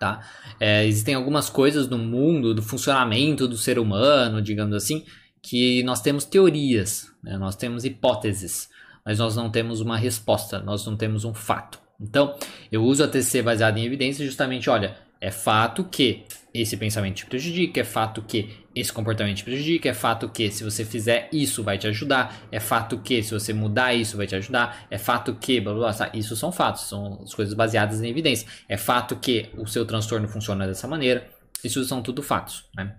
tá? 0.00 0.26
É, 0.58 0.86
existem 0.86 1.14
algumas 1.14 1.50
coisas 1.50 1.86
no 1.86 1.98
mundo, 1.98 2.54
do 2.54 2.62
funcionamento 2.62 3.46
do 3.46 3.56
ser 3.56 3.78
humano, 3.78 4.40
digamos 4.40 4.74
assim, 4.74 5.04
que 5.42 5.82
nós 5.82 6.00
temos 6.00 6.24
teorias, 6.24 7.12
né? 7.22 7.36
nós 7.36 7.54
temos 7.54 7.84
hipóteses, 7.84 8.70
mas 9.04 9.18
nós 9.18 9.36
não 9.36 9.50
temos 9.50 9.80
uma 9.80 9.98
resposta, 9.98 10.58
nós 10.60 10.86
não 10.86 10.96
temos 10.96 11.26
um 11.26 11.34
fato. 11.34 11.78
Então, 12.00 12.34
eu 12.72 12.82
uso 12.82 13.04
a 13.04 13.08
TCC 13.08 13.42
baseada 13.42 13.78
em 13.78 13.84
evidência 13.84 14.24
justamente, 14.24 14.70
olha, 14.70 14.96
é 15.20 15.30
fato 15.30 15.84
que 15.84 16.24
esse 16.52 16.76
pensamento 16.76 17.16
te 17.16 17.26
prejudica, 17.26 17.80
é 17.80 17.84
fato 17.84 18.22
que 18.22 18.50
esse 18.74 18.92
comportamento 18.92 19.38
te 19.38 19.44
prejudica, 19.44 19.88
é 19.88 19.94
fato 19.94 20.28
que 20.28 20.50
se 20.50 20.64
você 20.64 20.84
fizer 20.84 21.28
isso 21.32 21.62
vai 21.62 21.78
te 21.78 21.86
ajudar, 21.86 22.42
é 22.50 22.58
fato 22.58 22.98
que 22.98 23.22
se 23.22 23.32
você 23.32 23.52
mudar 23.52 23.94
isso 23.94 24.16
vai 24.16 24.26
te 24.26 24.34
ajudar, 24.34 24.86
é 24.90 24.98
fato 24.98 25.34
que, 25.34 25.60
blá, 25.60 25.72
blá, 25.74 25.92
blá, 25.92 26.10
isso 26.14 26.36
são 26.36 26.50
fatos, 26.50 26.82
são 26.82 27.20
as 27.22 27.34
coisas 27.34 27.54
baseadas 27.54 28.02
em 28.02 28.08
evidência. 28.08 28.48
É 28.68 28.76
fato 28.76 29.16
que 29.16 29.50
o 29.56 29.66
seu 29.66 29.84
transtorno 29.84 30.28
funciona 30.28 30.66
dessa 30.66 30.88
maneira, 30.88 31.28
isso 31.62 31.84
são 31.84 32.02
tudo 32.02 32.22
fatos, 32.22 32.64
né? 32.74 32.96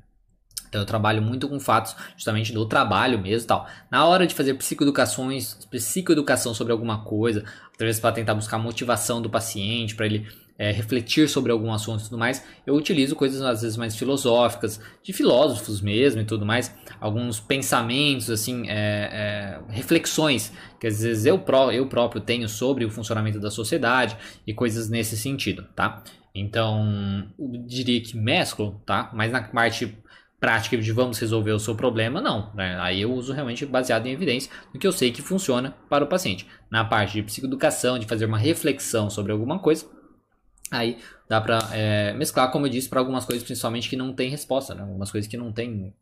Então 0.72 0.80
eu 0.80 0.86
trabalho 0.86 1.22
muito 1.22 1.50
com 1.50 1.60
fatos, 1.60 1.94
justamente 2.16 2.54
do 2.54 2.66
trabalho 2.66 3.20
mesmo 3.20 3.46
tal. 3.46 3.68
Na 3.92 4.06
hora 4.06 4.26
de 4.26 4.34
fazer 4.34 4.54
psicoeducações, 4.54 5.54
psicoeducação 5.70 6.54
sobre 6.54 6.72
alguma 6.72 7.04
coisa, 7.04 7.44
talvez 7.78 8.00
para 8.00 8.14
tentar 8.14 8.34
buscar 8.36 8.58
motivação 8.58 9.22
do 9.22 9.30
paciente, 9.30 9.96
para 9.96 10.06
ele 10.06 10.26
é, 10.62 10.72
refletir 10.72 11.28
sobre 11.28 11.52
algum 11.52 11.74
assunto 11.74 12.02
e 12.02 12.04
tudo 12.04 12.20
mais, 12.20 12.46
eu 12.68 12.76
utilizo 12.76 13.16
coisas 13.16 13.42
às 13.42 13.64
vezes 13.64 13.76
mais 13.76 13.96
filosóficas, 13.96 14.80
de 15.02 15.12
filósofos 15.12 15.82
mesmo 15.82 16.22
e 16.22 16.24
tudo 16.24 16.46
mais, 16.46 16.72
alguns 17.00 17.40
pensamentos, 17.40 18.30
assim, 18.30 18.70
é, 18.70 18.76
é, 18.78 19.60
reflexões 19.70 20.54
que 20.80 20.86
às 20.86 21.02
vezes 21.02 21.26
eu, 21.26 21.40
pró 21.40 21.72
eu 21.72 21.88
próprio 21.88 22.22
tenho 22.22 22.48
sobre 22.48 22.86
o 22.86 22.92
funcionamento 22.92 23.40
da 23.40 23.50
sociedade 23.50 24.16
e 24.46 24.54
coisas 24.54 24.88
nesse 24.88 25.18
sentido, 25.18 25.66
tá? 25.76 26.04
Então, 26.34 27.28
eu 27.40 27.54
diria 27.66 28.00
que 28.00 28.16
mesclo, 28.16 28.80
tá? 28.86 29.10
Mas 29.16 29.32
na 29.32 29.42
parte 29.42 29.98
prática 30.40 30.78
de 30.78 30.92
vamos 30.92 31.18
resolver 31.18 31.54
o 31.54 31.60
seu 31.60 31.74
problema, 31.74 32.22
não. 32.22 32.52
Né? 32.54 32.78
Aí 32.80 33.02
eu 33.02 33.12
uso 33.12 33.34
realmente 33.34 33.66
baseado 33.66 34.06
em 34.06 34.12
evidência 34.12 34.52
do 34.72 34.78
que 34.78 34.86
eu 34.86 34.92
sei 34.92 35.12
que 35.12 35.24
funciona 35.24 35.76
para 35.90 36.04
o 36.04 36.08
paciente. 36.08 36.48
Na 36.70 36.86
parte 36.86 37.14
de 37.14 37.24
psicoeducação, 37.24 37.98
de 37.98 38.06
fazer 38.06 38.26
uma 38.26 38.38
reflexão 38.38 39.10
sobre 39.10 39.32
alguma 39.32 39.60
coisa, 39.60 39.86
Aí 40.72 40.98
dá 41.28 41.42
pra 41.42 41.70
é, 41.74 42.14
mesclar, 42.14 42.50
como 42.50 42.66
eu 42.66 42.70
disse, 42.70 42.88
para 42.88 43.00
algumas 43.00 43.26
coisas 43.26 43.44
principalmente 43.44 43.90
que 43.90 43.98
não 43.98 44.14
tem 44.14 44.30
resposta, 44.30 44.74
né? 44.74 44.82
Algumas 44.82 45.12
coisas 45.12 45.30
que 45.30 45.36
não 45.36 45.52
tem. 45.52 45.94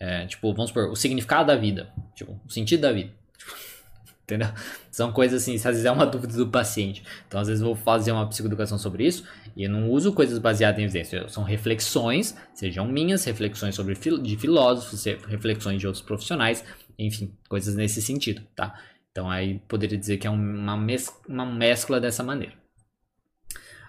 É, 0.00 0.26
tipo, 0.26 0.52
vamos 0.52 0.70
supor, 0.70 0.90
o 0.90 0.96
significado 0.96 1.46
da 1.46 1.56
vida. 1.56 1.92
Tipo, 2.16 2.40
o 2.44 2.50
sentido 2.50 2.80
da 2.80 2.92
vida. 2.92 3.12
entendeu? 4.24 4.48
São 4.90 5.10
coisas 5.10 5.42
assim, 5.42 5.54
às 5.54 5.62
vezes 5.62 5.84
é 5.84 5.90
uma 5.90 6.04
dúvida 6.04 6.36
do 6.36 6.48
paciente. 6.48 7.02
Então, 7.26 7.40
às 7.40 7.48
vezes, 7.48 7.62
vou 7.62 7.74
fazer 7.74 8.12
uma 8.12 8.28
psicoeducação 8.28 8.76
sobre 8.76 9.06
isso 9.06 9.24
e 9.56 9.64
eu 9.64 9.70
não 9.70 9.88
uso 9.88 10.12
coisas 10.12 10.38
baseadas 10.38 10.80
em 10.80 10.84
evidência. 10.84 11.28
São 11.28 11.44
reflexões, 11.44 12.36
sejam 12.52 12.86
minhas, 12.86 13.24
reflexões 13.24 13.74
sobre 13.74 13.94
de 13.94 14.36
filósofos, 14.36 15.04
reflexões 15.28 15.80
de 15.80 15.86
outros 15.86 16.04
profissionais, 16.04 16.64
enfim, 16.98 17.32
coisas 17.48 17.74
nesse 17.74 18.02
sentido, 18.02 18.42
tá? 18.54 18.78
Então, 19.10 19.30
aí 19.30 19.60
poderia 19.66 19.96
dizer 19.96 20.18
que 20.18 20.26
é 20.26 20.30
uma, 20.30 20.76
mes 20.76 21.10
uma 21.26 21.46
mescla 21.46 22.00
dessa 22.00 22.22
maneira. 22.22 22.52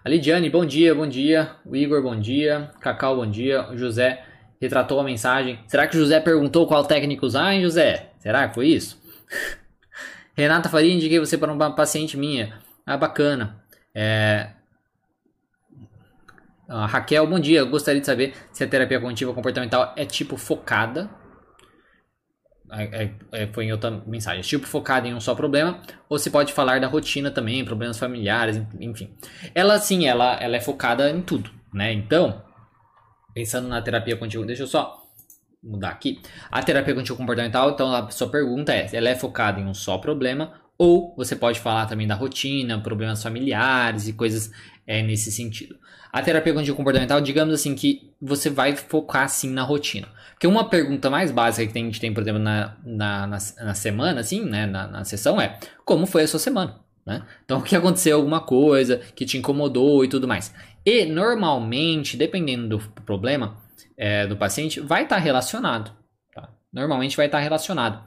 A 0.02 0.08
Lidiane, 0.08 0.50
bom 0.50 0.66
dia, 0.66 0.96
bom 0.96 1.06
dia. 1.06 1.58
O 1.66 1.76
Igor, 1.76 2.02
bom 2.02 2.18
dia. 2.18 2.72
Cacau, 2.80 3.18
bom 3.18 3.30
dia. 3.30 3.70
O 3.70 3.78
José 3.78 4.24
retratou 4.62 4.98
a 4.98 5.04
mensagem. 5.04 5.60
Será 5.68 5.88
que 5.88 5.98
o 5.98 6.00
José 6.00 6.22
perguntou 6.22 6.66
qual 6.68 6.86
técnico 6.86 7.26
usar, 7.26 7.54
hein, 7.54 7.62
José? 7.62 8.12
Será 8.18 8.48
que 8.48 8.56
foi 8.56 8.68
isso? 8.68 8.98
Renata 10.34 10.70
Faria, 10.70 10.94
indiquei 10.94 11.20
você 11.20 11.38
para 11.38 11.52
uma 11.52 11.76
paciente 11.76 12.16
minha. 12.16 12.62
Ah, 12.86 12.96
bacana. 12.96 13.62
É... 13.94 14.52
Ah, 16.70 16.86
Raquel, 16.86 17.28
bom 17.28 17.40
dia. 17.40 17.66
Gostaria 17.66 18.00
de 18.00 18.08
saber 18.08 18.34
se 18.54 18.64
a 18.64 18.68
terapia 18.68 19.02
cognitiva 19.02 19.34
comportamental 19.34 19.94
é 19.98 20.06
tipo 20.06 20.38
focada 20.38 21.10
é, 22.72 23.04
é, 23.04 23.44
é, 23.44 23.48
foi 23.48 23.66
em 23.66 23.72
outra 23.72 24.02
mensagem. 24.06 24.42
Tipo 24.42 24.68
focada 24.68 25.08
em 25.08 25.14
um 25.14 25.20
só 25.20 25.34
problema, 25.34 25.82
ou 26.08 26.20
se 26.20 26.30
pode 26.30 26.54
falar 26.54 26.80
da 26.80 26.88
rotina 26.88 27.32
também, 27.32 27.66
problemas 27.66 27.98
familiares, 27.98 28.62
enfim. 28.80 29.10
Ela 29.56 29.80
sim, 29.80 30.08
ela, 30.08 30.36
ela 30.36 30.56
é 30.56 30.62
focada 30.62 31.10
em 31.10 31.22
tudo, 31.22 31.50
né? 31.74 31.92
Então, 31.94 32.44
pensando 33.34 33.68
na 33.68 33.82
terapia 33.82 34.16
contínua, 34.16 34.46
deixa 34.46 34.64
eu 34.64 34.68
só 34.68 35.04
mudar 35.64 35.90
aqui. 35.90 36.22
A 36.52 36.62
terapia 36.64 36.94
contínua 36.94 37.18
comportamental, 37.18 37.72
então 37.72 37.94
a 37.94 38.10
sua 38.12 38.30
pergunta 38.30 38.74
é, 38.74 38.90
ela 38.94 39.10
é 39.10 39.16
focada 39.16 39.60
em 39.60 39.66
um 39.66 39.74
só 39.74 39.98
problema, 39.98 40.54
ou 40.78 41.14
você 41.18 41.36
pode 41.36 41.60
falar 41.60 41.86
também 41.88 42.08
da 42.08 42.16
rotina, 42.16 42.80
problemas 42.80 43.22
familiares 43.22 44.08
e 44.08 44.14
coisas 44.14 44.52
é, 44.88 45.04
nesse 45.04 45.32
sentido. 45.32 45.78
A 46.12 46.22
terapia 46.22 46.54
contínua 46.54 46.76
comportamental, 46.76 47.22
digamos 47.22 47.54
assim, 47.54 47.76
que 47.76 48.12
você 48.20 48.50
vai 48.50 48.76
focar 48.76 49.30
sim 49.30 49.52
na 49.52 49.62
rotina. 49.62 50.08
Porque 50.40 50.48
uma 50.48 50.70
pergunta 50.70 51.10
mais 51.10 51.32
básica 51.32 51.70
que 51.70 51.78
a 51.78 51.82
gente 51.82 52.00
tem, 52.00 52.14
por 52.14 52.22
exemplo, 52.24 52.42
na, 52.42 52.78
na, 52.82 53.28
na, 53.28 53.38
na 53.60 53.74
semana, 53.74 54.22
assim, 54.22 54.46
né, 54.46 54.66
na, 54.66 54.88
na 54.88 55.04
sessão 55.04 55.40
é 55.40 55.60
como 55.84 56.06
foi 56.06 56.24
a 56.24 56.28
sua 56.30 56.40
semana? 56.40 56.80
Né? 57.06 57.26
Então, 57.44 57.60
o 57.60 57.62
que 57.62 57.76
aconteceu, 57.76 58.16
alguma 58.16 58.40
coisa 58.40 59.02
que 59.14 59.26
te 59.26 59.38
incomodou 59.38 60.06
e 60.06 60.08
tudo 60.08 60.30
mais. 60.30 60.54
E, 60.86 61.04
normalmente, 61.04 62.16
dependendo 62.16 62.78
do 62.78 62.80
problema 63.02 63.58
é, 63.98 64.26
do 64.28 64.38
paciente, 64.38 64.80
vai 64.80 65.04
estar 65.04 65.18
tá 65.18 65.22
relacionado. 65.22 65.92
Tá? 66.34 66.48
Normalmente 66.72 67.18
vai 67.18 67.26
estar 67.26 67.40
tá 67.40 67.44
relacionado. 67.44 68.02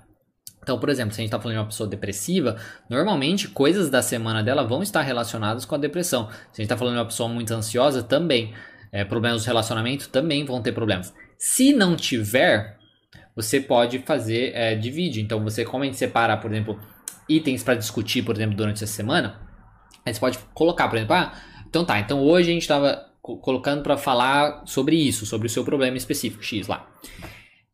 Então, 0.63 0.79
por 0.79 0.89
exemplo, 0.89 1.13
se 1.13 1.21
a 1.21 1.23
gente 1.23 1.29
está 1.29 1.39
falando 1.39 1.57
de 1.57 1.61
uma 1.61 1.67
pessoa 1.69 1.87
depressiva, 1.87 2.57
normalmente 2.89 3.47
coisas 3.47 3.91
da 3.91 4.01
semana 4.01 4.43
dela 4.43 4.67
vão 4.67 4.83
estar 4.83 5.03
relacionadas 5.03 5.67
com 5.67 5.75
a 5.75 5.79
depressão. 5.79 6.31
Se 6.31 6.33
a 6.33 6.63
gente 6.63 6.63
está 6.63 6.79
falando 6.79 6.95
de 6.95 7.01
uma 7.01 7.07
pessoa 7.07 7.29
muito 7.29 7.53
ansiosa, 7.53 8.03
também. 8.03 8.55
É, 8.91 9.05
problemas 9.05 9.43
de 9.43 9.49
relacionamento 9.49 10.09
também 10.09 10.47
vão 10.47 10.63
ter 10.63 10.73
problemas. 10.73 11.13
Se 11.45 11.73
não 11.73 11.97
tiver, 11.97 12.79
você 13.35 13.61
pode 13.61 13.99
fazer 13.99 14.53
é, 14.55 14.77
divide. 14.77 15.21
Então 15.21 15.43
você 15.43 15.65
como 15.65 15.83
a 15.83 15.87
gente 15.87 15.99
separa, 15.99 16.37
por 16.37 16.53
exemplo, 16.53 16.81
itens 17.29 17.65
para 17.65 17.75
discutir, 17.75 18.23
por 18.23 18.37
exemplo, 18.37 18.57
durante 18.57 18.77
essa 18.85 18.93
semana, 18.93 19.41
aí 20.07 20.15
você 20.15 20.21
pode 20.21 20.39
colocar, 20.55 20.87
por 20.87 20.97
exemplo, 20.99 21.17
ah, 21.17 21.33
Então 21.69 21.85
tá, 21.85 21.99
então 21.99 22.23
hoje 22.23 22.49
a 22.49 22.53
gente 22.53 22.63
estava 22.63 23.09
colocando 23.21 23.83
para 23.83 23.97
falar 23.97 24.63
sobre 24.67 24.95
isso, 24.95 25.27
sobre 25.27 25.49
o 25.49 25.51
seu 25.51 25.65
problema 25.65 25.97
específico 25.97 26.45
X 26.45 26.69
lá. 26.69 26.89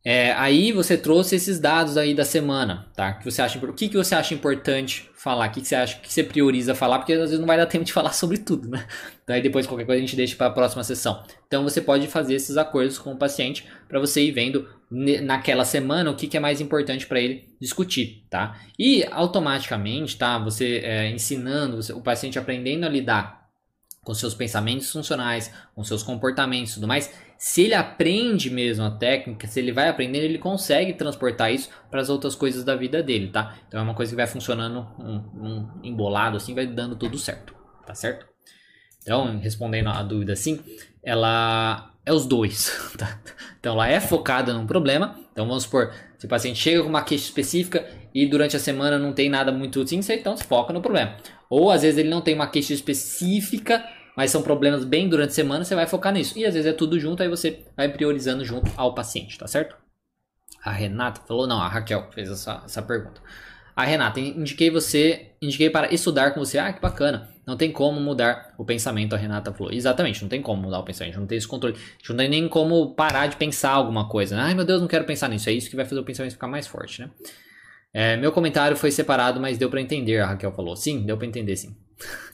É, 0.03 0.31
aí 0.33 0.71
você 0.71 0.97
trouxe 0.97 1.35
esses 1.35 1.59
dados 1.59 1.97
aí 1.97 2.13
da 2.13 2.23
semana, 2.23 2.87
tá? 2.95 3.13
Que 3.13 3.25
você 3.25 3.41
acha, 3.41 3.59
o 3.59 3.73
que, 3.73 3.89
que 3.89 3.97
você 3.97 4.15
acha 4.15 4.33
importante 4.33 5.09
falar? 5.13 5.49
O 5.49 5.51
que, 5.51 5.61
que 5.61 5.67
você 5.67 5.75
acha 5.75 5.99
que 5.99 6.11
você 6.11 6.23
prioriza 6.23 6.73
falar? 6.73 6.99
Porque 6.99 7.11
às 7.13 7.19
vezes 7.19 7.39
não 7.39 7.45
vai 7.45 7.57
dar 7.57 7.65
tempo 7.65 7.83
de 7.83 7.91
falar 7.91 8.13
sobre 8.13 8.37
tudo, 8.37 8.69
né? 8.69 8.87
Então 9.23 9.35
aí 9.35 9.41
depois 9.41 9.67
qualquer 9.67 9.85
coisa 9.85 10.01
a 10.01 10.05
gente 10.05 10.15
deixa 10.15 10.37
para 10.37 10.47
a 10.47 10.51
próxima 10.51 10.83
sessão. 10.85 11.21
Então 11.47 11.63
você 11.63 11.81
pode 11.81 12.07
fazer 12.07 12.35
esses 12.35 12.55
acordos 12.55 12.97
com 12.97 13.11
o 13.11 13.17
paciente 13.17 13.67
para 13.89 13.99
você 13.99 14.23
ir 14.23 14.31
vendo 14.31 14.67
naquela 14.89 15.65
semana 15.65 16.09
o 16.09 16.15
que, 16.15 16.27
que 16.27 16.37
é 16.37 16.39
mais 16.39 16.61
importante 16.61 17.05
para 17.05 17.19
ele 17.19 17.47
discutir, 17.59 18.25
tá? 18.29 18.57
E 18.79 19.05
automaticamente, 19.11 20.17
tá? 20.17 20.39
Você 20.39 20.81
é, 20.83 21.09
ensinando, 21.11 21.79
o 21.93 22.01
paciente 22.01 22.39
aprendendo 22.39 22.85
a 22.85 22.89
lidar 22.89 23.38
com 24.03 24.13
seus 24.13 24.33
pensamentos 24.33 24.91
funcionais, 24.91 25.51
com 25.75 25.83
seus 25.83 26.03
comportamentos 26.03 26.71
e 26.71 26.75
tudo 26.75 26.87
mais, 26.87 27.13
se 27.37 27.63
ele 27.63 27.73
aprende 27.73 28.49
mesmo 28.49 28.83
a 28.83 28.91
técnica, 28.91 29.47
se 29.47 29.59
ele 29.59 29.71
vai 29.71 29.87
aprendendo, 29.87 30.23
ele 30.23 30.37
consegue 30.37 30.93
transportar 30.93 31.53
isso 31.53 31.69
para 31.89 32.01
as 32.01 32.09
outras 32.09 32.35
coisas 32.35 32.63
da 32.63 32.75
vida 32.75 33.01
dele, 33.01 33.29
tá? 33.29 33.57
Então 33.67 33.79
é 33.79 33.83
uma 33.83 33.93
coisa 33.93 34.11
que 34.11 34.15
vai 34.15 34.27
funcionando 34.27 34.85
um, 34.99 35.15
um 35.41 35.69
embolado 35.83 36.37
assim, 36.37 36.53
vai 36.53 36.67
dando 36.67 36.95
tudo 36.95 37.17
certo, 37.17 37.55
tá 37.85 37.93
certo? 37.93 38.25
Então, 39.01 39.39
respondendo 39.39 39.89
a 39.89 40.03
dúvida 40.03 40.33
assim, 40.33 40.59
ela 41.01 41.93
é 42.05 42.11
os 42.11 42.25
dois, 42.25 42.71
tá? 42.97 43.19
Então 43.59 43.73
ela 43.73 43.87
é 43.87 43.99
focada 43.99 44.53
num 44.53 44.67
problema. 44.67 45.17
Então 45.31 45.47
vamos 45.47 45.63
supor, 45.63 45.93
se 46.17 46.25
o 46.25 46.29
paciente 46.29 46.59
chega 46.59 46.83
com 46.83 46.89
uma 46.89 47.03
queixa 47.03 47.25
específica 47.25 47.87
e 48.13 48.25
durante 48.25 48.57
a 48.57 48.59
semana 48.59 48.99
não 48.99 49.13
tem 49.13 49.29
nada 49.29 49.51
muito 49.51 49.81
assim, 49.81 50.01
então 50.09 50.35
se 50.35 50.43
foca 50.43 50.73
no 50.73 50.81
problema. 50.81 51.15
Ou 51.49 51.71
às 51.71 51.81
vezes 51.81 51.97
ele 51.97 52.09
não 52.09 52.21
tem 52.21 52.35
uma 52.35 52.47
queixa 52.47 52.73
específica, 52.73 53.83
mas 54.15 54.31
são 54.31 54.41
problemas 54.41 54.83
bem 54.83 55.09
durante 55.09 55.31
a 55.31 55.33
semana, 55.33 55.63
você 55.63 55.73
vai 55.75 55.87
focar 55.87 56.13
nisso. 56.13 56.37
E 56.37 56.45
às 56.45 56.53
vezes 56.53 56.69
é 56.69 56.73
tudo 56.73 56.99
junto, 56.99 57.23
aí 57.23 57.29
você 57.29 57.65
vai 57.75 57.89
priorizando 57.89 58.45
junto 58.45 58.71
ao 58.77 58.93
paciente, 58.93 59.37
tá 59.37 59.47
certo? 59.47 59.75
A 60.63 60.71
Renata 60.71 61.21
falou, 61.27 61.47
não, 61.47 61.61
a 61.61 61.67
Raquel 61.67 62.09
fez 62.11 62.29
essa, 62.29 62.61
essa 62.65 62.81
pergunta. 62.81 63.21
A 63.75 63.85
Renata, 63.85 64.19
indiquei 64.19 64.69
você, 64.69 65.31
indiquei 65.41 65.69
para 65.69 65.93
estudar 65.93 66.31
com 66.31 66.41
você. 66.41 66.57
Ah, 66.57 66.73
que 66.73 66.81
bacana. 66.81 67.29
Não 67.47 67.55
tem 67.55 67.71
como 67.71 67.99
mudar 67.99 68.53
o 68.57 68.65
pensamento, 68.65 69.15
a 69.15 69.17
Renata 69.17 69.53
falou. 69.53 69.71
Exatamente, 69.71 70.21
não 70.21 70.27
tem 70.27 70.41
como 70.41 70.61
mudar 70.61 70.79
o 70.79 70.83
pensamento, 70.83 71.17
não 71.17 71.25
tem 71.25 71.37
esse 71.37 71.47
controle. 71.47 71.75
A 71.75 71.79
gente 71.79 72.09
não 72.09 72.17
tem 72.17 72.29
nem 72.29 72.49
como 72.49 72.93
parar 72.93 73.27
de 73.27 73.37
pensar 73.37 73.71
alguma 73.71 74.09
coisa. 74.09 74.37
Ai 74.37 74.53
meu 74.53 74.65
Deus, 74.65 74.81
não 74.81 74.87
quero 74.87 75.05
pensar 75.05 75.29
nisso. 75.29 75.49
É 75.49 75.53
isso 75.53 75.69
que 75.69 75.77
vai 75.77 75.85
fazer 75.85 76.01
o 76.01 76.03
pensamento 76.03 76.33
ficar 76.33 76.47
mais 76.49 76.67
forte, 76.67 77.01
né? 77.01 77.09
É, 77.93 78.15
meu 78.17 78.31
comentário 78.31 78.77
foi 78.77 78.91
separado, 78.91 79.39
mas 79.39 79.57
deu 79.57 79.69
para 79.69 79.81
entender, 79.81 80.19
a 80.19 80.27
Raquel 80.27 80.51
falou. 80.51 80.75
Sim, 80.75 81.05
deu 81.05 81.17
para 81.17 81.27
entender, 81.27 81.55
sim. 81.55 81.75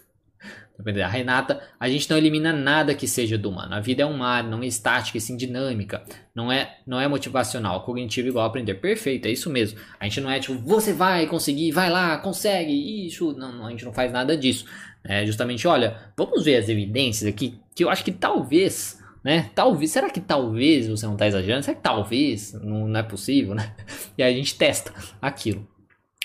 A 0.77 1.07
Renata, 1.07 1.61
a 1.79 1.87
gente 1.87 2.09
não 2.09 2.17
elimina 2.17 2.51
nada 2.51 2.93
que 2.93 3.07
seja 3.07 3.37
do 3.37 3.49
humano. 3.49 3.73
A 3.73 3.79
vida 3.79 4.03
é 4.03 4.05
um 4.05 4.17
mar, 4.17 4.43
não 4.43 4.61
é 4.61 4.67
estática, 4.67 5.17
e 5.17 5.21
sim 5.21 5.37
dinâmica. 5.37 6.03
Não 6.35 6.51
é, 6.51 6.79
não 6.85 6.99
é 6.99 7.07
motivacional, 7.07 7.83
cognitivo 7.83 8.27
igual 8.27 8.45
aprender. 8.45 8.75
Perfeito, 8.75 9.25
é 9.25 9.31
isso 9.31 9.49
mesmo. 9.49 9.79
A 9.97 10.03
gente 10.03 10.19
não 10.19 10.29
é 10.29 10.37
tipo, 10.37 10.59
você 10.59 10.91
vai 10.91 11.27
conseguir, 11.27 11.71
vai 11.71 11.89
lá, 11.89 12.17
consegue, 12.17 13.07
isso. 13.07 13.31
Não, 13.37 13.65
a 13.65 13.69
gente 13.69 13.85
não 13.85 13.93
faz 13.93 14.11
nada 14.11 14.35
disso. 14.35 14.65
É 15.01 15.25
justamente, 15.25 15.65
olha, 15.65 15.97
vamos 16.17 16.43
ver 16.43 16.57
as 16.57 16.67
evidências 16.67 17.29
aqui, 17.29 17.57
que 17.73 17.83
eu 17.83 17.89
acho 17.89 18.03
que 18.03 18.11
talvez 18.11 19.01
né? 19.25 19.49
Talvez, 19.55 19.89
será 19.89 20.07
que 20.07 20.21
talvez 20.21 20.87
você 20.87 21.03
não 21.07 21.13
está 21.13 21.25
exagerando? 21.25 21.63
Será 21.65 21.75
que 21.75 21.81
talvez 21.81 22.53
não, 22.53 22.87
não, 22.87 22.99
é 22.99 23.01
possível, 23.01 23.55
né? 23.55 23.73
E 24.15 24.21
aí 24.21 24.31
a 24.31 24.37
gente 24.37 24.55
testa 24.55 24.93
aquilo. 25.19 25.67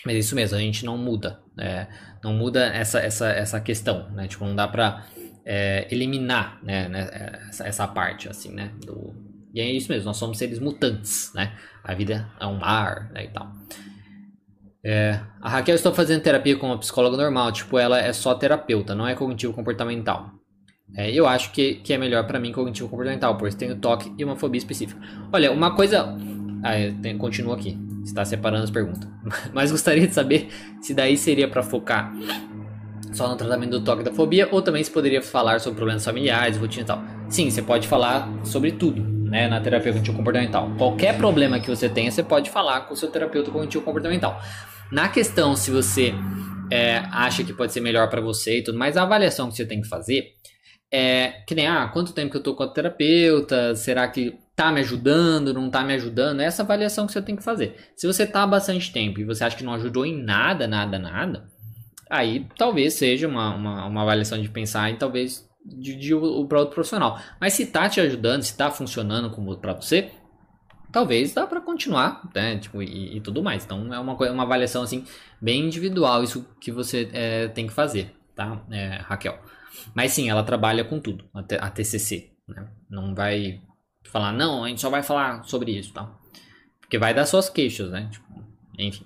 Mas 0.04 0.16
é 0.16 0.18
isso 0.18 0.34
mesmo, 0.34 0.56
a 0.56 0.60
gente 0.60 0.84
não 0.84 0.98
muda, 0.98 1.40
né? 1.56 1.88
não 2.22 2.34
muda 2.34 2.66
essa, 2.66 3.00
essa, 3.00 3.28
essa 3.30 3.60
questão, 3.60 4.10
né? 4.10 4.28
Tipo, 4.28 4.44
não 4.44 4.54
dá 4.54 4.68
para 4.68 5.06
é, 5.46 5.88
eliminar, 5.90 6.58
né? 6.62 6.88
né? 6.88 7.08
Essa, 7.48 7.66
essa, 7.66 7.88
parte, 7.88 8.28
assim, 8.28 8.52
né? 8.52 8.70
Do... 8.84 9.14
E 9.54 9.60
é 9.60 9.70
isso 9.70 9.90
mesmo, 9.90 10.04
nós 10.04 10.18
somos 10.18 10.36
seres 10.36 10.58
mutantes, 10.58 11.32
né? 11.34 11.54
A 11.82 11.94
vida 11.94 12.30
é 12.38 12.46
um 12.46 12.58
mar, 12.58 13.10
né? 13.12 13.24
E 13.24 13.28
tal. 13.28 13.50
É, 14.84 15.20
a 15.40 15.48
Raquel 15.48 15.74
estou 15.74 15.94
fazendo 15.94 16.22
terapia 16.22 16.56
com 16.56 16.66
uma 16.66 16.78
psicóloga 16.78 17.16
normal, 17.16 17.50
tipo, 17.50 17.78
ela 17.78 17.98
é 17.98 18.12
só 18.12 18.34
terapeuta, 18.34 18.94
não 18.94 19.06
é 19.06 19.14
cognitivo 19.14 19.54
comportamental. 19.54 20.39
É, 20.96 21.10
eu 21.10 21.26
acho 21.26 21.52
que, 21.52 21.74
que 21.74 21.92
é 21.92 21.98
melhor 21.98 22.26
para 22.26 22.38
mim 22.40 22.52
cognitivo 22.52 22.88
comportamental, 22.88 23.36
pois 23.36 23.54
tenho 23.54 23.76
toque 23.76 24.12
e 24.18 24.24
uma 24.24 24.36
fobia 24.36 24.58
específica. 24.58 25.00
Olha, 25.32 25.52
uma 25.52 25.74
coisa. 25.74 26.16
Ah, 26.62 26.72
tem, 27.00 27.16
continuo 27.16 27.52
aqui. 27.52 27.78
Está 28.04 28.24
separando 28.24 28.64
as 28.64 28.70
perguntas. 28.70 29.08
Mas 29.52 29.70
gostaria 29.70 30.06
de 30.06 30.14
saber 30.14 30.48
se 30.80 30.94
daí 30.94 31.16
seria 31.16 31.48
para 31.48 31.62
focar 31.62 32.12
só 33.12 33.28
no 33.28 33.36
tratamento 33.36 33.70
do 33.70 33.80
toque 33.82 34.02
da 34.02 34.12
fobia 34.12 34.48
ou 34.50 34.62
também 34.62 34.82
se 34.82 34.90
poderia 34.90 35.20
falar 35.20 35.60
sobre 35.60 35.76
problemas 35.76 36.04
familiares, 36.04 36.56
rotina 36.56 36.82
e 36.82 36.86
tal. 36.86 37.04
Sim, 37.28 37.50
você 37.50 37.62
pode 37.62 37.88
falar 37.88 38.28
sobre 38.44 38.72
tudo, 38.72 39.02
né, 39.02 39.48
na 39.48 39.60
terapia 39.60 39.92
cognitivo 39.92 40.16
comportamental. 40.16 40.70
Qualquer 40.76 41.16
problema 41.16 41.58
que 41.58 41.68
você 41.68 41.88
tenha, 41.88 42.10
você 42.10 42.22
pode 42.22 42.50
falar 42.50 42.82
com 42.82 42.94
o 42.94 42.96
seu 42.96 43.10
terapeuta 43.10 43.50
cognitivo 43.50 43.84
comportamental. 43.84 44.40
Na 44.90 45.08
questão 45.08 45.54
se 45.54 45.70
você 45.70 46.14
é, 46.70 46.98
acha 47.10 47.42
que 47.42 47.52
pode 47.52 47.72
ser 47.72 47.80
melhor 47.80 48.08
para 48.08 48.20
você 48.20 48.58
e 48.58 48.62
tudo 48.62 48.78
mais, 48.78 48.96
a 48.96 49.02
avaliação 49.02 49.48
que 49.48 49.56
você 49.56 49.64
tem 49.64 49.80
que 49.80 49.88
fazer 49.88 50.34
é 50.92 51.42
que 51.46 51.54
nem, 51.54 51.66
ah, 51.66 51.88
quanto 51.88 52.12
tempo 52.12 52.32
que 52.32 52.36
eu 52.36 52.42
tô 52.42 52.54
com 52.54 52.64
a 52.64 52.68
terapeuta? 52.68 53.74
Será 53.76 54.08
que 54.08 54.38
tá 54.56 54.72
me 54.72 54.80
ajudando? 54.80 55.54
Não 55.54 55.70
tá 55.70 55.82
me 55.84 55.94
ajudando? 55.94 56.40
É 56.40 56.44
essa 56.44 56.62
avaliação 56.62 57.06
que 57.06 57.12
você 57.12 57.22
tem 57.22 57.36
que 57.36 57.44
fazer. 57.44 57.76
Se 57.96 58.06
você 58.06 58.26
tá 58.26 58.42
há 58.42 58.46
bastante 58.46 58.92
tempo 58.92 59.20
e 59.20 59.24
você 59.24 59.44
acha 59.44 59.56
que 59.56 59.64
não 59.64 59.74
ajudou 59.74 60.04
em 60.04 60.20
nada, 60.20 60.66
nada, 60.66 60.98
nada, 60.98 61.48
aí 62.10 62.46
talvez 62.58 62.94
seja 62.94 63.28
uma, 63.28 63.54
uma, 63.54 63.86
uma 63.86 64.02
avaliação 64.02 64.40
de 64.42 64.48
pensar 64.48 64.90
e 64.90 64.96
talvez 64.96 65.48
de, 65.64 65.94
de, 65.94 66.14
o 66.14 66.44
para 66.46 66.58
outro 66.58 66.74
profissional. 66.74 67.20
Mas 67.40 67.52
se 67.52 67.66
tá 67.66 67.88
te 67.88 68.00
ajudando, 68.00 68.42
se 68.42 68.56
tá 68.56 68.70
funcionando 68.70 69.30
como 69.30 69.56
para 69.56 69.74
você, 69.74 70.10
talvez 70.90 71.32
dá 71.32 71.46
para 71.46 71.60
continuar, 71.60 72.28
né? 72.34 72.58
Tipo, 72.58 72.82
e, 72.82 73.16
e, 73.16 73.20
tudo 73.20 73.42
mais. 73.42 73.64
Então 73.64 73.94
é 73.94 73.98
uma, 74.00 74.14
uma 74.14 74.42
avaliação 74.42 74.82
assim 74.82 75.04
bem 75.40 75.66
individual 75.66 76.24
isso 76.24 76.44
que 76.60 76.72
você 76.72 77.08
é, 77.12 77.48
tem 77.48 77.66
que 77.66 77.72
fazer, 77.72 78.12
tá, 78.34 78.60
é, 78.70 78.96
Raquel? 78.96 79.38
Mas 79.94 80.12
sim, 80.12 80.28
ela 80.28 80.42
trabalha 80.42 80.84
com 80.84 81.00
tudo, 81.00 81.28
a 81.32 81.70
TCC. 81.70 82.32
Né? 82.48 82.68
Não 82.88 83.14
vai 83.14 83.60
falar, 84.04 84.32
não, 84.32 84.64
a 84.64 84.68
gente 84.68 84.80
só 84.80 84.90
vai 84.90 85.02
falar 85.02 85.44
sobre 85.44 85.72
isso, 85.72 85.92
tá? 85.92 86.18
Porque 86.80 86.98
vai 86.98 87.14
dar 87.14 87.26
suas 87.26 87.48
queixas, 87.48 87.90
né? 87.90 88.08
Tipo, 88.10 88.26
enfim. 88.78 89.04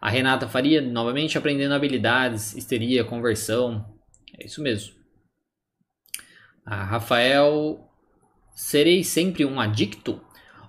A 0.00 0.10
Renata 0.10 0.48
Faria, 0.48 0.82
novamente, 0.82 1.38
aprendendo 1.38 1.74
habilidades, 1.74 2.54
histeria, 2.56 3.04
conversão. 3.04 3.86
É 4.38 4.44
isso 4.44 4.60
mesmo. 4.60 4.94
A 6.66 6.84
Rafael, 6.84 7.88
serei 8.54 9.04
sempre 9.04 9.44
um 9.44 9.60
adicto? 9.60 10.20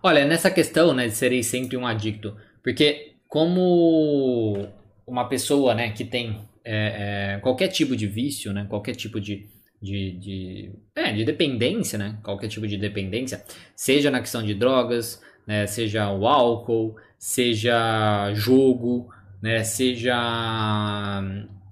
Olha, 0.02 0.26
nessa 0.26 0.52
questão, 0.52 0.94
né, 0.94 1.08
de 1.08 1.16
serei 1.16 1.44
sempre 1.44 1.78
um 1.78 1.86
adicto, 1.86 2.36
porque 2.64 3.16
como 3.28 4.68
uma 5.08 5.28
pessoa, 5.28 5.74
né, 5.74 5.92
que 5.92 6.06
tem 6.06 6.48
é, 6.66 7.36
é, 7.36 7.40
qualquer 7.40 7.68
tipo 7.68 7.96
de 7.96 8.08
vício, 8.08 8.54
né? 8.54 8.66
Qualquer 8.70 8.96
tipo 8.96 9.20
de, 9.20 9.48
de, 9.82 10.12
de, 10.12 10.72
é, 10.96 11.12
de 11.12 11.26
dependência, 11.26 11.98
né? 11.98 12.18
Qualquer 12.24 12.48
tipo 12.48 12.68
de 12.68 12.78
dependência, 12.78 13.44
seja 13.76 14.10
na 14.10 14.20
questão 14.20 14.44
de 14.44 14.54
drogas, 14.54 15.22
né? 15.46 15.68
Seja 15.68 16.10
o 16.12 16.28
álcool, 16.28 16.96
seja 17.18 18.34
jogo, 18.34 19.10
né? 19.42 19.64
Seja 19.64 21.22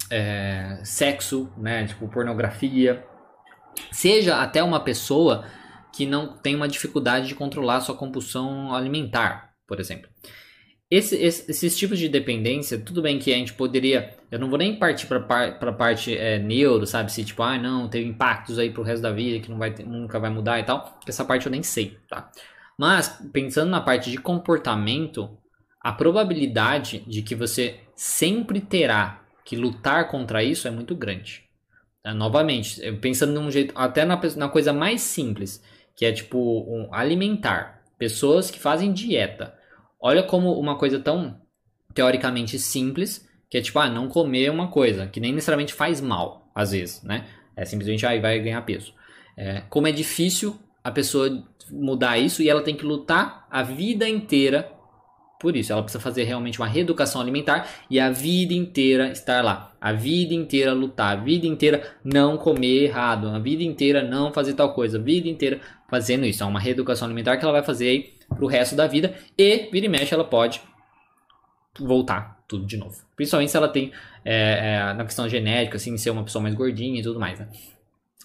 é, 0.10 0.80
sexo, 0.84 1.52
né? 1.58 1.86
Tipo 1.88 2.08
pornografia, 2.10 3.04
seja 3.92 4.42
até 4.42 4.62
uma 4.62 4.80
pessoa 4.80 5.46
que 5.94 6.06
não 6.06 6.38
tem 6.38 6.56
uma 6.56 6.68
dificuldade 6.68 7.28
de 7.28 7.36
controlar 7.36 7.82
sua 7.82 7.96
compulsão 7.96 8.74
alimentar, 8.74 9.54
por 9.68 9.80
exemplo. 9.80 10.10
Esse, 10.92 11.16
esse, 11.16 11.50
esses 11.50 11.78
tipos 11.78 11.98
de 11.98 12.10
dependência, 12.10 12.78
tudo 12.78 13.02
bem 13.02 13.18
que 13.18 13.34
a 13.34 13.38
gente 13.38 13.54
poderia. 13.54 14.14
Eu 14.30 14.38
não 14.38 14.50
vou 14.50 14.60
nem 14.60 14.76
partir 14.76 15.08
para 15.08 15.18
a 15.18 15.72
parte 15.72 16.18
é, 16.18 16.38
neuro, 16.38 16.86
sabe? 16.86 17.10
Se 17.10 17.24
tipo, 17.24 17.42
ah, 17.42 17.58
não, 17.58 17.88
teve 17.88 18.10
impactos 18.10 18.60
aí 18.60 18.70
pro 18.70 18.84
resto 18.84 19.02
da 19.02 19.12
vida 19.14 19.40
que 19.40 19.50
não 19.50 19.58
vai 19.58 19.74
ter, 19.74 19.86
nunca 19.86 20.20
vai 20.20 20.30
mudar 20.30 20.60
e 20.60 20.64
tal. 20.64 21.00
Essa 21.08 21.24
parte 21.24 21.46
eu 21.46 21.52
nem 21.52 21.64
sei, 21.64 21.98
tá? 22.10 22.30
Mas, 22.78 23.08
pensando 23.32 23.70
na 23.70 23.80
parte 23.80 24.12
de 24.12 24.18
comportamento, 24.18 25.30
a 25.80 25.94
probabilidade 25.94 27.00
de 27.08 27.22
que 27.22 27.36
você 27.36 27.80
sempre 27.96 28.60
terá 28.60 29.24
que 29.46 29.56
lutar 29.56 30.10
contra 30.10 30.44
isso 30.44 30.68
é 30.68 30.72
muito 30.72 30.94
grande. 30.94 31.44
Tá? 32.04 32.14
Novamente, 32.14 32.82
pensando 32.94 33.32
num 33.32 33.50
jeito, 33.50 33.74
até 33.78 34.04
na, 34.04 34.20
na 34.36 34.50
coisa 34.50 34.74
mais 34.74 35.00
simples, 35.02 35.64
que 35.96 36.06
é 36.06 36.12
tipo 36.12 36.38
um, 36.38 36.94
alimentar. 36.94 37.82
Pessoas 37.98 38.52
que 38.52 38.60
fazem 38.60 38.92
dieta 38.92 39.61
Olha 40.02 40.24
como 40.24 40.54
uma 40.60 40.78
coisa 40.78 41.00
tão 41.00 41.40
teoricamente 41.94 42.58
simples, 42.58 43.28
que 43.50 43.58
é 43.58 43.62
tipo, 43.62 43.78
ah, 43.80 43.90
não 43.90 44.08
comer 44.08 44.50
uma 44.50 44.70
coisa, 44.70 45.08
que 45.08 45.20
nem 45.20 45.34
necessariamente 45.34 45.74
faz 45.74 46.02
mal, 46.02 46.50
às 46.56 46.72
vezes, 46.72 47.04
né? 47.04 47.28
É 47.56 47.66
simplesmente, 47.66 48.06
ah, 48.06 48.20
vai 48.20 48.40
ganhar 48.40 48.62
peso. 48.64 48.94
É, 49.38 49.62
como 49.70 49.88
é 49.88 49.92
difícil 49.92 50.58
a 50.84 50.92
pessoa 50.92 51.44
mudar 51.70 52.18
isso 52.18 52.42
e 52.42 52.50
ela 52.50 52.62
tem 52.62 52.76
que 52.76 52.86
lutar 52.86 53.48
a 53.50 53.62
vida 53.62 54.08
inteira 54.08 54.72
por 55.40 55.56
isso. 55.56 55.74
Ela 55.74 55.82
precisa 55.82 56.02
fazer 56.02 56.24
realmente 56.24 56.60
uma 56.60 56.68
reeducação 56.68 57.20
alimentar 57.20 57.68
e 57.90 58.00
a 58.00 58.10
vida 58.10 58.54
inteira 58.54 59.12
estar 59.12 59.44
lá. 59.44 59.74
A 59.82 59.92
vida 59.92 60.34
inteira 60.34 60.74
lutar, 60.74 61.18
a 61.18 61.22
vida 61.22 61.48
inteira 61.48 61.96
não 62.04 62.38
comer 62.38 62.84
errado, 62.84 63.28
a 63.28 63.40
vida 63.40 63.64
inteira 63.64 64.04
não 64.04 64.32
fazer 64.32 64.54
tal 64.54 64.74
coisa, 64.74 64.98
a 64.98 65.02
vida 65.02 65.28
inteira 65.28 65.60
fazendo 65.90 66.26
isso. 66.26 66.44
É 66.44 66.46
uma 66.46 66.60
reeducação 66.60 67.06
alimentar 67.06 67.38
que 67.38 67.44
ela 67.44 67.54
vai 67.54 67.64
fazer 67.64 67.90
aí 67.90 68.14
pro 68.36 68.48
resto 68.48 68.76
da 68.76 68.88
vida 68.88 69.16
e 69.38 69.70
vira 69.72 69.86
e 69.86 69.90
mexe 69.90 70.14
ela 70.14 70.24
pode 70.24 70.62
voltar 71.80 72.44
tudo 72.48 72.66
de 72.66 72.78
novo. 72.78 72.98
Principalmente 73.16 73.52
se 73.52 73.58
ela 73.58 73.70
tem 73.70 73.92
é, 74.26 74.90
é, 74.90 74.94
na 74.94 75.06
questão 75.06 75.28
genética, 75.30 75.78
assim, 75.78 75.98
ser 75.98 76.10
uma 76.10 76.24
pessoa 76.24 76.42
mais 76.42 76.54
gordinha 76.54 77.00
e 77.00 77.04
tudo 77.04 77.20
mais, 77.20 77.40
né? 77.40 77.48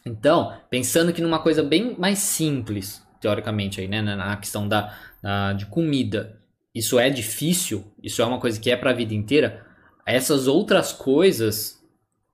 Então, 0.04 0.56
pensando 0.70 1.12
que 1.12 1.20
numa 1.20 1.38
coisa 1.38 1.62
bem 1.62 1.96
mais 1.98 2.18
simples, 2.18 3.04
teoricamente, 3.20 3.80
aí, 3.80 3.88
né, 3.88 4.00
na 4.00 4.36
questão 4.36 4.68
da, 4.68 4.96
da 5.22 5.52
de 5.52 5.66
comida, 5.66 6.40
isso 6.74 6.98
é 6.98 7.10
difícil, 7.10 7.84
isso 8.02 8.22
é 8.22 8.24
uma 8.24 8.38
coisa 8.38 8.60
que 8.60 8.70
é 8.70 8.76
para 8.76 8.90
a 8.90 8.94
vida 8.94 9.14
inteira, 9.14 9.66
essas 10.04 10.46
outras 10.46 10.92
coisas 10.92 11.82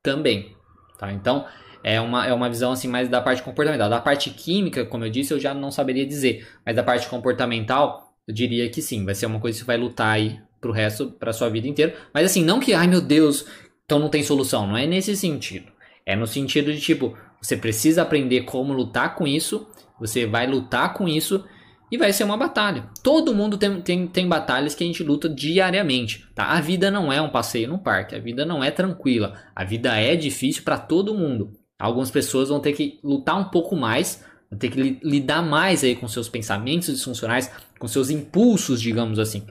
também, 0.03 0.55
tá? 0.99 1.13
Então, 1.13 1.47
é 1.85 2.01
uma, 2.01 2.27
é 2.27 2.33
uma 2.33 2.49
visão 2.49 2.73
assim 2.73 2.89
mais 2.89 3.09
da 3.09 3.21
parte 3.21 3.43
comportamental. 3.43 3.89
Da 3.89 4.01
parte 4.01 4.31
química, 4.31 4.85
como 4.85 5.05
eu 5.05 5.11
disse, 5.11 5.33
eu 5.33 5.41
já 5.41 5.53
não 5.53 5.71
saberia 5.71 6.07
dizer, 6.07 6.47
mas 6.65 6.77
da 6.77 6.83
parte 6.83 7.09
comportamental, 7.09 8.15
eu 8.27 8.35
diria 8.35 8.69
que 8.69 8.81
sim, 8.81 9.05
vai 9.05 9.15
ser 9.15 9.27
uma 9.27 9.41
coisa 9.41 9.57
que 9.57 9.65
você 9.65 9.67
vai 9.67 9.77
lutar 9.77 10.15
aí 10.15 10.39
pro 10.61 10.73
resto, 10.73 11.11
pra 11.11 11.33
sua 11.33 11.49
vida 11.49 11.67
inteira. 11.67 11.95
Mas 12.15 12.27
assim, 12.27 12.45
não 12.45 12.61
que, 12.61 12.73
ai 12.73 12.87
meu 12.87 13.01
Deus, 13.01 13.45
então 13.85 13.99
não 13.99 14.09
tem 14.09 14.23
solução. 14.23 14.67
Não 14.67 14.77
é 14.77 14.87
nesse 14.87 15.17
sentido. 15.17 15.71
É 16.07 16.17
no 16.17 16.27
sentido 16.27 16.73
de 16.73 16.81
tipo, 16.81 17.17
você 17.41 17.57
precisa 17.57 18.03
aprender 18.03 18.43
como 18.43 18.73
lutar 18.73 19.15
com 19.15 19.27
isso, 19.27 19.69
você 19.99 20.27
vai 20.27 20.47
lutar 20.47 20.95
com 20.95 21.09
isso 21.09 21.45
e 21.91 21.99
vai 21.99 22.13
ser 22.13 22.25
uma 22.25 22.37
batalha. 22.37 22.89
Todo 23.03 23.35
mundo 23.35 23.59
tem, 23.59 23.81
tem, 23.83 24.07
tem 24.07 24.29
batalhas 24.29 24.75
que 24.75 24.83
a 24.83 24.87
gente 24.87 25.03
luta 25.03 25.29
diariamente. 25.29 26.27
Tá? 26.35 26.47
A 26.47 26.61
vida 26.61 26.91
não 26.91 27.13
é 27.13 27.21
um 27.21 27.29
passeio 27.29 27.69
no 27.69 27.79
parque, 27.79 28.15
a 28.15 28.19
vida 28.19 28.47
não 28.47 28.65
é 28.65 28.71
tranquila, 28.71 29.35
a 29.55 29.65
vida 29.65 29.95
é 30.01 30.17
difícil 30.17 30.63
para 30.63 30.79
todo 30.79 31.15
mundo. 31.15 31.53
Algumas 31.83 32.13
pessoas 32.13 32.49
vão 32.49 32.61
ter 32.61 32.75
que 32.75 33.01
lutar 33.03 33.37
um 33.37 33.47
pouco 33.47 33.75
mais, 33.75 34.23
vão 34.49 34.57
ter 34.57 34.71
que 34.71 35.01
lidar 35.03 35.43
mais 35.43 35.83
aí 35.83 35.97
com 35.97 36.07
seus 36.07 36.29
pensamentos 36.29 36.87
disfuncionais, 36.87 37.51
com 37.77 37.89
seus 37.89 38.09
impulsos, 38.09 38.81
digamos 38.81 39.19
assim. 39.19 39.43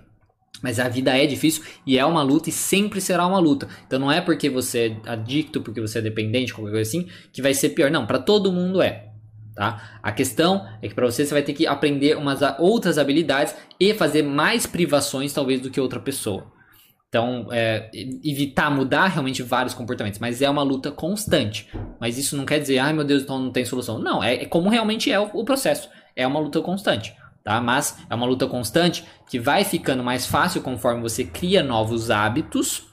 Mas 0.62 0.80
a 0.80 0.88
vida 0.88 1.12
é 1.18 1.28
difícil 1.28 1.62
e 1.86 1.98
é 1.98 2.06
uma 2.06 2.24
luta 2.24 2.48
e 2.48 2.52
sempre 2.54 3.02
será 3.02 3.28
uma 3.28 3.38
luta. 3.38 3.68
Então 3.86 4.00
não 4.00 4.10
é 4.10 4.22
porque 4.22 4.50
você 4.50 4.96
é 5.06 5.10
adicto, 5.10 5.60
porque 5.60 5.82
você 5.82 6.00
é 6.00 6.02
dependente, 6.02 6.54
qualquer 6.54 6.72
coisa 6.72 6.88
assim, 6.88 7.10
que 7.34 7.42
vai 7.42 7.54
ser 7.54 7.72
pior. 7.72 7.92
Não, 7.92 8.06
para 8.06 8.18
todo 8.18 8.50
mundo 8.50 8.82
é. 8.82 9.10
Tá? 9.54 10.00
A 10.02 10.14
questão 10.14 10.66
é 10.82 10.88
que 10.88 10.96
para 10.96 11.06
você 11.06 11.26
você 11.26 11.34
vai 11.34 11.44
ter 11.44 11.52
que 11.52 11.68
aprender 11.68 12.16
umas 12.16 12.40
outras 12.58 12.98
habilidades 12.98 13.54
e 13.78 13.94
fazer 13.94 14.22
mais 14.22 14.66
privações 14.66 15.34
talvez 15.34 15.60
do 15.60 15.70
que 15.70 15.82
outra 15.82 16.00
pessoa. 16.00 16.48
Então, 17.12 17.50
é, 17.52 17.92
evitar 18.24 18.72
mudar 18.72 19.08
realmente 19.08 19.44
vários 19.44 19.74
comportamentos, 19.74 20.18
mas 20.18 20.42
é 20.42 20.50
uma 20.50 20.64
luta 20.64 20.90
constante. 20.90 21.68
Mas 22.00 22.18
isso 22.18 22.38
não 22.38 22.46
quer 22.46 22.58
dizer, 22.58 22.80
ai 22.80 22.94
meu 22.94 23.04
Deus, 23.04 23.24
então 23.24 23.38
não 23.38 23.52
tem 23.52 23.66
solução. 23.66 24.00
Não, 24.00 24.24
é, 24.24 24.36
é 24.36 24.46
como 24.46 24.70
realmente 24.70 25.12
é 25.12 25.20
o, 25.20 25.30
o 25.34 25.44
processo. 25.44 25.90
É 26.16 26.26
uma 26.26 26.40
luta 26.40 26.62
constante 26.62 27.14
tá? 27.44 27.60
Mas 27.60 27.98
é 28.10 28.16
uma 28.16 28.26
luta 28.26 28.48
constante 28.48 29.04
que 29.30 29.40
vai 29.40 29.64
ficando 29.64 30.04
mais 30.04 30.26
fácil 30.26 30.62
conforme 30.62 31.02
você 31.02 31.24
cria 31.24 31.64
novos 31.64 32.12
hábitos. 32.12 32.88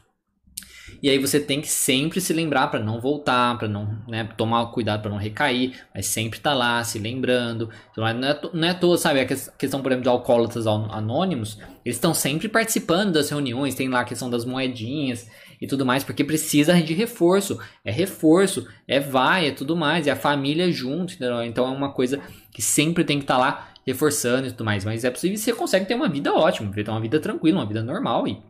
E 1.03 1.09
aí 1.09 1.19
você 1.19 1.39
tem 1.39 1.61
que 1.61 1.69
sempre 1.69 2.21
se 2.21 2.33
lembrar 2.33 2.69
para 2.69 2.81
não 2.81 3.01
voltar, 3.01 3.57
para 3.57 3.69
não 3.69 3.99
né, 4.09 4.29
tomar 4.37 4.67
cuidado 4.67 5.03
para 5.03 5.11
não 5.11 5.19
recair, 5.19 5.81
mas 5.95 6.07
sempre 6.07 6.41
tá 6.41 6.53
lá 6.53 6.83
se 6.83 6.99
lembrando. 6.99 7.71
Então, 7.93 8.05
não, 8.15 8.29
é, 8.29 8.41
não 8.53 8.69
é 8.69 8.75
toa, 8.75 8.99
sabe? 8.99 9.21
A 9.21 9.25
questão, 9.25 9.81
por 9.81 9.93
exemplo, 9.93 10.03
de 10.03 10.09
alcoólatras 10.09 10.67
anônimos, 10.67 11.59
eles 11.85 11.97
estão 11.97 12.13
sempre 12.13 12.49
participando 12.49 13.13
das 13.13 13.31
reuniões, 13.31 13.75
tem 13.75 13.89
lá 13.89 14.01
a 14.01 14.05
questão 14.05 14.29
das 14.29 14.45
moedinhas 14.45 15.29
e 15.61 15.67
tudo 15.67 15.87
mais, 15.87 16.03
porque 16.03 16.25
precisa 16.25 16.81
de 16.81 16.95
reforço. 16.95 17.59
É 17.85 17.93
reforço, 17.93 18.67
é 18.87 18.99
vai, 18.99 19.49
é 19.49 19.53
tudo 19.53 19.77
mais, 19.77 20.07
é 20.07 20.11
a 20.11 20.17
família 20.17 20.71
junto, 20.73 21.15
entendeu? 21.15 21.43
Então 21.45 21.67
é 21.67 21.71
uma 21.71 21.93
coisa 21.93 22.21
que 22.53 22.61
sempre 22.63 23.05
tem 23.05 23.19
que 23.19 23.25
estar 23.25 23.37
tá 23.37 23.41
lá 23.41 23.69
reforçando 23.87 24.49
e 24.49 24.51
tudo 24.51 24.65
mais. 24.65 24.85
Mas 24.85 25.05
é 25.05 25.11
possível 25.11 25.37
você 25.37 25.53
consegue 25.53 25.87
ter 25.87 25.95
uma 25.95 26.09
vida 26.09 26.33
ótima, 26.35 26.73
ter 26.73 26.89
uma 26.89 27.01
vida 27.01 27.21
tranquila, 27.21 27.61
uma 27.61 27.67
vida 27.67 27.83
normal 27.83 28.27
e 28.27 28.43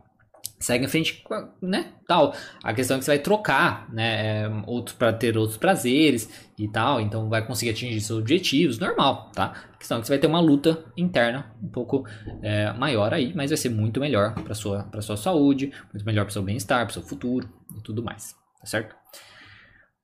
segue 0.59 0.85
em 0.85 0.87
frente, 0.87 1.23
né? 1.61 1.93
Tal. 2.07 2.35
A 2.63 2.73
questão 2.73 2.97
é 2.97 2.99
que 2.99 3.05
você 3.05 3.11
vai 3.11 3.19
trocar, 3.19 3.91
né? 3.93 4.43
É, 4.43 4.51
outros 4.67 4.95
para 4.95 5.13
ter 5.13 5.37
outros 5.37 5.57
prazeres 5.57 6.29
e 6.57 6.67
tal. 6.67 6.99
Então 6.99 7.29
vai 7.29 7.45
conseguir 7.45 7.71
atingir 7.71 8.01
seus 8.01 8.19
objetivos, 8.19 8.77
normal, 8.79 9.31
tá? 9.33 9.53
A 9.73 9.77
questão 9.77 9.97
é 9.97 10.01
que 10.01 10.07
você 10.07 10.13
vai 10.13 10.19
ter 10.19 10.27
uma 10.27 10.39
luta 10.39 10.83
interna 10.97 11.51
um 11.63 11.69
pouco 11.69 12.05
é, 12.41 12.71
maior 12.73 13.13
aí, 13.13 13.33
mas 13.33 13.51
vai 13.51 13.57
ser 13.57 13.69
muito 13.69 13.99
melhor 13.99 14.33
para 14.35 14.53
sua 14.53 14.83
para 14.83 15.01
sua 15.01 15.17
saúde, 15.17 15.71
muito 15.93 16.05
melhor 16.05 16.25
para 16.25 16.33
seu 16.33 16.43
bem-estar, 16.43 16.85
para 16.85 16.93
seu 16.93 17.03
futuro 17.03 17.49
e 17.77 17.81
tudo 17.81 18.03
mais, 18.03 18.35
tá 18.59 18.65
certo? 18.65 18.95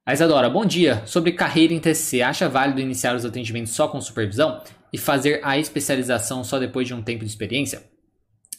A 0.05 0.13
Isadora, 0.13 0.49
bom 0.49 0.65
dia. 0.65 1.01
Sobre 1.07 1.31
carreira 1.31 1.73
em 1.73 1.79
TCC, 1.79 2.21
acha 2.21 2.47
válido 2.47 2.79
iniciar 2.79 3.15
os 3.15 3.25
atendimentos 3.25 3.73
só 3.73 3.87
com 3.87 3.99
supervisão? 3.99 4.61
e 4.95 4.97
fazer 4.97 5.41
a 5.43 5.57
especialização 5.59 6.41
só 6.41 6.57
depois 6.57 6.87
de 6.87 6.93
um 6.93 7.01
tempo 7.01 7.25
de 7.25 7.29
experiência? 7.29 7.83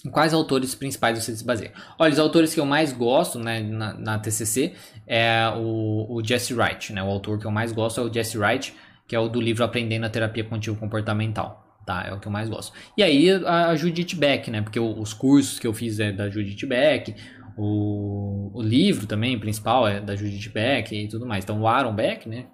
Em 0.06 0.10
quais 0.10 0.32
autores 0.32 0.72
principais 0.72 1.18
você 1.18 1.34
se 1.34 1.44
baseia? 1.44 1.72
Olha, 1.98 2.12
os 2.12 2.18
autores 2.20 2.54
que 2.54 2.60
eu 2.60 2.64
mais 2.64 2.92
gosto 2.92 3.40
né, 3.40 3.60
na, 3.60 3.92
na 3.94 4.18
TCC 4.20 4.72
é 5.04 5.48
o, 5.56 6.06
o 6.08 6.24
Jesse 6.24 6.54
Wright. 6.54 6.92
Né? 6.92 7.02
O 7.02 7.08
autor 7.08 7.40
que 7.40 7.44
eu 7.44 7.50
mais 7.50 7.72
gosto 7.72 8.00
é 8.00 8.04
o 8.04 8.12
Jesse 8.12 8.38
Wright, 8.38 8.72
que 9.08 9.16
é 9.16 9.18
o 9.18 9.26
do 9.26 9.40
livro 9.40 9.64
Aprendendo 9.64 10.06
a 10.06 10.08
Terapia 10.08 10.44
Contínua 10.44 10.78
Comportamental. 10.78 11.64
Tá, 11.84 12.04
é 12.06 12.12
o 12.12 12.20
que 12.20 12.28
eu 12.28 12.32
mais 12.32 12.48
gosto. 12.48 12.72
E 12.96 13.02
aí 13.02 13.30
a, 13.30 13.68
a 13.68 13.76
Judith 13.76 14.14
Beck, 14.14 14.48
né? 14.48 14.62
Porque 14.62 14.78
o, 14.78 14.96
os 14.96 15.12
cursos 15.12 15.58
que 15.58 15.66
eu 15.66 15.74
fiz 15.74 15.98
é 15.98 16.12
da 16.12 16.30
Judith 16.30 16.66
Beck, 16.66 17.16
o, 17.56 18.52
o 18.54 18.62
livro 18.62 19.08
também 19.08 19.36
principal 19.40 19.88
é 19.88 20.00
da 20.00 20.14
Judith 20.14 20.50
Beck 20.50 20.92
e 20.92 21.08
tudo 21.08 21.26
mais. 21.26 21.42
Então 21.42 21.60
o 21.60 21.66
Aaron 21.66 21.94
Beck, 21.94 22.28
né? 22.28 22.46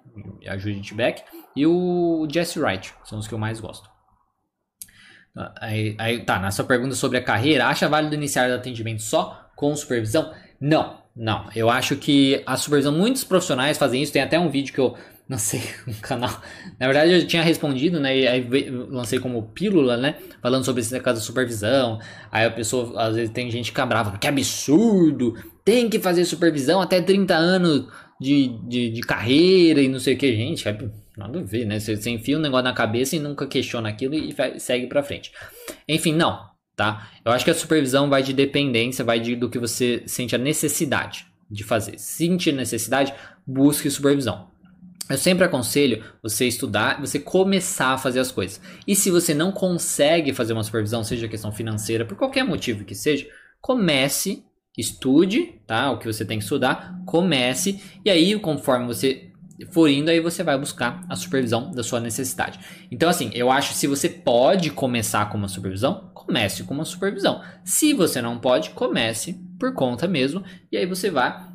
A 0.47 0.57
Judith 0.57 0.95
Beck 0.95 1.21
e 1.55 1.67
o 1.67 2.27
Jesse 2.31 2.59
Wright, 2.59 2.95
são 3.03 3.19
os 3.19 3.27
que 3.27 3.33
eu 3.33 3.39
mais 3.39 3.59
gosto. 3.59 3.92
Aí, 5.59 5.95
aí, 5.97 6.19
tá, 6.19 6.39
na 6.39 6.51
sua 6.51 6.65
pergunta 6.65 6.93
sobre 6.93 7.17
a 7.17 7.23
carreira, 7.23 7.67
acha 7.67 7.89
válido 7.89 8.13
iniciar 8.13 8.49
o 8.49 8.53
atendimento 8.53 9.01
só 9.01 9.49
com 9.55 9.75
supervisão? 9.75 10.31
Não, 10.61 10.97
não. 11.15 11.49
Eu 11.55 11.69
acho 11.69 11.95
que 11.95 12.41
a 12.45 12.55
supervisão, 12.55 12.93
muitos 12.93 13.23
profissionais 13.23 13.77
fazem 13.77 14.01
isso. 14.01 14.13
Tem 14.13 14.21
até 14.21 14.39
um 14.39 14.49
vídeo 14.49 14.73
que 14.73 14.79
eu 14.79 14.95
lancei 15.27 15.61
no 15.87 15.95
canal. 15.95 16.41
Na 16.79 16.85
verdade, 16.85 17.13
eu 17.13 17.27
tinha 17.27 17.41
respondido, 17.41 17.99
né? 17.99 18.17
E 18.17 18.27
aí 18.27 18.69
lancei 18.69 19.19
como 19.19 19.41
pílula, 19.41 19.97
né? 19.97 20.15
Falando 20.41 20.65
sobre 20.65 20.81
esse 20.81 20.99
caso 20.99 21.19
da 21.19 21.25
supervisão. 21.25 21.99
Aí 22.31 22.45
a 22.45 22.51
pessoa, 22.51 23.01
às 23.01 23.15
vezes, 23.15 23.31
tem 23.31 23.49
gente 23.49 23.65
que 23.65 23.71
fica 23.71 23.85
brava. 23.85 24.17
Que 24.17 24.27
absurdo! 24.27 25.33
Tem 25.65 25.89
que 25.89 25.99
fazer 25.99 26.25
supervisão 26.25 26.81
até 26.81 27.01
30 27.01 27.33
anos 27.35 27.87
de, 28.19 28.49
de, 28.67 28.89
de 28.91 29.01
carreira 29.01 29.81
e 29.81 29.87
não 29.87 29.99
sei 29.99 30.13
o 30.13 30.17
que, 30.17 30.35
gente. 30.35 30.67
É 30.67 30.77
nada 31.17 31.39
a 31.39 31.43
ver, 31.43 31.65
né? 31.65 31.79
Você, 31.79 31.95
você 31.95 32.09
enfia 32.09 32.37
um 32.37 32.41
negócio 32.41 32.63
na 32.63 32.73
cabeça 32.73 33.15
e 33.15 33.19
nunca 33.19 33.47
questiona 33.47 33.89
aquilo 33.89 34.15
e 34.15 34.31
vai, 34.33 34.59
segue 34.59 34.87
pra 34.87 35.03
frente. 35.03 35.31
Enfim, 35.87 36.13
não, 36.13 36.49
tá? 36.75 37.09
Eu 37.23 37.31
acho 37.31 37.45
que 37.45 37.51
a 37.51 37.55
supervisão 37.55 38.09
vai 38.09 38.23
de 38.23 38.33
dependência, 38.33 39.05
vai 39.05 39.19
de, 39.19 39.35
do 39.35 39.49
que 39.49 39.59
você 39.59 40.03
sente 40.05 40.35
a 40.35 40.39
necessidade 40.39 41.25
de 41.49 41.63
fazer. 41.63 41.99
Sentir 41.99 42.51
necessidade, 42.51 43.13
busque 43.45 43.89
supervisão. 43.89 44.51
Eu 45.09 45.17
sempre 45.17 45.43
aconselho 45.43 46.03
você 46.21 46.47
estudar, 46.47 46.99
você 46.99 47.19
começar 47.19 47.93
a 47.93 47.97
fazer 47.97 48.19
as 48.19 48.31
coisas. 48.31 48.61
E 48.87 48.95
se 48.95 49.11
você 49.11 49.33
não 49.33 49.51
consegue 49.51 50.33
fazer 50.33 50.53
uma 50.53 50.63
supervisão, 50.63 51.03
seja 51.03 51.27
questão 51.27 51.51
financeira, 51.51 52.05
por 52.05 52.17
qualquer 52.17 52.43
motivo 52.43 52.85
que 52.85 52.95
seja, 52.95 53.27
comece, 53.59 54.43
estude, 54.77 55.59
tá? 55.67 55.91
O 55.91 55.99
que 55.99 56.05
você 56.05 56.23
tem 56.23 56.37
que 56.37 56.43
estudar, 56.43 57.01
comece 57.05 57.81
e 58.03 58.09
aí 58.09 58.39
conforme 58.39 58.87
você 58.87 59.29
for 59.71 59.87
indo, 59.87 60.09
aí 60.09 60.19
você 60.19 60.43
vai 60.43 60.57
buscar 60.57 61.03
a 61.07 61.15
supervisão 61.15 61.71
da 61.71 61.83
sua 61.83 61.99
necessidade. 61.99 62.59
Então, 62.91 63.09
assim, 63.09 63.29
eu 63.33 63.51
acho 63.51 63.69
que 63.69 63.77
se 63.77 63.87
você 63.87 64.09
pode 64.09 64.69
começar 64.71 65.29
com 65.29 65.37
uma 65.37 65.47
supervisão, 65.47 66.09
comece 66.13 66.63
com 66.63 66.73
uma 66.73 66.85
supervisão. 66.85 67.41
Se 67.63 67.93
você 67.93 68.21
não 68.21 68.39
pode, 68.39 68.71
comece 68.71 69.39
por 69.59 69.73
conta 69.73 70.07
mesmo, 70.07 70.43
e 70.71 70.77
aí 70.77 70.85
você 70.85 71.11
vai 71.11 71.47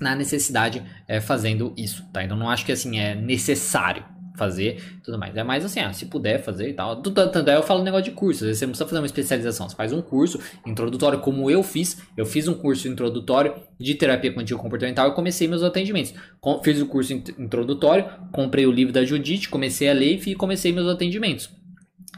na 0.00 0.14
necessidade 0.14 0.82
é, 1.08 1.20
fazendo 1.20 1.72
isso, 1.76 2.04
tá? 2.12 2.22
Então, 2.24 2.36
não 2.36 2.50
acho 2.50 2.66
que 2.66 2.72
assim 2.72 2.98
é 2.98 3.14
necessário 3.14 4.04
fazer 4.36 4.82
tudo 5.02 5.18
mais. 5.18 5.36
É 5.36 5.42
mais 5.42 5.64
assim, 5.64 5.80
ah, 5.80 5.92
se 5.92 6.06
puder 6.06 6.42
fazer 6.42 6.70
e 6.70 6.72
tal. 6.74 6.96
Tanto 7.02 7.50
é 7.50 7.56
eu 7.56 7.62
falo 7.62 7.82
negócio 7.82 8.04
de 8.04 8.12
curso. 8.12 8.44
Às 8.44 8.48
vezes 8.48 8.58
você 8.58 8.66
não 8.66 8.70
precisa 8.70 8.88
fazer 8.88 9.00
uma 9.00 9.06
especialização. 9.06 9.68
Você 9.68 9.76
faz 9.76 9.92
um 9.92 10.02
curso 10.02 10.38
introdutório, 10.66 11.20
como 11.20 11.50
eu 11.50 11.62
fiz. 11.62 12.00
Eu 12.16 12.24
fiz 12.24 12.48
um 12.48 12.54
curso 12.54 12.88
introdutório 12.88 13.54
de 13.78 13.94
terapia 13.94 14.30
cognitivo 14.30 14.60
comportamental 14.60 15.08
e 15.08 15.14
comecei 15.14 15.48
meus 15.48 15.62
atendimentos. 15.62 16.14
Fiz 16.62 16.80
o 16.80 16.86
curso 16.86 17.12
introdutório, 17.12 18.06
comprei 18.32 18.66
o 18.66 18.72
livro 18.72 18.92
da 18.92 19.04
Judite, 19.04 19.48
comecei 19.48 19.88
a 19.88 19.92
ler 19.92 20.20
e 20.26 20.34
comecei 20.34 20.72
meus 20.72 20.88
atendimentos. 20.88 21.50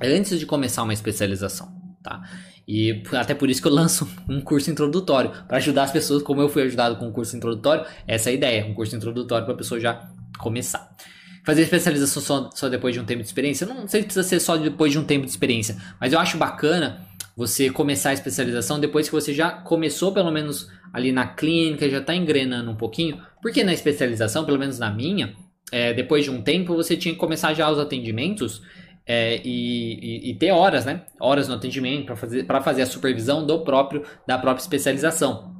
Antes 0.02 0.38
de 0.38 0.46
começar 0.46 0.82
uma 0.82 0.92
especialização, 0.92 1.68
tá? 2.02 2.22
E 2.66 3.02
até 3.12 3.34
por 3.34 3.50
isso 3.50 3.60
que 3.60 3.68
eu 3.68 3.72
lanço 3.72 4.08
um 4.28 4.40
curso 4.40 4.70
introdutório 4.70 5.30
para 5.46 5.58
ajudar 5.58 5.84
as 5.84 5.92
pessoas, 5.92 6.22
como 6.22 6.40
eu 6.40 6.48
fui 6.48 6.62
ajudado 6.62 6.96
com 6.96 7.08
o 7.08 7.12
curso 7.12 7.36
introdutório, 7.36 7.84
essa 8.06 8.30
é 8.30 8.32
a 8.32 8.34
ideia, 8.34 8.66
um 8.66 8.74
curso 8.74 8.96
introdutório 8.96 9.44
para 9.44 9.54
a 9.54 9.56
pessoa 9.56 9.78
já 9.78 10.10
começar. 10.38 10.96
Fazer 11.44 11.62
especialização 11.62 12.22
só, 12.22 12.50
só 12.54 12.68
depois 12.68 12.94
de 12.94 13.00
um 13.00 13.04
tempo 13.04 13.20
de 13.20 13.26
experiência, 13.26 13.66
não 13.66 13.86
sei 13.86 14.00
se 14.00 14.06
precisa 14.06 14.26
ser 14.26 14.40
só 14.40 14.56
depois 14.56 14.90
de 14.90 14.98
um 14.98 15.04
tempo 15.04 15.24
de 15.24 15.30
experiência, 15.30 15.76
mas 16.00 16.12
eu 16.12 16.18
acho 16.18 16.38
bacana 16.38 17.06
você 17.36 17.68
começar 17.68 18.10
a 18.10 18.14
especialização 18.14 18.80
depois 18.80 19.08
que 19.08 19.14
você 19.14 19.34
já 19.34 19.50
começou 19.50 20.12
pelo 20.12 20.30
menos 20.30 20.70
ali 20.92 21.12
na 21.12 21.26
clínica, 21.26 21.88
já 21.88 21.98
está 21.98 22.14
engrenando 22.14 22.70
um 22.70 22.76
pouquinho, 22.76 23.20
porque 23.42 23.62
na 23.62 23.74
especialização, 23.74 24.44
pelo 24.44 24.58
menos 24.58 24.78
na 24.78 24.90
minha, 24.90 25.34
é, 25.70 25.92
depois 25.92 26.24
de 26.24 26.30
um 26.30 26.40
tempo 26.40 26.74
você 26.74 26.96
tinha 26.96 27.12
que 27.12 27.20
começar 27.20 27.52
já 27.52 27.68
os 27.68 27.78
atendimentos 27.78 28.62
é, 29.06 29.40
e, 29.44 30.28
e, 30.28 30.30
e, 30.30 30.34
ter 30.34 30.50
horas, 30.50 30.84
né? 30.84 31.02
Horas 31.20 31.48
no 31.48 31.54
atendimento 31.54 32.06
para 32.06 32.16
fazer, 32.16 32.46
fazer 32.46 32.82
a 32.82 32.86
supervisão 32.86 33.44
do 33.44 33.60
próprio 33.60 34.02
da 34.26 34.38
própria 34.38 34.62
especialização. 34.62 35.53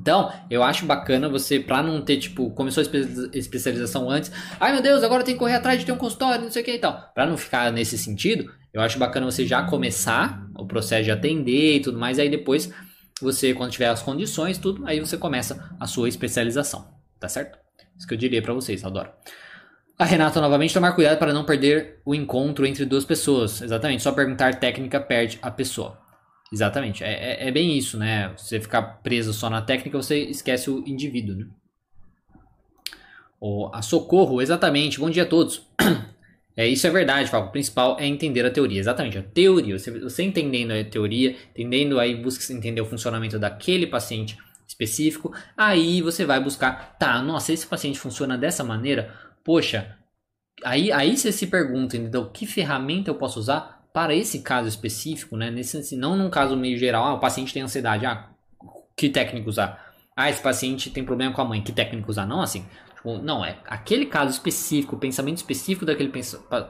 Então, 0.00 0.32
eu 0.48 0.62
acho 0.62 0.86
bacana 0.86 1.28
você, 1.28 1.58
pra 1.58 1.82
não 1.82 2.00
ter, 2.00 2.18
tipo, 2.18 2.50
começou 2.50 2.82
a 2.82 3.36
especialização 3.36 4.08
antes, 4.08 4.30
ai 4.60 4.72
meu 4.72 4.80
Deus, 4.80 5.02
agora 5.02 5.24
tem 5.24 5.34
que 5.34 5.40
correr 5.40 5.54
atrás 5.54 5.80
de 5.80 5.84
ter 5.84 5.90
um 5.90 5.96
consultório, 5.96 6.44
não 6.44 6.50
sei 6.52 6.62
o 6.62 6.64
que 6.64 6.74
e 6.74 6.78
tal. 6.78 7.10
Pra 7.12 7.26
não 7.26 7.36
ficar 7.36 7.72
nesse 7.72 7.98
sentido, 7.98 8.48
eu 8.72 8.80
acho 8.80 8.96
bacana 8.96 9.26
você 9.26 9.44
já 9.44 9.64
começar 9.64 10.46
o 10.56 10.66
processo 10.66 11.02
de 11.02 11.10
atender 11.10 11.76
e 11.76 11.80
tudo 11.80 11.98
mais, 11.98 12.20
aí 12.20 12.30
depois 12.30 12.72
você, 13.20 13.52
quando 13.52 13.72
tiver 13.72 13.88
as 13.88 14.00
condições, 14.00 14.56
tudo, 14.56 14.86
aí 14.86 15.00
você 15.00 15.16
começa 15.16 15.74
a 15.80 15.86
sua 15.88 16.08
especialização, 16.08 16.94
tá 17.18 17.28
certo? 17.28 17.58
Isso 17.96 18.06
que 18.06 18.14
eu 18.14 18.18
diria 18.18 18.40
para 18.40 18.54
vocês, 18.54 18.84
adoro. 18.84 19.10
A 19.98 20.04
Renata 20.04 20.40
novamente 20.40 20.72
tomar 20.72 20.92
cuidado 20.92 21.18
para 21.18 21.32
não 21.32 21.44
perder 21.44 22.00
o 22.04 22.14
encontro 22.14 22.64
entre 22.64 22.84
duas 22.84 23.04
pessoas. 23.04 23.60
Exatamente, 23.60 24.00
só 24.00 24.12
perguntar 24.12 24.54
técnica 24.54 25.00
perde 25.00 25.40
a 25.42 25.50
pessoa. 25.50 25.98
Exatamente, 26.52 27.04
é, 27.04 27.12
é, 27.44 27.48
é 27.48 27.50
bem 27.50 27.76
isso, 27.76 27.98
né? 27.98 28.32
Você 28.36 28.60
ficar 28.60 28.82
preso 29.02 29.32
só 29.34 29.50
na 29.50 29.60
técnica, 29.60 29.98
você 29.98 30.18
esquece 30.24 30.70
o 30.70 30.82
indivíduo, 30.86 31.36
né? 31.36 31.46
O, 33.40 33.70
a 33.72 33.82
socorro, 33.82 34.42
exatamente. 34.42 34.98
Bom 34.98 35.10
dia 35.10 35.22
a 35.22 35.26
todos. 35.26 35.66
É, 36.60 36.66
isso 36.66 36.84
é 36.88 36.90
verdade, 36.90 37.30
Fábio. 37.30 37.50
O 37.50 37.52
principal 37.52 37.96
é 38.00 38.04
entender 38.04 38.44
a 38.44 38.50
teoria. 38.50 38.80
Exatamente, 38.80 39.16
a 39.16 39.22
teoria. 39.22 39.78
Você, 39.78 39.92
você 40.00 40.24
entendendo 40.24 40.72
a 40.72 40.82
teoria, 40.82 41.36
entendendo 41.52 42.00
aí, 42.00 42.16
busca 42.16 42.52
entender 42.52 42.80
o 42.80 42.84
funcionamento 42.84 43.38
daquele 43.38 43.86
paciente 43.86 44.36
específico. 44.66 45.32
Aí 45.56 46.02
você 46.02 46.24
vai 46.24 46.42
buscar, 46.42 46.96
tá, 46.98 47.22
nossa, 47.22 47.52
esse 47.52 47.64
paciente 47.64 48.00
funciona 48.00 48.36
dessa 48.36 48.64
maneira. 48.64 49.14
Poxa, 49.44 49.96
aí, 50.64 50.90
aí 50.90 51.16
você 51.16 51.30
se 51.30 51.46
pergunta, 51.46 51.96
entendeu? 51.96 52.28
Que 52.28 52.44
ferramenta 52.44 53.08
eu 53.08 53.14
posso 53.14 53.38
usar 53.38 53.77
para 53.92 54.14
esse 54.14 54.40
caso 54.40 54.68
específico, 54.68 55.36
né? 55.36 55.50
Nesse, 55.50 55.78
assim, 55.78 55.96
não 55.96 56.16
num 56.16 56.30
caso 56.30 56.56
meio 56.56 56.78
geral, 56.78 57.04
ah, 57.04 57.14
o 57.14 57.20
paciente 57.20 57.52
tem 57.52 57.62
ansiedade, 57.62 58.06
ah, 58.06 58.28
que 58.96 59.08
técnico 59.08 59.48
usar? 59.48 59.94
Ah, 60.16 60.28
esse 60.28 60.42
paciente 60.42 60.90
tem 60.90 61.04
problema 61.04 61.32
com 61.32 61.40
a 61.40 61.44
mãe, 61.44 61.62
que 61.62 61.72
técnico 61.72 62.10
usar? 62.10 62.26
Não 62.26 62.40
assim. 62.40 62.66
Tipo, 62.96 63.18
não, 63.18 63.44
é 63.44 63.58
aquele 63.66 64.06
caso 64.06 64.32
específico, 64.32 64.96
o 64.96 64.98
pensamento 64.98 65.36
específico 65.36 65.86
daquele 65.86 66.12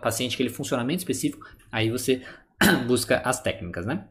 paciente, 0.01 0.35
aquele 0.35 0.51
funcionamento 0.51 0.99
específico, 0.99 1.47
aí 1.73 1.91
você 1.91 2.23
busca 2.87 3.23
as 3.25 3.41
técnicas, 3.41 3.87
né? 3.87 4.05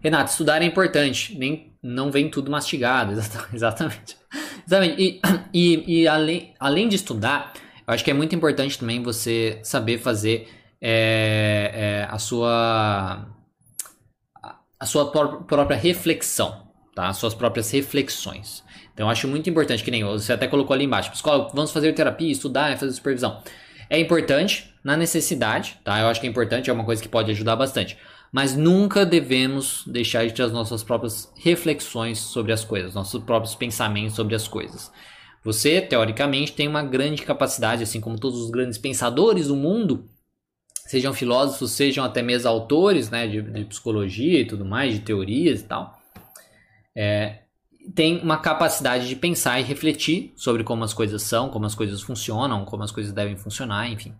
Renato, 0.00 0.30
estudar 0.30 0.62
é 0.62 0.66
importante, 0.66 1.36
nem 1.36 1.72
não 1.82 2.10
vem 2.10 2.28
tudo 2.28 2.50
mastigado, 2.50 3.12
exatamente. 3.52 4.16
exatamente. 4.64 5.02
E, 5.02 5.20
e, 5.52 6.02
e 6.02 6.08
além, 6.08 6.54
além 6.60 6.88
de 6.88 6.96
estudar, 6.96 7.52
eu 7.86 7.94
acho 7.94 8.04
que 8.04 8.10
é 8.10 8.14
muito 8.14 8.34
importante 8.34 8.78
também 8.78 9.02
você 9.02 9.60
saber 9.62 9.98
fazer 9.98 10.48
é, 10.80 11.70
é, 11.74 12.08
a 12.10 12.18
sua 12.18 13.26
a 14.80 14.86
sua 14.86 15.10
própria 15.10 15.76
reflexão, 15.76 16.68
tá? 16.94 17.08
As 17.08 17.16
suas 17.16 17.34
próprias 17.34 17.70
reflexões. 17.70 18.62
Então 18.94 19.10
acho 19.10 19.26
muito 19.26 19.50
importante, 19.50 19.82
que 19.82 19.90
nem 19.90 20.04
você 20.04 20.32
até 20.32 20.46
colocou 20.46 20.74
ali 20.74 20.84
embaixo, 20.84 21.10
vamos 21.52 21.72
fazer 21.72 21.92
terapia, 21.92 22.30
estudar, 22.30 22.76
fazer 22.78 22.92
supervisão. 22.92 23.42
É 23.90 23.98
importante 23.98 24.72
na 24.84 24.96
necessidade, 24.96 25.80
tá? 25.82 25.98
Eu 25.98 26.08
acho 26.08 26.20
que 26.20 26.26
é 26.26 26.30
importante, 26.30 26.70
é 26.70 26.72
uma 26.72 26.84
coisa 26.84 27.02
que 27.02 27.08
pode 27.08 27.30
ajudar 27.30 27.56
bastante. 27.56 27.96
Mas 28.30 28.54
nunca 28.54 29.06
devemos 29.06 29.84
deixar 29.86 30.26
de 30.26 30.34
ter 30.34 30.42
as 30.42 30.52
nossas 30.52 30.82
próprias 30.82 31.32
reflexões 31.36 32.18
sobre 32.18 32.52
as 32.52 32.64
coisas, 32.64 32.94
nossos 32.94 33.22
próprios 33.24 33.54
pensamentos 33.54 34.14
sobre 34.14 34.34
as 34.34 34.46
coisas. 34.46 34.92
Você, 35.44 35.80
teoricamente, 35.80 36.52
tem 36.52 36.68
uma 36.68 36.82
grande 36.82 37.22
capacidade, 37.22 37.82
assim 37.82 38.00
como 38.00 38.18
todos 38.18 38.38
os 38.38 38.50
grandes 38.50 38.76
pensadores 38.76 39.48
do 39.48 39.56
mundo, 39.56 40.08
sejam 40.88 41.12
filósofos, 41.12 41.72
sejam 41.72 42.02
até 42.02 42.22
mesmo 42.22 42.48
autores 42.48 43.10
né, 43.10 43.28
de, 43.28 43.42
de 43.42 43.64
psicologia 43.66 44.40
e 44.40 44.46
tudo 44.46 44.64
mais, 44.64 44.94
de 44.94 45.00
teorias 45.00 45.60
e 45.60 45.64
tal. 45.64 46.00
É, 46.96 47.40
tem 47.94 48.18
uma 48.20 48.38
capacidade 48.38 49.06
de 49.06 49.14
pensar 49.14 49.60
e 49.60 49.62
refletir 49.62 50.32
sobre 50.34 50.64
como 50.64 50.82
as 50.82 50.94
coisas 50.94 51.22
são, 51.22 51.50
como 51.50 51.66
as 51.66 51.74
coisas 51.74 52.00
funcionam, 52.00 52.64
como 52.64 52.82
as 52.82 52.90
coisas 52.90 53.12
devem 53.12 53.36
funcionar, 53.36 53.90
enfim. 53.90 54.14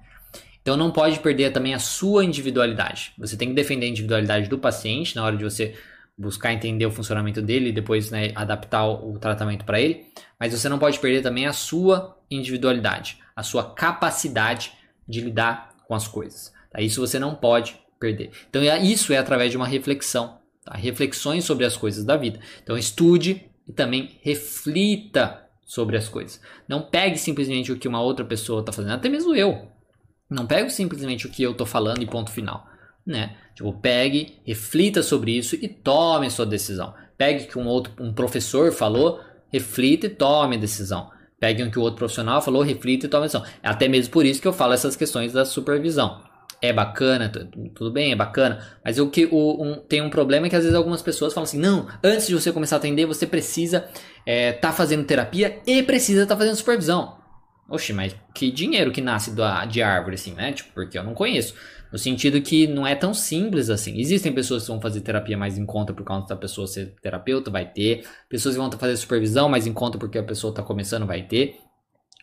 Então 0.60 0.76
não 0.76 0.90
pode 0.90 1.18
perder 1.20 1.54
também 1.54 1.72
a 1.72 1.78
sua 1.78 2.22
individualidade. 2.22 3.14
Você 3.16 3.34
tem 3.34 3.48
que 3.48 3.54
defender 3.54 3.86
a 3.86 3.88
individualidade 3.88 4.50
do 4.50 4.58
paciente 4.58 5.16
na 5.16 5.24
hora 5.24 5.38
de 5.38 5.44
você 5.44 5.74
buscar 6.18 6.52
entender 6.52 6.84
o 6.84 6.90
funcionamento 6.90 7.40
dele 7.40 7.70
e 7.70 7.72
depois 7.72 8.10
né, 8.10 8.30
adaptar 8.34 8.86
o 8.86 9.18
tratamento 9.18 9.64
para 9.64 9.80
ele. 9.80 10.04
Mas 10.38 10.52
você 10.52 10.68
não 10.68 10.78
pode 10.78 10.98
perder 10.98 11.22
também 11.22 11.46
a 11.46 11.52
sua 11.54 12.18
individualidade, 12.30 13.20
a 13.34 13.42
sua 13.42 13.72
capacidade 13.72 14.72
de 15.08 15.22
lidar 15.22 15.74
com 15.86 15.94
as 15.94 16.06
coisas. 16.06 16.57
Tá? 16.70 16.80
Isso 16.80 17.00
você 17.00 17.18
não 17.18 17.34
pode 17.34 17.78
perder. 17.98 18.30
Então 18.48 18.62
isso 18.62 19.12
é 19.12 19.18
através 19.18 19.50
de 19.50 19.56
uma 19.56 19.66
reflexão, 19.66 20.38
tá? 20.64 20.74
reflexões 20.74 21.44
sobre 21.44 21.64
as 21.64 21.76
coisas 21.76 22.04
da 22.04 22.16
vida. 22.16 22.40
Então 22.62 22.76
estude, 22.76 23.48
e 23.68 23.72
também 23.72 24.18
reflita 24.22 25.44
sobre 25.66 25.96
as 25.96 26.08
coisas. 26.08 26.40
Não 26.66 26.80
pegue 26.80 27.18
simplesmente 27.18 27.70
o 27.70 27.78
que 27.78 27.86
uma 27.86 28.00
outra 28.00 28.24
pessoa 28.24 28.60
está 28.60 28.72
fazendo, 28.72 28.94
até 28.94 29.08
mesmo 29.08 29.36
eu. 29.36 29.68
Não 30.30 30.46
pegue 30.46 30.70
simplesmente 30.70 31.26
o 31.26 31.30
que 31.30 31.42
eu 31.42 31.52
estou 31.52 31.66
falando 31.66 32.02
e 32.02 32.06
ponto 32.06 32.30
final. 32.30 32.66
Né? 33.06 33.36
Tipo, 33.54 33.72
pegue, 33.74 34.38
reflita 34.44 35.02
sobre 35.02 35.36
isso 35.36 35.56
e 35.56 35.68
tome 35.68 36.30
sua 36.30 36.46
decisão. 36.46 36.94
Pegue 37.16 37.44
o 37.44 37.48
que 37.48 37.58
um 37.58 37.66
outro 37.66 37.92
um 38.00 38.12
professor 38.12 38.72
falou, 38.72 39.20
reflita 39.52 40.06
e 40.06 40.10
tome 40.10 40.56
a 40.56 40.60
decisão. 40.60 41.10
Pegue 41.38 41.62
o 41.62 41.70
que 41.70 41.78
o 41.78 41.82
outro 41.82 41.98
profissional 41.98 42.40
falou, 42.40 42.62
reflita 42.62 43.06
e 43.06 43.08
tome 43.08 43.24
a 43.24 43.26
decisão. 43.26 43.46
É 43.62 43.68
até 43.68 43.88
mesmo 43.88 44.12
por 44.12 44.24
isso 44.24 44.40
que 44.40 44.48
eu 44.48 44.52
falo 44.52 44.72
essas 44.72 44.96
questões 44.96 45.32
da 45.32 45.44
supervisão 45.44 46.27
é 46.60 46.72
bacana, 46.72 47.30
tudo 47.74 47.92
bem, 47.92 48.12
é 48.12 48.16
bacana, 48.16 48.66
mas 48.84 48.98
o 48.98 49.08
que 49.08 49.26
o, 49.30 49.62
um, 49.62 49.76
tem 49.76 50.02
um 50.02 50.10
problema 50.10 50.46
é 50.46 50.50
que 50.50 50.56
às 50.56 50.62
vezes 50.62 50.76
algumas 50.76 51.02
pessoas 51.02 51.32
falam 51.32 51.44
assim, 51.44 51.58
não, 51.58 51.86
antes 52.02 52.26
de 52.26 52.34
você 52.34 52.52
começar 52.52 52.76
a 52.76 52.78
atender, 52.78 53.06
você 53.06 53.26
precisa 53.26 53.78
estar 53.88 53.92
é, 54.26 54.52
tá 54.52 54.72
fazendo 54.72 55.04
terapia 55.04 55.60
e 55.66 55.82
precisa 55.82 56.22
estar 56.22 56.34
tá 56.34 56.38
fazendo 56.38 56.56
supervisão. 56.56 57.16
Oxe, 57.68 57.92
mas 57.92 58.16
que 58.34 58.50
dinheiro 58.50 58.90
que 58.90 59.02
nasce 59.02 59.30
do, 59.30 59.42
de 59.68 59.82
árvore, 59.82 60.14
assim, 60.14 60.32
né? 60.32 60.52
Tipo, 60.52 60.72
porque 60.72 60.98
eu 60.98 61.04
não 61.04 61.14
conheço. 61.14 61.54
No 61.92 61.98
sentido 61.98 62.40
que 62.40 62.66
não 62.66 62.86
é 62.86 62.94
tão 62.94 63.12
simples 63.12 63.68
assim. 63.68 63.98
Existem 63.98 64.32
pessoas 64.32 64.62
que 64.62 64.68
vão 64.68 64.80
fazer 64.80 65.02
terapia 65.02 65.36
mais 65.36 65.58
em 65.58 65.66
conta 65.66 65.92
por 65.92 66.04
causa 66.04 66.26
da 66.26 66.36
pessoa 66.36 66.66
ser 66.66 66.94
terapeuta, 67.02 67.50
vai 67.50 67.70
ter. 67.70 68.06
Pessoas 68.28 68.54
que 68.54 68.60
vão 68.60 68.72
fazer 68.72 68.96
supervisão 68.96 69.50
mais 69.50 69.66
em 69.66 69.72
conta 69.72 69.98
porque 69.98 70.18
a 70.18 70.22
pessoa 70.22 70.50
está 70.50 70.62
começando, 70.62 71.06
vai 71.06 71.22
ter. 71.22 71.56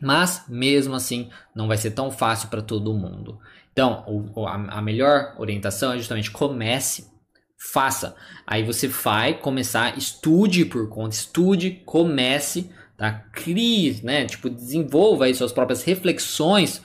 Mas, 0.01 0.43
mesmo 0.49 0.93
assim, 0.93 1.29
não 1.55 1.67
vai 1.67 1.77
ser 1.77 1.91
tão 1.91 2.11
fácil 2.11 2.49
para 2.49 2.61
todo 2.61 2.93
mundo. 2.93 3.39
Então, 3.75 4.31
a, 4.47 4.77
a 4.77 4.81
melhor 4.81 5.35
orientação 5.37 5.91
é 5.91 5.97
justamente 5.97 6.31
comece, 6.31 7.11
faça. 7.57 8.15
Aí 8.47 8.63
você 8.63 8.87
vai 8.87 9.33
começar, 9.33 9.97
estude 9.97 10.63
por 10.63 10.87
conta, 10.87 11.13
estude, 11.13 11.81
comece, 11.85 12.71
tá? 12.95 13.11
Crie, 13.33 13.99
né? 14.01 14.25
Tipo, 14.25 14.49
desenvolva 14.49 15.25
aí 15.25 15.35
suas 15.35 15.51
próprias 15.51 15.83
reflexões 15.83 16.81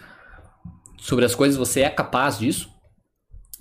sobre 0.98 1.24
as 1.24 1.32
coisas, 1.32 1.56
você 1.56 1.82
é 1.82 1.90
capaz 1.90 2.40
disso. 2.40 2.68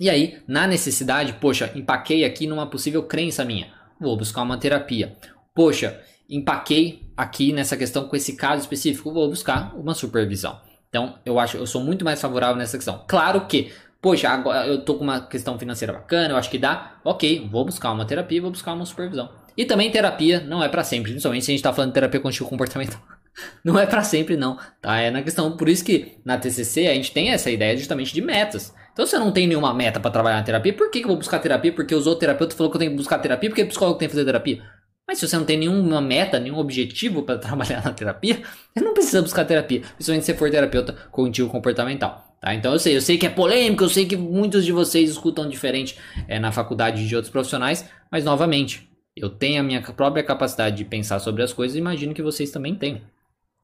E 0.00 0.10
aí, 0.10 0.42
na 0.48 0.66
necessidade, 0.66 1.34
poxa, 1.34 1.70
empaquei 1.76 2.24
aqui 2.24 2.48
numa 2.48 2.66
possível 2.66 3.04
crença 3.04 3.44
minha. 3.44 3.72
Vou 4.00 4.16
buscar 4.16 4.42
uma 4.42 4.58
terapia. 4.58 5.16
Poxa, 5.54 6.00
empaquei 6.28 7.12
aqui 7.16 7.52
nessa 7.52 7.76
questão 7.76 8.08
com 8.08 8.16
esse 8.16 8.34
caso 8.34 8.62
específico, 8.62 9.12
vou 9.12 9.28
buscar 9.28 9.72
uma 9.76 9.94
supervisão. 9.94 10.58
Então, 10.90 11.14
eu 11.24 11.38
acho, 11.38 11.56
eu 11.56 11.66
sou 11.66 11.82
muito 11.82 12.04
mais 12.04 12.20
favorável 12.20 12.56
nessa 12.56 12.76
questão. 12.76 13.04
Claro 13.06 13.46
que, 13.46 13.72
poxa, 14.02 14.28
agora 14.28 14.66
eu 14.66 14.84
tô 14.84 14.96
com 14.96 15.04
uma 15.04 15.20
questão 15.20 15.56
financeira 15.58 15.92
bacana, 15.92 16.34
eu 16.34 16.36
acho 16.36 16.50
que 16.50 16.58
dá, 16.58 16.96
ok, 17.04 17.48
vou 17.50 17.64
buscar 17.64 17.92
uma 17.92 18.04
terapia, 18.04 18.42
vou 18.42 18.50
buscar 18.50 18.74
uma 18.74 18.84
supervisão. 18.84 19.30
E 19.56 19.64
também 19.64 19.90
terapia 19.90 20.40
não 20.40 20.62
é 20.62 20.68
para 20.68 20.82
sempre, 20.82 21.12
principalmente 21.12 21.44
se 21.44 21.52
a 21.52 21.54
gente 21.54 21.62
tá 21.62 21.72
falando 21.72 21.90
de 21.90 21.94
terapia 21.94 22.20
cognitivo 22.20 22.48
comportamental. 22.48 23.00
Não 23.64 23.78
é 23.78 23.86
para 23.86 24.02
sempre 24.02 24.36
não, 24.36 24.58
tá? 24.82 24.98
É 24.98 25.08
na 25.08 25.22
questão, 25.22 25.56
por 25.56 25.68
isso 25.68 25.84
que 25.84 26.18
na 26.24 26.36
TCC 26.36 26.88
a 26.88 26.94
gente 26.94 27.12
tem 27.12 27.30
essa 27.30 27.48
ideia 27.48 27.76
justamente 27.76 28.12
de 28.12 28.20
metas. 28.20 28.74
Então 28.92 29.06
se 29.06 29.14
eu 29.14 29.20
não 29.20 29.30
tenho 29.30 29.48
nenhuma 29.48 29.72
meta 29.72 30.00
para 30.00 30.10
trabalhar 30.10 30.38
na 30.38 30.42
terapia, 30.42 30.74
por 30.74 30.90
que, 30.90 30.98
que 30.98 31.04
eu 31.04 31.08
vou 31.08 31.16
buscar 31.16 31.38
terapia? 31.38 31.72
Porque 31.72 31.94
os 31.94 32.08
outros 32.08 32.20
terapeutas 32.20 32.56
falou 32.56 32.70
que 32.70 32.76
eu 32.76 32.80
tenho 32.80 32.90
que 32.90 32.96
buscar 32.96 33.18
terapia, 33.18 33.48
porque 33.48 33.62
o 33.62 33.68
psicólogo 33.68 33.98
tem 33.98 34.08
que 34.08 34.14
fazer 34.14 34.26
terapia. 34.26 34.62
Mas 35.10 35.18
se 35.18 35.26
você 35.26 35.36
não 35.36 35.44
tem 35.44 35.58
nenhuma 35.58 36.00
meta, 36.00 36.38
nenhum 36.38 36.56
objetivo 36.56 37.24
para 37.24 37.36
trabalhar 37.42 37.84
na 37.84 37.92
terapia, 37.92 38.42
você 38.72 38.84
não 38.84 38.94
precisa 38.94 39.20
buscar 39.20 39.44
terapia, 39.44 39.80
principalmente 39.80 40.24
se 40.24 40.34
for 40.34 40.48
terapeuta 40.48 40.92
cognitivo 41.10 41.50
comportamental. 41.50 42.36
Tá? 42.40 42.54
Então 42.54 42.72
eu 42.72 42.78
sei, 42.78 42.96
eu 42.96 43.00
sei 43.00 43.18
que 43.18 43.26
é 43.26 43.28
polêmico, 43.28 43.82
eu 43.82 43.88
sei 43.88 44.06
que 44.06 44.16
muitos 44.16 44.64
de 44.64 44.70
vocês 44.70 45.10
escutam 45.10 45.48
diferente 45.48 45.98
é, 46.28 46.38
na 46.38 46.52
faculdade 46.52 47.08
de 47.08 47.16
outros 47.16 47.32
profissionais, 47.32 47.90
mas 48.08 48.24
novamente, 48.24 48.88
eu 49.16 49.28
tenho 49.28 49.58
a 49.58 49.64
minha 49.64 49.82
própria 49.82 50.22
capacidade 50.22 50.76
de 50.76 50.84
pensar 50.84 51.18
sobre 51.18 51.42
as 51.42 51.52
coisas 51.52 51.76
imagino 51.76 52.14
que 52.14 52.22
vocês 52.22 52.52
também 52.52 52.76
têm. 52.76 53.02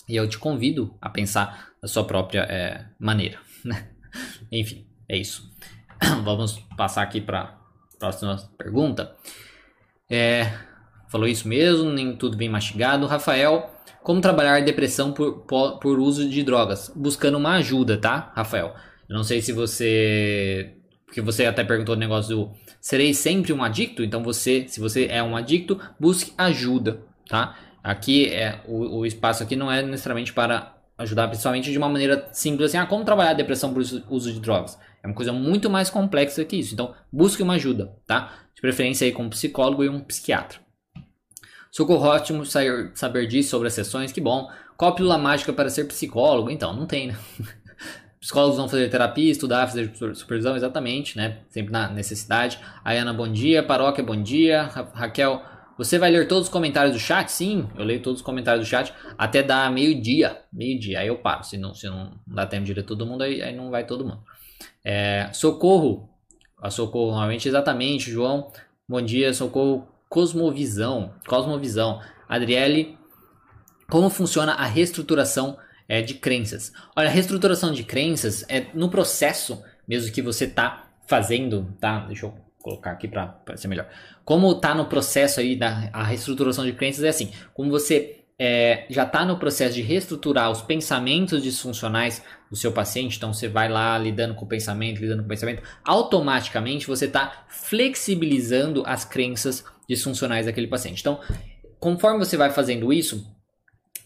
E 0.09 0.17
eu 0.17 0.29
te 0.29 0.39
convido 0.39 0.93
a 1.01 1.09
pensar 1.09 1.69
da 1.81 1.87
sua 1.87 2.03
própria 2.05 2.41
é, 2.41 2.87
maneira. 2.99 3.39
Né? 3.65 3.89
Enfim, 4.53 4.87
é 5.09 5.17
isso. 5.17 5.51
Vamos 6.23 6.61
passar 6.77 7.03
aqui 7.03 7.21
para 7.21 7.59
Próxima 7.99 8.37
pergunta. 8.59 9.17
É, 10.11 10.53
falou 11.09 11.27
isso 11.27 11.49
mesmo, 11.49 11.91
nem 11.91 12.15
tudo 12.17 12.37
bem 12.37 12.49
mastigado. 12.49 13.07
Rafael, 13.07 13.71
como 14.03 14.21
trabalhar 14.21 14.61
depressão 14.61 15.13
por, 15.13 15.41
por, 15.41 15.79
por 15.79 15.99
uso 15.99 16.29
de 16.29 16.43
drogas? 16.43 16.93
Buscando 16.95 17.39
uma 17.39 17.57
ajuda, 17.57 17.97
tá, 17.97 18.33
Rafael? 18.35 18.75
Eu 19.09 19.17
não 19.17 19.25
sei 19.25 19.41
se 19.41 19.53
você. 19.53 20.75
Porque 21.05 21.21
você 21.21 21.47
até 21.47 21.65
perguntou 21.65 21.95
o 21.95 21.99
negócio 21.99 22.37
do. 22.37 22.53
Serei 22.81 23.15
sempre 23.15 23.53
um 23.53 23.63
adicto? 23.63 24.03
Então 24.05 24.23
você, 24.23 24.67
se 24.69 24.81
você 24.81 25.07
é 25.11 25.23
um 25.23 25.37
adicto, 25.37 25.81
busque 25.99 26.33
ajuda, 26.37 27.01
tá? 27.29 27.57
Aqui 27.83 28.27
é 28.33 28.61
o, 28.67 28.99
o 28.99 29.07
espaço 29.07 29.43
aqui 29.43 29.57
não 29.57 29.71
é 29.71 29.83
necessariamente 29.83 30.33
para 30.33 30.77
ajudar, 30.99 31.29
principalmente 31.29 31.71
de 31.71 31.79
uma 31.79 31.89
maneira 31.89 32.29
simples 32.33 32.71
assim, 32.71 32.79
ah, 32.79 32.87
como 32.87 33.05
trabalhar 33.05 33.31
a 33.31 33.35
depressão 33.35 33.73
por 33.73 33.83
uso 33.83 34.33
de 34.33 34.41
drogas. 34.41 34.79
É 35.03 35.07
uma 35.07 35.15
coisa 35.15 35.33
muito 35.33 35.71
mais 35.71 35.91
complexa 35.91 36.45
que 36.45 36.57
isso. 36.57 36.75
Então, 36.75 36.95
busque 37.13 37.43
uma 37.43 37.55
ajuda, 37.55 37.93
tá? 38.07 38.33
De 38.55 38.61
preferência 38.61 39.05
aí 39.05 39.13
com 39.13 39.25
um 39.25 39.31
psicólogo 39.31 39.85
e 39.85 39.89
um 39.89 40.01
psiquiatra. 40.01 40.59
Socorro 41.77 42.07
ótimo 42.07 42.47
saber, 42.47 42.91
saber 42.95 43.27
disso 43.27 43.51
sobre 43.51 43.69
as 43.69 43.75
sessões, 43.75 44.11
que 44.11 44.19
bom. 44.19 44.51
Qual 44.79 44.95
pílula 44.95 45.19
mágica 45.19 45.53
para 45.53 45.69
ser 45.69 45.85
psicólogo? 45.85 46.49
Então, 46.49 46.73
não 46.73 46.87
tem, 46.87 47.09
né? 47.09 47.19
Psicólogos 48.19 48.57
vão 48.57 48.67
fazer 48.67 48.89
terapia, 48.89 49.31
estudar, 49.31 49.67
fazer 49.67 49.93
supervisão, 50.15 50.57
exatamente, 50.57 51.19
né? 51.19 51.41
Sempre 51.51 51.73
na 51.73 51.91
necessidade. 51.91 52.59
Ayana, 52.83 53.13
bom 53.13 53.31
dia. 53.31 53.63
Paróquia, 53.63 54.03
bom 54.03 54.17
dia. 54.17 54.63
Ra 54.63 54.91
Raquel, 54.95 55.43
você 55.77 55.99
vai 55.99 56.11
ler 56.11 56.27
todos 56.27 56.45
os 56.45 56.49
comentários 56.49 56.95
do 56.95 56.99
chat? 56.99 57.31
Sim, 57.31 57.69
eu 57.77 57.85
leio 57.85 58.01
todos 58.01 58.21
os 58.21 58.25
comentários 58.25 58.67
do 58.67 58.71
chat 58.71 58.95
até 59.19 59.43
dar 59.43 59.71
meio-dia. 59.71 60.45
Meio-dia, 60.51 61.01
aí 61.01 61.09
eu 61.09 61.19
paro. 61.19 61.45
Se 61.45 61.59
não, 61.59 61.75
se 61.75 61.87
não 61.91 62.19
dá 62.27 62.47
tempo 62.47 62.65
de 62.65 62.73
ler 62.73 62.85
todo 62.85 63.05
mundo, 63.05 63.23
aí, 63.23 63.43
aí 63.43 63.55
não 63.55 63.71
vai 63.71 63.85
todo 63.85 64.03
mundo. 64.03 64.23
É, 64.83 65.29
socorro. 65.31 66.09
A 66.59 66.71
socorro, 66.71 67.11
normalmente, 67.11 67.47
exatamente, 67.47 68.11
João. 68.11 68.51
Bom 68.89 69.03
dia, 69.03 69.35
socorro. 69.35 69.95
Cosmovisão. 70.17 71.13
Cosmovisão. 71.29 72.01
Adriele, 72.27 72.97
como 73.87 74.09
funciona 74.09 74.53
a 74.53 74.65
reestruturação 74.65 75.59
é, 75.87 76.01
de 76.01 76.15
crenças? 76.15 76.73
Olha, 76.97 77.11
a 77.11 77.13
reestruturação 77.13 77.71
de 77.71 77.85
crenças 77.85 78.43
é 78.49 78.65
no 78.73 78.89
processo 78.89 79.63
mesmo 79.87 80.11
que 80.11 80.23
você 80.23 80.47
está 80.47 80.89
fazendo, 81.07 81.71
tá? 81.79 82.07
Deixa 82.07 82.25
eu 82.25 82.35
colocar 82.63 82.93
aqui 82.93 83.07
para 83.07 83.37
ser 83.57 83.69
melhor. 83.69 83.91
Como 84.25 84.51
está 84.53 84.75
no 84.75 84.87
processo 84.87 85.39
aí 85.39 85.55
da 85.55 85.91
a 85.93 86.03
reestruturação 86.03 86.65
de 86.65 86.73
crenças 86.73 87.05
é 87.05 87.11
assim, 87.11 87.31
como 87.53 87.71
você 87.71 88.25
é, 88.39 88.87
já 88.89 89.03
está 89.03 89.23
no 89.23 89.39
processo 89.39 89.75
de 89.75 89.83
reestruturar 89.83 90.51
os 90.51 90.63
pensamentos 90.63 91.43
disfuncionais 91.43 92.23
do 92.51 92.57
seu 92.57 92.73
paciente, 92.73 93.19
então 93.19 93.35
você 93.35 93.49
vai 93.49 93.69
lá 93.69 93.99
lidando 93.99 94.35
com 94.35 94.47
o 94.47 94.49
pensamento, 94.49 94.99
lidando 94.99 95.23
com 95.23 95.27
o 95.27 95.29
pensamento, 95.29 95.63
automaticamente 95.85 96.87
você 96.87 97.05
está 97.05 97.45
flexibilizando 97.49 98.83
as 98.87 99.05
crenças 99.05 99.65
disfuncionais 99.89 100.47
daquele 100.47 100.67
paciente. 100.67 101.01
Então, 101.01 101.21
conforme 101.79 102.19
você 102.19 102.37
vai 102.37 102.51
fazendo 102.51 102.93
isso, 102.93 103.25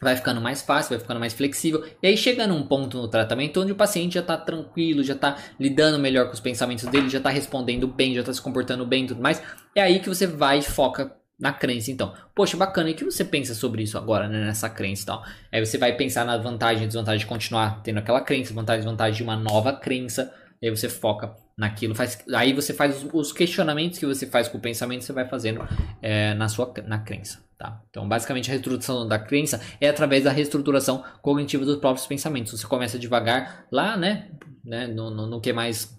vai 0.00 0.16
ficando 0.16 0.40
mais 0.40 0.62
fácil, 0.62 0.90
vai 0.90 0.98
ficando 0.98 1.20
mais 1.20 1.32
flexível. 1.32 1.84
E 2.02 2.06
aí 2.06 2.16
chega 2.16 2.46
num 2.46 2.66
ponto 2.66 2.96
no 2.98 3.08
tratamento 3.08 3.60
onde 3.60 3.72
o 3.72 3.76
paciente 3.76 4.14
já 4.14 4.20
está 4.20 4.36
tranquilo, 4.36 5.04
já 5.04 5.14
está 5.14 5.36
lidando 5.58 5.98
melhor 5.98 6.26
com 6.26 6.32
os 6.32 6.40
pensamentos 6.40 6.86
dele, 6.86 7.08
já 7.08 7.18
está 7.18 7.30
respondendo 7.30 7.86
bem, 7.86 8.14
já 8.14 8.20
está 8.20 8.32
se 8.32 8.40
comportando 8.40 8.86
bem 8.86 9.04
e 9.04 9.08
tudo 9.08 9.22
mais. 9.22 9.42
É 9.74 9.82
aí 9.82 10.00
que 10.00 10.08
você 10.08 10.26
vai 10.26 10.58
e 10.58 10.62
foca 10.62 11.14
na 11.38 11.52
crença, 11.52 11.90
então. 11.90 12.12
Poxa, 12.34 12.56
bacana, 12.56 12.90
e 12.90 12.92
o 12.92 12.96
que 12.96 13.04
você 13.04 13.24
pensa 13.24 13.54
sobre 13.54 13.82
isso 13.82 13.96
agora, 13.96 14.28
né, 14.28 14.44
nessa 14.44 14.68
crença 14.68 15.02
e 15.02 15.06
tal? 15.06 15.24
Aí 15.50 15.64
você 15.64 15.78
vai 15.78 15.96
pensar 15.96 16.24
na 16.24 16.36
vantagem 16.36 16.84
e 16.84 16.86
desvantagem 16.86 17.20
de 17.20 17.26
continuar 17.26 17.82
tendo 17.82 17.98
aquela 17.98 18.20
crença, 18.20 18.52
vantagem 18.52 18.80
e 18.80 18.84
desvantagem 18.84 19.16
de 19.16 19.22
uma 19.22 19.36
nova 19.36 19.72
crença, 19.72 20.32
e 20.60 20.66
aí 20.68 20.76
você 20.76 20.88
foca 20.88 21.34
naquilo. 21.60 21.94
Faz, 21.94 22.24
aí 22.34 22.54
você 22.54 22.72
faz 22.72 23.04
os, 23.04 23.10
os 23.12 23.32
questionamentos 23.32 23.98
que 23.98 24.06
você 24.06 24.26
faz 24.26 24.48
com 24.48 24.56
o 24.56 24.60
pensamento, 24.60 25.04
você 25.04 25.12
vai 25.12 25.28
fazendo 25.28 25.62
é, 26.00 26.32
na 26.32 26.48
sua 26.48 26.72
na 26.86 26.98
crença. 26.98 27.44
Tá? 27.58 27.82
Então, 27.90 28.08
basicamente, 28.08 28.48
a 28.48 28.52
reestruturação 28.52 29.06
da 29.06 29.18
crença 29.18 29.60
é 29.78 29.86
através 29.86 30.24
da 30.24 30.32
reestruturação 30.32 31.04
cognitiva 31.20 31.62
dos 31.62 31.76
próprios 31.76 32.06
pensamentos. 32.06 32.58
Você 32.58 32.66
começa 32.66 32.98
devagar 32.98 33.66
lá, 33.70 33.94
né, 33.94 34.30
né 34.64 34.86
no, 34.86 35.10
no, 35.10 35.26
no 35.26 35.40
que 35.40 35.50
é 35.50 35.52
mais 35.52 35.94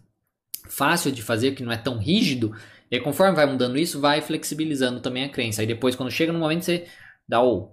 fácil 0.67 1.11
de 1.11 1.21
fazer, 1.21 1.51
que 1.51 1.61
não 1.61 1.71
é 1.71 1.77
tão 1.77 1.99
rígido, 1.99 2.55
e 2.89 2.99
conforme 2.99 3.35
vai 3.35 3.45
mudando 3.45 3.77
isso, 3.77 4.01
vai 4.01 4.19
flexibilizando 4.19 4.99
também 4.99 5.25
a 5.25 5.29
crença. 5.29 5.61
Aí 5.61 5.67
depois, 5.67 5.95
quando 5.95 6.09
chega 6.09 6.33
no 6.33 6.39
momento, 6.39 6.65
você 6.65 6.87
dá 7.27 7.43
o, 7.43 7.71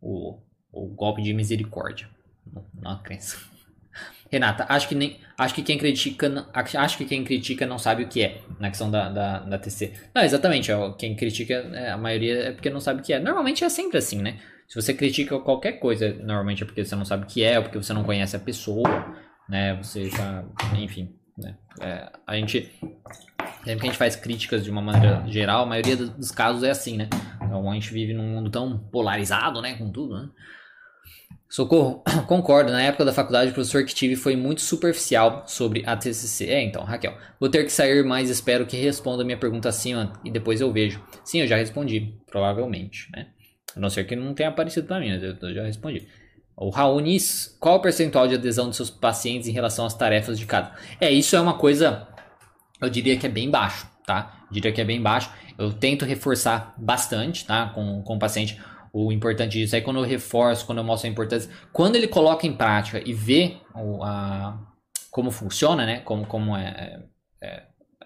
o, 0.00 0.40
o 0.72 0.86
golpe 0.88 1.22
de 1.22 1.34
misericórdia 1.34 2.08
na 2.72 2.96
crença. 2.96 3.36
Renata, 4.30 4.66
acho 4.68 4.88
que, 4.88 4.94
nem, 4.94 5.18
acho 5.38 5.54
que 5.54 5.62
quem 5.62 5.78
critica 5.78 6.46
acho 6.52 6.98
que 6.98 7.04
quem 7.04 7.22
critica 7.22 7.64
não 7.66 7.78
sabe 7.78 8.04
o 8.04 8.08
que 8.08 8.22
é 8.22 8.40
na 8.58 8.68
questão 8.68 8.90
da, 8.90 9.08
da, 9.08 9.38
da 9.40 9.58
TC. 9.58 9.92
Não, 10.14 10.22
exatamente. 10.22 10.70
Quem 10.98 11.14
critica, 11.14 11.54
é, 11.54 11.90
a 11.90 11.96
maioria 11.96 12.48
é 12.48 12.52
porque 12.52 12.70
não 12.70 12.80
sabe 12.80 13.00
o 13.00 13.04
que 13.04 13.12
é. 13.12 13.20
Normalmente 13.20 13.64
é 13.64 13.68
sempre 13.68 13.98
assim, 13.98 14.20
né? 14.20 14.38
Se 14.66 14.74
você 14.74 14.92
critica 14.92 15.38
qualquer 15.38 15.72
coisa, 15.72 16.12
normalmente 16.22 16.62
é 16.62 16.66
porque 16.66 16.84
você 16.84 16.96
não 16.96 17.04
sabe 17.04 17.24
o 17.24 17.26
que 17.26 17.42
é, 17.44 17.56
ou 17.56 17.62
porque 17.64 17.78
você 17.78 17.92
não 17.92 18.02
conhece 18.02 18.34
a 18.34 18.40
pessoa, 18.40 19.14
né? 19.48 19.76
Você 19.76 20.10
já. 20.10 20.44
Enfim. 20.76 21.14
Né? 21.38 21.56
É, 21.80 22.10
a 22.26 22.36
gente. 22.36 22.72
Sempre 23.64 23.80
que 23.80 23.86
a 23.86 23.90
gente 23.90 23.98
faz 23.98 24.16
críticas 24.16 24.64
de 24.64 24.70
uma 24.70 24.80
maneira 24.80 25.24
geral, 25.26 25.64
a 25.64 25.66
maioria 25.66 25.96
dos 25.96 26.30
casos 26.30 26.62
é 26.62 26.70
assim, 26.70 26.96
né? 26.96 27.08
Então 27.42 27.70
a 27.70 27.74
gente 27.74 27.92
vive 27.92 28.12
num 28.12 28.28
mundo 28.28 28.50
tão 28.50 28.78
polarizado, 28.78 29.60
né? 29.60 29.74
Com 29.74 29.90
tudo, 29.90 30.20
né? 30.20 30.28
Socorro, 31.48 32.02
concordo. 32.26 32.72
Na 32.72 32.82
época 32.82 33.04
da 33.04 33.12
faculdade, 33.12 33.50
o 33.50 33.54
professor 33.54 33.84
que 33.84 33.94
tive 33.94 34.16
foi 34.16 34.36
muito 34.36 34.60
superficial 34.60 35.44
sobre 35.46 35.82
a 35.86 35.96
TCC. 35.96 36.46
É, 36.46 36.62
então, 36.62 36.82
Raquel, 36.84 37.16
vou 37.38 37.48
ter 37.48 37.64
que 37.64 37.70
sair, 37.70 38.04
mas 38.04 38.30
espero 38.30 38.66
que 38.66 38.76
responda 38.76 39.22
a 39.22 39.24
minha 39.24 39.38
pergunta 39.38 39.68
acima 39.68 40.12
e 40.24 40.30
depois 40.30 40.60
eu 40.60 40.72
vejo. 40.72 41.02
Sim, 41.24 41.40
eu 41.40 41.46
já 41.46 41.56
respondi, 41.56 42.14
provavelmente, 42.26 43.08
né? 43.12 43.28
A 43.74 43.80
não 43.80 43.90
ser 43.90 44.04
que 44.04 44.16
não 44.16 44.34
tenha 44.34 44.48
aparecido 44.48 44.86
para 44.86 44.98
mim, 44.98 45.10
mas 45.10 45.22
eu 45.22 45.54
já 45.54 45.62
respondi. 45.64 46.08
O 46.56 46.70
Raonis, 46.70 47.54
qual 47.60 47.76
o 47.76 47.82
percentual 47.82 48.26
de 48.26 48.34
adesão 48.34 48.68
dos 48.68 48.76
seus 48.76 48.88
pacientes 48.88 49.46
em 49.46 49.52
relação 49.52 49.84
às 49.84 49.92
tarefas 49.92 50.38
de 50.38 50.46
casa? 50.46 50.72
É, 50.98 51.10
isso 51.10 51.36
é 51.36 51.40
uma 51.40 51.58
coisa, 51.58 52.08
eu 52.80 52.88
diria 52.88 53.18
que 53.18 53.26
é 53.26 53.28
bem 53.28 53.50
baixo, 53.50 53.86
tá? 54.06 54.44
Eu 54.48 54.54
diria 54.54 54.72
que 54.72 54.80
é 54.80 54.84
bem 54.84 55.00
baixo. 55.00 55.30
Eu 55.58 55.72
tento 55.74 56.06
reforçar 56.06 56.74
bastante, 56.78 57.44
tá? 57.44 57.68
Com, 57.74 58.02
com 58.02 58.16
o 58.16 58.18
paciente 58.18 58.58
o 58.96 59.12
importante 59.12 59.58
disso. 59.58 59.76
Aí 59.76 59.82
quando 59.82 59.98
eu 59.98 60.04
reforço, 60.04 60.64
quando 60.64 60.78
eu 60.78 60.84
mostro 60.84 61.06
a 61.06 61.12
importância, 61.12 61.50
quando 61.70 61.96
ele 61.96 62.08
coloca 62.08 62.46
em 62.46 62.52
prática 62.56 63.02
e 63.04 63.12
vê 63.12 63.58
o, 63.74 64.02
a, 64.02 64.58
como 65.10 65.30
funciona, 65.30 65.84
né? 65.84 66.00
Como, 66.00 66.26
como 66.26 66.56
é, 66.56 67.02
é, 67.42 67.46
é, 67.46 67.62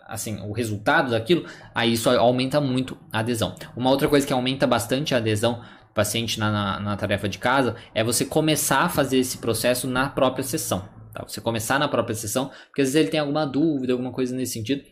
assim, 0.08 0.40
o 0.40 0.50
resultado 0.50 1.12
daquilo, 1.12 1.46
aí 1.72 1.92
isso 1.92 2.10
aumenta 2.10 2.60
muito 2.60 2.98
a 3.12 3.20
adesão. 3.20 3.54
Uma 3.76 3.90
outra 3.90 4.08
coisa 4.08 4.26
que 4.26 4.32
aumenta 4.32 4.66
bastante 4.66 5.14
a 5.14 5.18
adesão 5.18 5.60
do 5.60 5.94
paciente 5.94 6.40
na, 6.40 6.50
na, 6.50 6.80
na 6.80 6.96
tarefa 6.96 7.28
de 7.28 7.38
casa 7.38 7.76
é 7.94 8.02
você 8.02 8.24
começar 8.24 8.80
a 8.80 8.88
fazer 8.88 9.18
esse 9.18 9.38
processo 9.38 9.86
na 9.86 10.08
própria 10.08 10.42
sessão. 10.42 10.88
Tá? 11.14 11.24
Você 11.26 11.40
começar 11.40 11.78
na 11.78 11.86
própria 11.86 12.16
sessão, 12.16 12.50
porque 12.66 12.82
às 12.82 12.88
vezes 12.88 12.96
ele 12.96 13.10
tem 13.10 13.20
alguma 13.20 13.46
dúvida, 13.46 13.92
alguma 13.92 14.10
coisa 14.10 14.34
nesse 14.34 14.54
sentido. 14.54 14.82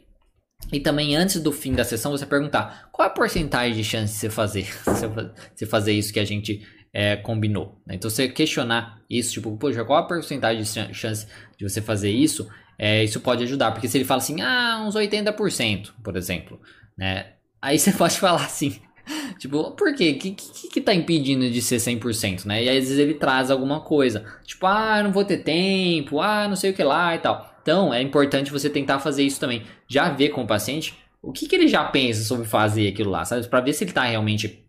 E 0.72 0.80
também 0.80 1.16
antes 1.16 1.40
do 1.40 1.52
fim 1.52 1.72
da 1.72 1.84
sessão 1.84 2.12
você 2.12 2.26
perguntar 2.26 2.88
qual 2.92 3.08
a 3.08 3.10
porcentagem 3.10 3.74
de 3.74 3.84
chance 3.84 4.12
de 4.12 4.18
você 4.20 4.30
fazer, 4.30 4.68
você 5.54 5.66
fazer 5.66 5.92
isso 5.92 6.12
que 6.12 6.20
a 6.20 6.24
gente 6.24 6.66
é, 6.92 7.16
combinou. 7.16 7.80
Né? 7.86 7.94
Então 7.94 8.10
você 8.10 8.28
questionar 8.28 9.00
isso, 9.08 9.34
tipo, 9.34 9.56
poxa, 9.56 9.84
qual 9.84 10.00
a 10.00 10.06
porcentagem 10.06 10.62
de 10.62 10.94
chance 10.94 11.26
de 11.56 11.68
você 11.68 11.80
fazer 11.80 12.10
isso? 12.10 12.48
É, 12.78 13.02
isso 13.02 13.20
pode 13.20 13.42
ajudar, 13.44 13.72
porque 13.72 13.88
se 13.88 13.98
ele 13.98 14.04
fala 14.04 14.18
assim, 14.18 14.40
ah, 14.40 14.84
uns 14.86 14.94
80%, 14.94 15.90
por 16.02 16.16
exemplo, 16.16 16.60
né? 16.96 17.32
Aí 17.60 17.78
você 17.78 17.90
pode 17.94 18.18
falar 18.18 18.44
assim, 18.44 18.80
tipo, 19.38 19.72
por 19.72 19.94
quê? 19.94 20.14
O 20.16 20.18
que, 20.18 20.30
que, 20.32 20.68
que 20.68 20.80
tá 20.80 20.94
impedindo 20.94 21.50
de 21.50 21.60
ser 21.60 21.76
100%, 21.76 22.44
né? 22.44 22.62
E 22.62 22.68
aí, 22.68 22.78
às 22.78 22.84
vezes 22.84 22.98
ele 22.98 23.14
traz 23.14 23.50
alguma 23.50 23.80
coisa, 23.80 24.24
tipo, 24.44 24.64
ah, 24.66 25.02
não 25.02 25.12
vou 25.12 25.24
ter 25.24 25.38
tempo, 25.38 26.20
ah, 26.20 26.46
não 26.46 26.56
sei 26.56 26.70
o 26.70 26.74
que 26.74 26.84
lá 26.84 27.14
e 27.14 27.18
tal. 27.18 27.47
Então, 27.62 27.92
é 27.92 28.00
importante 28.02 28.50
você 28.50 28.70
tentar 28.70 28.98
fazer 28.98 29.22
isso 29.22 29.40
também. 29.40 29.64
Já 29.86 30.10
ver 30.10 30.30
com 30.30 30.42
o 30.42 30.46
paciente 30.46 30.94
o 31.22 31.32
que, 31.32 31.46
que 31.46 31.54
ele 31.54 31.68
já 31.68 31.84
pensa 31.84 32.22
sobre 32.24 32.46
fazer 32.46 32.88
aquilo 32.88 33.10
lá, 33.10 33.24
sabe? 33.24 33.46
Para 33.48 33.60
ver 33.60 33.72
se 33.72 33.84
ele 33.84 33.90
está 33.90 34.04
realmente 34.04 34.64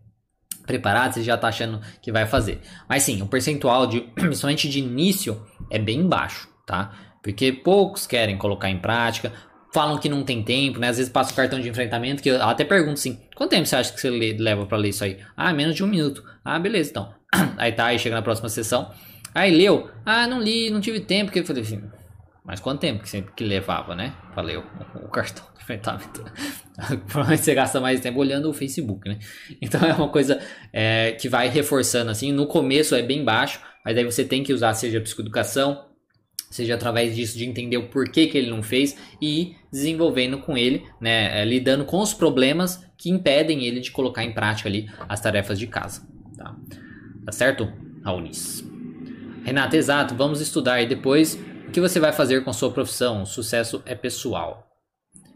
preparado, 0.65 1.13
se 1.13 1.19
ele 1.19 1.25
já 1.25 1.35
está 1.35 1.47
achando 1.47 1.81
que 2.01 2.11
vai 2.11 2.25
fazer. 2.25 2.59
Mas 2.87 3.03
sim, 3.03 3.21
o 3.21 3.27
percentual, 3.27 3.87
de, 3.87 4.01
principalmente 4.15 4.69
de 4.69 4.79
início, 4.79 5.41
é 5.69 5.79
bem 5.79 6.07
baixo, 6.07 6.47
tá? 6.65 6.91
Porque 7.23 7.51
poucos 7.51 8.07
querem 8.07 8.37
colocar 8.37 8.69
em 8.69 8.79
prática, 8.79 9.31
falam 9.73 9.97
que 9.97 10.09
não 10.09 10.23
tem 10.23 10.43
tempo, 10.43 10.79
né? 10.79 10.89
Às 10.89 10.97
vezes 10.97 11.11
passa 11.11 11.31
o 11.31 11.35
cartão 11.35 11.59
de 11.59 11.69
enfrentamento, 11.69 12.21
que 12.21 12.29
eu 12.29 12.41
até 12.41 12.63
pergunto 12.63 12.93
assim, 12.93 13.19
quanto 13.35 13.51
tempo 13.51 13.65
você 13.65 13.75
acha 13.75 13.93
que 13.93 13.99
você 13.99 14.09
leva 14.09 14.65
para 14.65 14.77
ler 14.77 14.89
isso 14.89 15.03
aí? 15.03 15.17
Ah, 15.35 15.53
menos 15.53 15.75
de 15.75 15.83
um 15.83 15.87
minuto. 15.87 16.23
Ah, 16.43 16.59
beleza, 16.59 16.91
então. 16.91 17.13
Aí 17.57 17.71
tá, 17.71 17.85
aí 17.85 17.99
chega 17.99 18.15
na 18.15 18.23
próxima 18.23 18.49
sessão. 18.49 18.91
Aí 19.35 19.55
leu. 19.55 19.87
Ah, 20.03 20.25
não 20.25 20.41
li, 20.41 20.71
não 20.71 20.81
tive 20.81 20.99
tempo, 20.99 21.25
porque 21.25 21.41
eu 21.41 21.45
falei 21.45 21.61
assim, 21.61 21.83
mas 22.49 22.59
quanto 22.59 22.79
tempo 22.79 23.03
que 23.03 23.09
sempre 23.09 23.31
que 23.35 23.43
levava, 23.43 23.95
né? 23.95 24.15
Falei, 24.33 24.57
o, 24.57 24.63
o 24.95 25.07
cartão 25.07 25.45
de 25.55 25.61
enfrentamento. 25.61 26.25
Provavelmente 27.05 27.43
você 27.43 27.53
gasta 27.53 27.79
mais 27.79 28.01
tempo 28.01 28.17
olhando 28.17 28.49
o 28.49 28.53
Facebook, 28.53 29.07
né? 29.07 29.19
Então 29.61 29.79
é 29.87 29.93
uma 29.93 30.09
coisa 30.09 30.41
é, 30.73 31.11
que 31.11 31.29
vai 31.29 31.47
reforçando 31.47 32.09
assim. 32.09 32.31
No 32.31 32.47
começo 32.47 32.95
é 32.95 33.03
bem 33.03 33.23
baixo, 33.23 33.61
mas 33.85 33.95
aí 33.95 34.03
você 34.03 34.25
tem 34.25 34.41
que 34.41 34.51
usar 34.51 34.73
seja 34.73 34.99
psicoeducação, 34.99 35.85
seja 36.49 36.73
através 36.73 37.15
disso 37.15 37.37
de 37.37 37.45
entender 37.45 37.77
o 37.77 37.87
porquê 37.87 38.25
que 38.25 38.35
ele 38.35 38.49
não 38.49 38.63
fez 38.63 38.97
e 39.21 39.41
ir 39.41 39.55
desenvolvendo 39.71 40.39
com 40.39 40.57
ele, 40.57 40.83
né, 40.99 41.43
é, 41.43 41.45
lidando 41.45 41.85
com 41.85 41.99
os 41.99 42.15
problemas 42.15 42.83
que 42.97 43.11
impedem 43.11 43.63
ele 43.63 43.79
de 43.79 43.91
colocar 43.91 44.23
em 44.23 44.33
prática 44.33 44.67
ali 44.67 44.89
as 45.07 45.21
tarefas 45.21 45.59
de 45.59 45.67
casa, 45.67 46.01
tá, 46.35 46.55
tá 47.27 47.31
certo, 47.31 47.71
Raulis? 48.03 48.67
Renata, 49.45 49.77
exato, 49.77 50.15
vamos 50.15 50.41
estudar 50.41 50.81
e 50.81 50.87
depois 50.87 51.39
o 51.69 51.71
que 51.71 51.79
você 51.79 51.99
vai 51.99 52.11
fazer 52.11 52.43
com 52.43 52.51
sua 52.51 52.71
profissão? 52.71 53.21
O 53.21 53.25
sucesso 53.27 53.83
é 53.85 53.93
pessoal. 53.93 54.67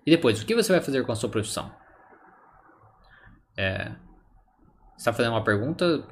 E 0.04 0.10
depois, 0.10 0.42
o 0.42 0.46
que 0.46 0.56
você 0.56 0.72
vai 0.72 0.82
fazer 0.82 1.06
com 1.06 1.12
a 1.12 1.16
sua 1.16 1.30
profissão? 1.30 1.72
É, 3.56 3.90
você 4.94 4.98
está 4.98 5.14
fazendo 5.14 5.34
uma 5.34 5.44
pergunta? 5.44 6.04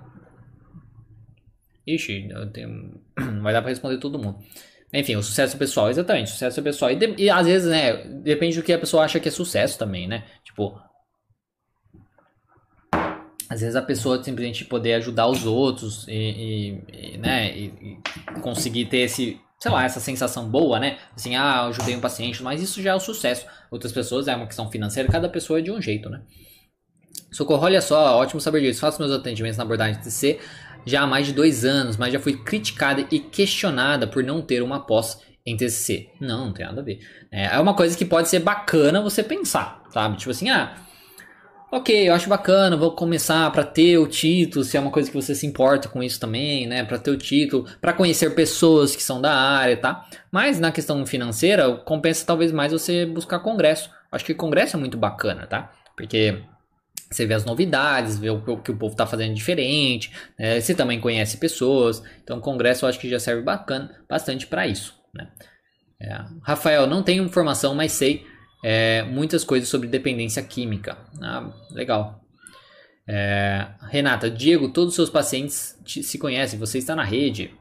Ixi, 1.88 2.30
tenho... 2.54 3.02
não 3.18 3.42
vai 3.42 3.52
dar 3.52 3.64
para 3.64 3.70
responder 3.70 3.98
todo 3.98 4.20
mundo. 4.20 4.38
Enfim, 4.94 5.16
o 5.16 5.24
sucesso 5.24 5.58
pessoal, 5.58 5.90
exatamente, 5.90 6.30
sucesso 6.30 6.62
pessoal. 6.62 6.92
E, 6.92 6.96
de, 6.96 7.16
e, 7.18 7.28
às 7.28 7.48
vezes, 7.48 7.68
né, 7.68 8.04
depende 8.22 8.58
do 8.58 8.64
que 8.64 8.72
a 8.72 8.80
pessoa 8.80 9.04
acha 9.04 9.20
que 9.20 9.28
é 9.28 9.32
sucesso 9.32 9.80
também, 9.80 10.08
né? 10.08 10.26
Tipo, 10.44 10.80
às 13.50 13.62
vezes 13.62 13.76
a 13.76 13.82
pessoa 13.82 14.24
simplesmente 14.24 14.66
poder 14.66 14.94
ajudar 14.94 15.28
os 15.28 15.48
outros 15.48 16.08
e, 16.08 16.14
e, 16.14 16.84
e 16.94 17.18
né, 17.18 17.58
e, 17.58 18.00
conseguir 18.42 18.86
ter 18.86 19.00
esse, 19.00 19.42
sei 19.62 19.72
lá, 19.72 19.84
essa 19.84 20.00
sensação 20.00 20.50
boa, 20.50 20.80
né? 20.80 20.98
Assim, 21.16 21.36
ah, 21.36 21.68
ajudei 21.68 21.96
um 21.96 22.02
paciente, 22.02 22.42
mas 22.42 22.62
isso 22.62 22.82
já 22.82 22.92
é 22.92 22.94
o 22.94 22.98
um 22.98 23.00
sucesso. 23.00 23.46
Outras 23.70 23.92
pessoas 23.92 24.28
é 24.28 24.36
uma 24.36 24.48
questão 24.48 24.72
financeira, 24.72 25.08
cada 25.08 25.30
pessoa 25.30 25.60
é 25.60 25.62
de 25.62 25.72
um 25.72 25.80
jeito, 25.80 26.10
né? 26.10 26.22
Socorro, 27.32 27.64
olha 27.64 27.80
só, 27.80 28.18
ótimo 28.18 28.42
saber 28.42 28.62
disso. 28.62 28.82
Faço 28.82 29.00
meus 29.00 29.12
atendimentos 29.12 29.58
na 29.58 29.64
abordagem 29.64 30.02
TC 30.02 30.40
já 30.86 31.04
há 31.04 31.08
mais 31.08 31.28
de 31.28 31.34
dois 31.34 31.64
anos, 31.64 31.96
mas 31.96 32.12
já 32.12 32.20
fui 32.20 32.38
criticada 32.38 33.06
e 33.12 33.20
questionada 33.20 34.08
por 34.08 34.24
não 34.24 34.42
ter 34.42 34.64
uma 34.64 34.80
pós 34.80 35.22
em 35.46 35.56
TCC. 35.56 36.10
Não, 36.20 36.48
não 36.48 36.54
tem 36.54 36.66
nada 36.66 36.82
a 36.82 36.84
ver. 36.84 37.00
É, 37.32 37.56
é 37.56 37.60
uma 37.60 37.76
coisa 37.76 37.96
que 37.96 38.04
pode 38.04 38.30
ser 38.30 38.40
bacana 38.40 39.02
você 39.02 39.24
pensar, 39.24 39.84
sabe? 39.92 40.18
Tipo 40.18 40.32
assim, 40.32 40.50
ah, 40.50 40.76
ok, 41.72 42.10
eu 42.10 42.14
acho 42.14 42.28
bacana, 42.28 42.76
vou 42.76 42.92
começar 42.92 43.50
para 43.52 43.64
ter 43.64 43.98
o 43.98 44.06
título, 44.06 44.66
se 44.66 44.76
é 44.76 44.80
uma 44.80 44.92
coisa 44.92 45.10
que 45.10 45.16
você 45.16 45.34
se 45.34 45.48
importa 45.48 45.88
com 45.88 46.04
isso 46.04 46.20
também, 46.20 46.68
né? 46.68 46.84
Para 46.84 47.00
ter 47.00 47.12
o 47.12 47.18
título, 47.18 47.66
para 47.80 47.94
conhecer 47.94 48.36
pessoas 48.36 48.94
que 48.96 49.02
são 49.02 49.22
da 49.22 49.34
área, 49.34 49.78
tá? 49.78 50.06
Mas 50.30 50.60
na 50.60 50.72
questão 50.72 51.06
financeira, 51.06 51.74
compensa 51.78 52.26
talvez 52.26 52.52
mais 52.52 52.74
você 52.74 53.06
buscar 53.06 53.40
congresso. 53.40 53.90
Acho 54.12 54.26
que 54.26 54.34
congresso 54.34 54.76
é 54.76 54.80
muito 54.80 54.98
bacana, 54.98 55.48
tá? 55.48 55.72
Porque 55.96 56.44
você 57.10 57.26
vê 57.26 57.34
as 57.34 57.46
novidades, 57.46 58.20
vê 58.20 58.30
o 58.30 58.42
que 58.42 58.72
o 58.72 58.78
povo 58.78 58.94
está 58.94 59.06
fazendo 59.06 59.34
diferente, 59.34 60.12
né? 60.38 60.60
você 60.60 60.76
também 60.76 61.00
conhece 61.00 61.38
pessoas. 61.38 62.04
Então, 62.22 62.42
congresso 62.42 62.86
eu 62.86 62.90
acho 62.90 63.00
que 63.00 63.10
já 63.10 63.20
serve 63.20 63.42
bacana, 63.44 63.92
bastante 64.10 64.46
para 64.48 64.68
isso. 64.68 64.94
Né? 65.14 65.28
É. 66.02 66.20
Rafael, 66.42 66.88
não 66.88 67.04
tenho 67.04 67.24
informação, 67.24 67.76
mas 67.76 67.92
sei 67.92 68.26
é, 68.64 69.04
muitas 69.04 69.44
coisas 69.44 69.70
sobre 69.70 69.88
dependência 69.88 70.42
química. 70.44 70.98
Ah, 71.22 71.52
legal. 71.72 72.22
É, 73.08 73.68
Renata, 73.90 74.30
Diego, 74.30 74.70
todos 74.70 74.90
os 74.90 74.96
seus 74.96 75.10
pacientes 75.10 75.78
te, 75.84 76.04
se 76.04 76.18
conhecem, 76.18 76.60
você 76.60 76.78
está 76.78 76.96
na 76.96 77.04
rede, 77.04 77.52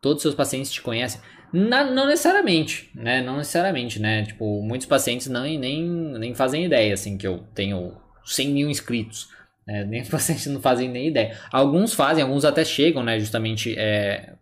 todos 0.00 0.18
os 0.18 0.22
seus 0.22 0.34
pacientes 0.34 0.72
te 0.72 0.80
conhecem. 0.80 1.20
Na, 1.52 1.84
não 1.84 2.06
necessariamente, 2.06 2.90
né? 2.94 3.22
Não 3.22 3.36
necessariamente, 3.36 4.00
né? 4.00 4.24
Tipo, 4.24 4.62
muitos 4.62 4.86
pacientes 4.86 5.26
não, 5.26 5.42
nem, 5.42 5.88
nem 5.88 6.34
fazem 6.34 6.64
ideia, 6.64 6.94
assim, 6.94 7.18
que 7.18 7.26
eu 7.26 7.44
tenho 7.54 7.96
100 8.24 8.48
mil 8.50 8.70
inscritos. 8.70 9.28
Né? 9.66 9.84
Nem 9.90 10.04
pacientes 10.04 10.46
não 10.46 10.60
fazem 10.60 10.88
nem 10.88 11.08
ideia. 11.08 11.38
Alguns 11.52 11.92
fazem, 11.92 12.22
alguns 12.22 12.44
até 12.44 12.64
chegam, 12.64 13.02
né? 13.02 13.18
Justamente 13.18 13.74
é, 13.76 14.34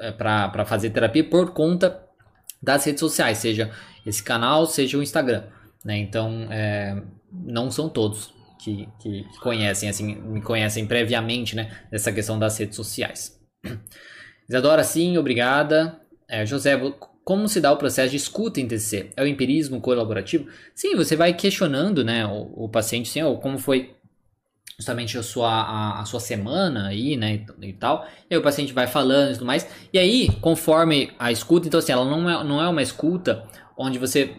é 0.00 0.12
para 0.12 0.64
fazer 0.64 0.90
terapia 0.90 1.24
por 1.24 1.52
conta 1.52 2.02
das 2.62 2.84
redes 2.84 3.00
sociais, 3.00 3.38
seja 3.38 3.72
esse 4.04 4.22
canal, 4.22 4.66
seja 4.66 4.98
o 4.98 5.02
Instagram. 5.02 5.44
Né? 5.84 5.98
Então, 5.98 6.46
é, 6.50 7.02
não 7.32 7.70
são 7.70 7.88
todos 7.88 8.32
que, 8.62 8.88
que, 9.00 9.24
conhecem, 9.40 9.88
assim, 9.88 10.14
me 10.14 10.40
conhecem 10.40 10.86
previamente, 10.86 11.56
né? 11.56 11.70
Dessa 11.90 12.12
questão 12.12 12.38
das 12.38 12.56
redes 12.56 12.76
sociais. 12.76 13.40
Isadora, 14.48 14.84
sim, 14.84 15.18
obrigada. 15.18 16.00
É, 16.28 16.46
José, 16.46 16.78
como 17.24 17.48
se 17.48 17.60
dá 17.60 17.72
o 17.72 17.76
processo 17.76 18.10
de 18.10 18.16
escuta 18.16 18.60
em 18.60 18.68
TCC? 18.68 19.10
É 19.16 19.22
o 19.22 19.26
empirismo 19.26 19.80
colaborativo? 19.80 20.48
Sim, 20.74 20.94
você 20.94 21.16
vai 21.16 21.34
questionando 21.34 22.04
né, 22.04 22.26
o, 22.26 22.64
o 22.64 22.68
paciente, 22.68 23.08
sim, 23.08 23.22
ou 23.22 23.38
como 23.38 23.58
foi 23.58 23.94
justamente 24.78 25.16
a 25.16 25.22
sua, 25.22 25.48
a, 25.48 26.00
a, 26.00 26.04
sua 26.04 26.18
semana 26.18 26.88
aí, 26.88 27.16
né, 27.16 27.44
e, 27.60 27.68
e, 27.68 27.72
tal. 27.72 28.06
E 28.28 28.34
aí 28.34 28.38
o 28.38 28.42
paciente 28.42 28.72
vai 28.72 28.86
falando 28.86 29.30
e 29.30 29.34
tudo 29.34 29.46
mais. 29.46 29.66
E 29.92 29.98
aí, 29.98 30.28
conforme 30.40 31.12
a 31.18 31.30
escuta, 31.30 31.68
então 31.68 31.78
assim, 31.78 31.92
ela 31.92 32.04
não 32.04 32.28
é, 32.28 32.44
não 32.44 32.60
é 32.60 32.68
uma 32.68 32.82
escuta 32.82 33.46
onde 33.76 33.98
você 33.98 34.34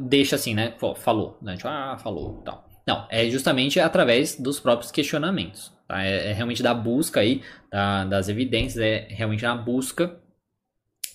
deixa 0.00 0.36
assim, 0.36 0.54
né, 0.54 0.74
falou, 0.96 1.38
né, 1.42 1.56
tipo, 1.56 1.68
ah, 1.68 1.96
falou, 1.98 2.42
tal. 2.44 2.66
Não, 2.86 3.06
é 3.10 3.28
justamente 3.28 3.80
através 3.80 4.38
dos 4.38 4.60
próprios 4.60 4.92
questionamentos, 4.92 5.72
tá? 5.88 6.04
É, 6.04 6.30
é 6.30 6.32
realmente 6.32 6.62
da 6.62 6.72
busca 6.72 7.20
aí, 7.20 7.42
da, 7.70 8.04
das 8.04 8.28
evidências, 8.28 8.82
é 8.82 9.08
realmente 9.10 9.42
na 9.42 9.56
busca 9.56 10.20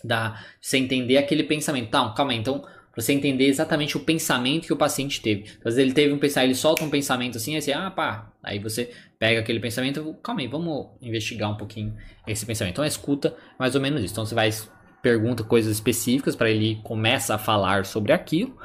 da 0.03 0.43
você 0.59 0.77
entender 0.77 1.17
aquele 1.17 1.43
pensamento. 1.43 1.89
Tá, 1.89 2.09
calma 2.09 2.33
aí, 2.33 2.37
então 2.37 2.65
você 2.95 3.13
entender 3.13 3.45
exatamente 3.45 3.95
o 3.95 4.01
pensamento 4.01 4.67
que 4.67 4.73
o 4.73 4.77
paciente 4.77 5.21
teve. 5.21 5.43
Às 5.59 5.75
vezes 5.75 5.79
ele 5.79 5.93
teve 5.93 6.13
um 6.13 6.19
pensamento, 6.19 6.47
ele 6.49 6.55
solta 6.55 6.83
um 6.83 6.89
pensamento 6.89 7.37
assim, 7.37 7.55
assim, 7.55 7.71
ah, 7.71 7.89
pá. 7.89 8.33
Aí 8.43 8.59
você 8.59 8.91
pega 9.17 9.39
aquele 9.39 9.59
pensamento, 9.59 10.13
calma 10.21 10.41
aí, 10.41 10.47
vamos 10.47 10.87
investigar 11.01 11.49
um 11.49 11.55
pouquinho 11.55 11.95
esse 12.27 12.45
pensamento. 12.45 12.73
Então 12.73 12.85
escuta 12.85 13.35
mais 13.57 13.75
ou 13.75 13.81
menos 13.81 14.03
isso. 14.03 14.13
Então 14.13 14.25
você 14.25 14.35
vai 14.35 14.49
pergunta 15.01 15.43
coisas 15.43 15.71
específicas 15.71 16.35
para 16.35 16.49
ele 16.49 16.79
começa 16.83 17.35
a 17.35 17.37
falar 17.37 17.85
sobre 17.85 18.13
aquilo. 18.13 18.57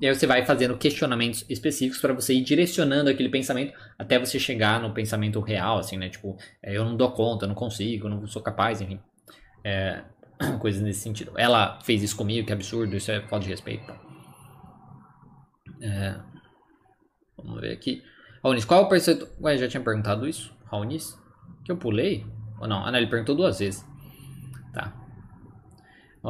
E 0.00 0.06
aí 0.06 0.14
você 0.14 0.26
vai 0.26 0.44
fazendo 0.44 0.76
questionamentos 0.76 1.44
específicos 1.48 2.00
para 2.00 2.12
você 2.12 2.34
ir 2.34 2.42
direcionando 2.42 3.08
aquele 3.08 3.28
pensamento 3.28 3.72
até 3.98 4.18
você 4.18 4.38
chegar 4.38 4.80
no 4.80 4.92
pensamento 4.92 5.40
real, 5.40 5.78
assim, 5.78 5.96
né? 5.96 6.08
Tipo, 6.08 6.36
é, 6.62 6.76
eu 6.76 6.84
não 6.84 6.96
dou 6.96 7.12
conta, 7.12 7.46
não 7.46 7.54
consigo, 7.54 8.08
não 8.08 8.26
sou 8.26 8.42
capaz, 8.42 8.80
enfim. 8.80 9.00
É, 9.62 10.02
coisas 10.58 10.82
nesse 10.82 11.00
sentido. 11.00 11.32
Ela 11.36 11.78
fez 11.82 12.02
isso 12.02 12.16
comigo, 12.16 12.46
que 12.46 12.52
absurdo, 12.52 12.96
isso 12.96 13.10
é 13.10 13.20
falta 13.28 13.44
de 13.44 13.50
respeito. 13.50 13.86
Tá? 13.86 14.00
É, 15.80 16.16
vamos 17.36 17.60
ver 17.60 17.72
aqui. 17.72 18.02
Raunis, 18.42 18.64
qual 18.64 18.82
o 18.84 18.88
percentual... 18.88 19.30
Ué, 19.42 19.56
já 19.56 19.68
tinha 19.68 19.82
perguntado 19.82 20.28
isso? 20.28 20.54
Raunis? 20.66 21.16
Que 21.64 21.70
eu 21.70 21.76
pulei? 21.76 22.26
Ou 22.60 22.66
não? 22.66 22.84
Ah, 22.84 22.90
não, 22.90 22.98
ele 22.98 23.06
perguntou 23.06 23.34
duas 23.34 23.60
vezes. 23.60 23.86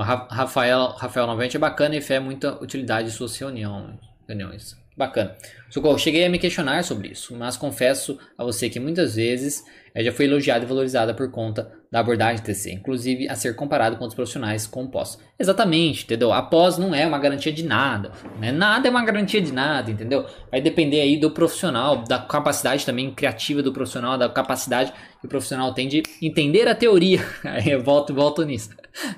Rafael, 0.03 0.89
Rafael 0.97 1.27
novamente 1.27 1.57
é 1.57 1.61
bacana 1.61 1.97
e 1.97 2.01
fé 2.01 2.19
muita 2.19 2.61
utilidade 2.63 3.09
em 3.09 3.11
suas 3.13 3.37
reuniões. 3.39 4.77
Bacana. 4.97 5.37
Socorro, 5.69 5.99
cheguei 5.99 6.25
a 6.25 6.29
me 6.31 6.39
questionar 6.39 6.85
sobre 6.85 7.09
isso, 7.09 7.35
mas 7.37 7.57
confesso 7.57 8.19
a 8.39 8.45
você 8.45 8.71
que 8.71 8.79
muitas 8.79 9.17
vezes 9.17 9.65
já 9.97 10.13
foi 10.13 10.27
elogiada 10.27 10.65
e 10.65 10.69
valorizada 10.69 11.13
por 11.15 11.31
conta 11.31 11.73
da 11.95 12.01
abordagem 12.01 12.43
TC, 12.43 12.73
inclusive 12.73 13.29
a 13.29 13.37
ser 13.37 13.55
comparado 13.55 13.95
com 13.95 14.03
outros 14.03 14.17
profissionais 14.17 14.67
com 14.67 14.85
pós. 14.85 15.17
Exatamente, 15.39 16.03
entendeu? 16.03 16.33
A 16.33 16.43
pós 16.43 16.77
não 16.77 16.93
é 16.93 17.07
uma 17.07 17.21
garantia 17.21 17.53
de 17.53 17.63
nada, 17.63 18.11
né? 18.41 18.51
Nada 18.51 18.89
é 18.89 18.91
uma 18.91 19.05
garantia 19.05 19.41
de 19.41 19.53
nada, 19.53 19.93
entendeu? 19.93 20.27
Vai 20.51 20.61
depender 20.61 21.01
aí 21.01 21.17
do 21.17 21.31
profissional, 21.31 22.03
da 22.03 22.19
capacidade 22.19 22.85
também 22.85 23.15
criativa 23.15 23.63
do 23.63 23.73
profissional, 23.73 24.19
da 24.19 24.29
capacidade 24.29 24.93
que 25.21 25.27
o 25.27 25.29
profissional 25.29 25.73
tem 25.73 25.87
de 25.87 26.03
entender 26.21 26.67
a 26.67 26.75
teoria. 26.75 27.25
Aí 27.47 27.71
eu 27.71 27.81
volto, 27.81 28.13
volto 28.13 28.45
nisso. 28.45 28.71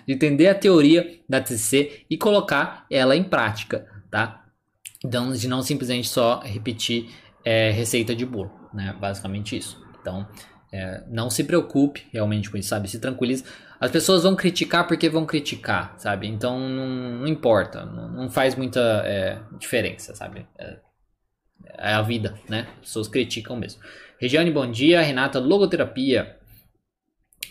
De 0.06 0.12
entender 0.12 0.48
a 0.48 0.54
teoria 0.54 1.18
da 1.26 1.40
TC 1.40 2.04
e 2.10 2.18
colocar 2.18 2.84
ela 2.90 3.16
em 3.16 3.24
prática, 3.24 3.86
tá? 4.10 4.44
Então, 5.02 5.32
de 5.32 5.48
não 5.48 5.62
simplesmente 5.62 6.08
só 6.08 6.40
repetir 6.44 7.08
é, 7.42 7.70
receita 7.70 8.14
de 8.14 8.26
bolo, 8.26 8.50
né? 8.74 8.94
Basicamente 9.00 9.56
isso. 9.56 9.82
Então, 9.98 10.28
é, 10.72 11.02
não 11.08 11.30
se 11.30 11.44
preocupe 11.44 12.06
realmente 12.12 12.50
com 12.50 12.56
isso, 12.56 12.68
sabe? 12.68 12.88
Se 12.88 12.98
tranquilize. 12.98 13.44
As 13.80 13.90
pessoas 13.90 14.22
vão 14.22 14.34
criticar 14.34 14.86
porque 14.86 15.08
vão 15.08 15.26
criticar, 15.26 15.94
sabe? 15.98 16.26
Então 16.26 16.58
não, 16.58 16.86
não 17.20 17.26
importa, 17.26 17.84
não, 17.84 18.08
não, 18.08 18.30
faz 18.30 18.54
muita 18.54 18.80
é, 19.04 19.38
diferença, 19.58 20.14
sabe? 20.14 20.46
É, 20.58 20.76
é, 21.78 21.92
a 21.92 22.02
vida, 22.02 22.38
né? 22.48 22.66
As 22.76 22.88
pessoas 22.88 23.08
criticam 23.08 23.56
mesmo. 23.56 23.82
Regiane, 24.18 24.50
bom 24.50 24.70
dia. 24.70 25.02
Renata, 25.02 25.38
logoterapia. 25.38 26.36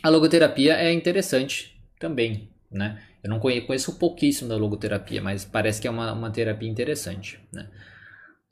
A 0.01 0.09
logoterapia 0.09 0.76
é 0.76 0.91
interessante 0.91 1.80
também, 1.99 2.49
né? 2.72 3.01
Eu 3.24 3.30
não 3.30 3.39
conheço, 3.39 3.66
conheço 3.66 3.97
pouquíssimo 3.97 4.49
da 4.49 4.55
logoterapia, 4.55 5.22
mas 5.22 5.45
parece 5.45 5.82
que 5.82 5.88
é 5.88 5.91
uma, 5.91 6.11
uma 6.13 6.32
terapia 6.32 6.70
interessante, 6.70 7.39
né? 7.51 7.68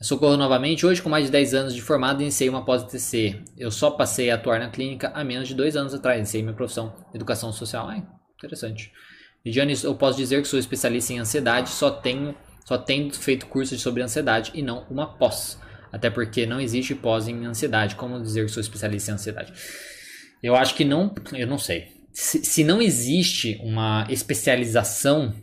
Socorro 0.01 0.35
novamente, 0.35 0.85
hoje 0.85 1.01
com 1.01 1.09
mais 1.09 1.25
de 1.25 1.31
10 1.31 1.53
anos 1.53 1.73
de 1.73 1.81
formado, 1.81 2.21
iniciei 2.21 2.49
uma 2.49 2.65
pós-TC. 2.65 3.41
Eu 3.57 3.71
só 3.71 3.91
passei 3.91 4.29
a 4.29 4.35
atuar 4.35 4.59
na 4.59 4.69
clínica 4.69 5.11
há 5.15 5.23
menos 5.23 5.47
de 5.47 5.55
2 5.55 5.77
anos 5.77 5.93
atrás, 5.93 6.17
iniciei 6.17 6.41
minha 6.41 6.53
profissão 6.53 6.93
educação 7.13 7.53
social. 7.53 7.87
Ai, 7.87 8.05
interessante. 8.37 8.91
Lidiane, 9.45 9.73
eu 9.83 9.95
posso 9.95 10.17
dizer 10.17 10.41
que 10.41 10.47
sou 10.47 10.59
especialista 10.59 11.13
em 11.13 11.19
ansiedade, 11.19 11.69
só 11.69 11.89
tenho 11.89 12.35
só 12.65 12.77
tenho 12.77 13.13
feito 13.13 13.45
cursos 13.47 13.81
sobre 13.81 14.01
ansiedade 14.01 14.51
e 14.53 14.61
não 14.61 14.85
uma 14.89 15.17
pós. 15.17 15.59
Até 15.91 16.09
porque 16.09 16.45
não 16.45 16.59
existe 16.59 16.95
pós 16.95 17.27
em 17.27 17.45
ansiedade. 17.45 17.95
Como 17.95 18.21
dizer 18.21 18.45
que 18.45 18.51
sou 18.51 18.61
especialista 18.61 19.11
em 19.11 19.13
ansiedade? 19.15 19.53
Eu 20.41 20.55
acho 20.55 20.73
que 20.75 20.85
não, 20.85 21.13
eu 21.33 21.45
não 21.45 21.57
sei. 21.57 21.87
se, 22.11 22.43
se 22.43 22.63
não 22.63 22.81
existe 22.81 23.59
uma 23.61 24.07
especialização 24.09 25.33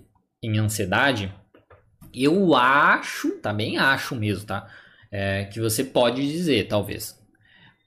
em 0.43 0.59
ansiedade, 0.59 1.33
eu 2.15 2.55
acho, 2.55 3.31
também 3.39 3.79
acho 3.79 4.15
mesmo, 4.15 4.47
tá? 4.47 4.69
É, 5.11 5.45
que 5.45 5.61
você 5.61 5.85
pode 5.85 6.27
dizer, 6.31 6.69
talvez. 6.69 7.19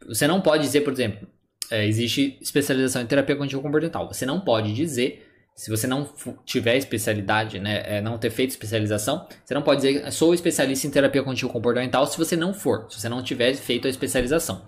Você 0.08 0.28
não 0.28 0.42
pode 0.42 0.64
dizer, 0.64 0.82
por 0.82 0.94
exemplo, 0.94 1.28
é, 1.72 1.86
existe 1.86 2.38
especialização 2.42 3.02
em 3.02 3.06
terapia 3.06 3.36
cognitivo 3.36 3.62
comportamental. 3.62 4.08
Você 4.12 4.26
não 4.26 4.40
pode 4.40 4.74
dizer, 4.74 5.26
se 5.56 5.70
você 5.70 5.88
não 5.88 6.08
tiver 6.46 6.78
especialidade, 6.78 7.60
né, 7.60 7.84
é, 7.86 8.02
não 8.02 8.18
ter 8.18 8.30
feito 8.30 8.52
especialização, 8.52 9.28
você 9.44 9.54
não 9.54 9.62
pode 9.62 9.82
dizer 9.82 10.12
sou 10.12 10.34
especialista 10.34 10.88
em 10.88 10.92
terapia 10.92 11.22
cognitivo 11.22 11.52
comportamental 11.52 12.06
se 12.06 12.18
você 12.18 12.36
não 12.36 12.54
for, 12.54 12.88
se 12.90 13.00
você 13.00 13.08
não 13.08 13.24
tiver 13.24 13.54
feito 13.56 13.88
a 13.88 13.90
especialização. 13.90 14.66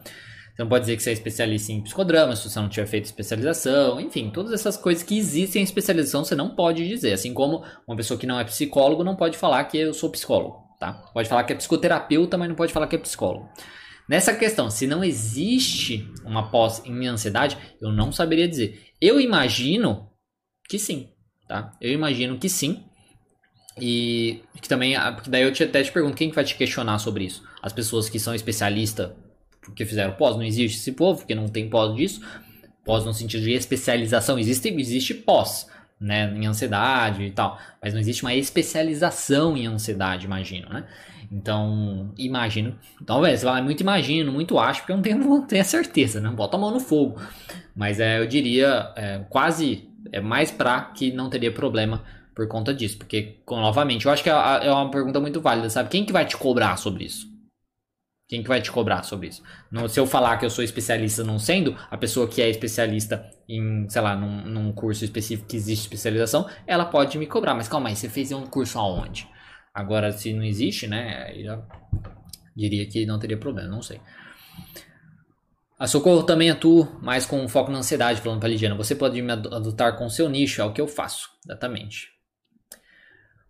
Você 0.56 0.64
não 0.64 0.70
pode 0.70 0.84
dizer 0.86 0.96
que 0.96 1.04
você 1.04 1.10
é 1.10 1.14
especialista 1.14 1.74
em 1.74 1.82
psicodrama 1.82 2.34
se 2.34 2.50
você 2.50 2.58
não 2.62 2.70
tiver 2.70 2.88
feito 2.88 3.06
especialização, 3.06 4.00
enfim, 4.00 4.30
todas 4.30 4.54
essas 4.54 4.78
coisas 4.78 5.04
que 5.04 5.18
existem 5.18 5.62
em 5.62 5.66
especialização 5.66 6.24
você 6.24 6.34
não 6.34 6.56
pode 6.56 6.88
dizer. 6.88 7.12
Assim 7.12 7.34
como 7.34 7.62
uma 7.86 7.98
pessoa 7.98 8.18
que 8.18 8.26
não 8.26 8.40
é 8.40 8.44
psicólogo 8.46 9.04
não 9.04 9.18
pode 9.18 9.38
falar 9.38 9.66
que 9.66 9.78
eu 9.78 9.94
sou 9.94 10.10
psicólogo, 10.10 10.64
tá? 10.80 10.94
Pode 11.14 11.28
falar 11.28 11.44
que 11.44 11.52
é 11.52 11.58
psicoterapeuta, 11.58 12.38
mas 12.38 12.48
não 12.48 12.56
pode 12.56 12.72
falar 12.72 12.88
que 12.88 12.96
é 12.96 13.00
psicólogo. 13.00 13.50
Nessa 14.08 14.34
questão, 14.34 14.70
se 14.72 14.88
não 14.88 15.04
existe 15.04 16.10
uma 16.24 16.50
pós 16.50 16.82
em 16.86 17.06
ansiedade, 17.06 17.58
eu 17.82 17.92
não 17.92 18.14
saberia 18.14 18.48
dizer. 18.48 18.92
Eu 19.02 19.20
imagino 19.20 20.10
que 20.70 20.80
sim, 20.80 21.10
tá? 21.50 21.74
Eu 21.82 21.92
imagino 21.92 22.38
que 22.38 22.48
sim. 22.48 22.86
E 23.78 24.42
que 24.62 24.70
também, 24.70 24.96
ah, 24.96 25.12
porque 25.12 25.30
daí 25.30 25.42
eu 25.42 25.50
até 25.50 25.84
te 25.84 25.92
pergunto, 25.92 26.16
quem 26.16 26.30
que 26.30 26.36
vai 26.36 26.46
te 26.46 26.56
questionar 26.56 26.98
sobre 27.00 27.26
isso? 27.26 27.44
As 27.62 27.74
pessoas 27.74 28.08
que 28.08 28.20
são 28.20 28.34
especialistas 28.34 29.12
porque 29.66 29.86
fizeram 29.86 30.14
pós, 30.14 30.36
não 30.36 30.44
existe 30.44 30.78
esse 30.78 30.92
povo, 30.92 31.20
porque 31.20 31.36
não 31.36 31.48
tem 31.48 31.70
pós 31.70 31.96
disso. 31.96 32.22
Pós 32.84 33.04
no 33.04 33.14
sentido 33.14 33.44
de 33.44 33.52
especialização, 33.52 34.38
existe, 34.38 34.70
existe 34.70 35.14
pós, 35.14 35.68
né, 36.00 36.32
em 36.36 36.46
ansiedade 36.46 37.24
e 37.24 37.32
tal, 37.32 37.58
mas 37.82 37.94
não 37.94 38.00
existe 38.00 38.24
uma 38.24 38.34
especialização 38.34 39.58
em 39.58 39.66
ansiedade, 39.66 40.26
imagino, 40.26 40.70
né? 40.70 40.86
Então, 41.32 42.14
imagino. 42.18 42.76
Talvez, 43.06 43.42
fala, 43.42 43.62
muito 43.62 43.82
imagino, 43.82 44.32
muito 44.32 44.60
acho, 44.60 44.82
porque 44.82 44.92
eu 44.92 44.98
não 44.98 45.04
tenho, 45.04 45.42
tenho 45.42 45.66
certeza, 45.66 46.22
né? 46.22 46.30
Bota 46.30 46.56
a 46.56 46.60
mão 46.60 46.72
no 46.72 46.80
fogo. 46.80 47.20
Mas 47.76 48.00
é, 48.00 48.20
eu 48.20 48.28
diria, 48.28 48.94
é, 48.96 49.20
quase, 49.30 49.90
é 50.12 50.22
mais 50.22 50.52
pra 50.52 50.82
que 50.82 51.12
não 51.12 51.30
teria 51.30 51.52
problema 51.52 52.04
por 52.36 52.48
conta 52.48 52.74
disso. 52.74 52.98
Porque, 52.98 53.38
novamente, 53.50 54.06
eu 54.06 54.12
acho 54.12 54.22
que 54.22 54.30
é, 54.30 54.34
é 54.34 54.72
uma 54.72 54.92
pergunta 54.92 55.20
muito 55.20 55.42
válida, 55.42 55.70
sabe? 55.70 55.90
Quem 55.90 56.06
que 56.06 56.14
vai 56.14 56.26
te 56.26 56.38
cobrar 56.38 56.78
sobre 56.78 57.06
isso? 57.06 57.35
Quem 58.28 58.42
que 58.42 58.48
vai 58.48 58.60
te 58.60 58.72
cobrar 58.72 59.04
sobre 59.04 59.28
isso? 59.28 59.44
Se 59.88 60.00
eu 60.00 60.08
falar 60.08 60.38
que 60.38 60.46
eu 60.46 60.50
sou 60.50 60.64
especialista 60.64 61.24
não 61.24 61.38
sendo, 61.38 61.78
a 61.92 61.98
pessoa 61.98 62.28
que 62.28 62.42
é 62.42 62.50
especialista 62.50 63.30
em, 63.48 63.88
sei 63.88 64.02
lá, 64.02 64.16
num, 64.16 64.46
num, 64.46 64.72
curso 64.72 65.06
específico 65.06 65.48
que 65.48 65.56
existe 65.56 65.84
especialização, 65.84 66.50
ela 66.66 66.86
pode 66.86 67.20
me 67.20 67.28
cobrar. 67.28 67.54
Mas 67.54 67.68
calma 67.68 67.90
aí, 67.90 67.96
você 67.96 68.10
fez 68.10 68.32
um 68.32 68.48
curso 68.48 68.80
aonde? 68.80 69.28
Agora, 69.72 70.12
se 70.12 70.34
não 70.34 70.44
existe, 70.44 70.88
né, 70.88 71.34
eu 71.36 71.64
diria 72.56 72.88
que 72.88 73.06
não 73.06 73.20
teria 73.20 73.38
problema, 73.38 73.70
não 73.70 73.82
sei. 73.84 74.02
A 75.78 75.86
Socorro 75.86 76.24
também 76.24 76.50
atua 76.50 76.98
mais 77.02 77.26
com 77.26 77.48
foco 77.48 77.70
na 77.70 77.80
ansiedade, 77.80 78.22
falando 78.22 78.40
para 78.40 78.50
Lidiana. 78.50 78.76
Você 78.76 78.96
pode 78.96 79.22
me 79.22 79.32
adotar 79.34 79.98
com 79.98 80.10
seu 80.10 80.30
nicho, 80.30 80.62
é 80.62 80.66
o 80.66 80.74
que 80.74 80.82
eu 80.82 80.88
faço, 80.88 81.30
exatamente. 81.46 82.15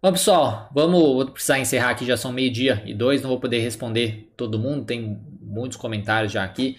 Bom, 0.06 0.12
pessoal, 0.12 0.70
vamos 0.72 1.01
vou 1.01 1.26
precisar 1.32 1.58
encerrar 1.58 1.89
aqui, 1.89 2.06
já 2.06 2.16
são 2.16 2.32
meio-dia 2.32 2.84
e 2.86 2.93
dois, 2.93 3.24
não 3.24 3.30
vou 3.32 3.39
poder 3.39 3.58
responder 3.58 4.32
todo 4.38 4.60
mundo, 4.60 4.86
tem 4.86 5.20
muitos 5.41 5.80
comentários 5.80 6.32
já 6.32 6.43
aqui. 6.43 6.78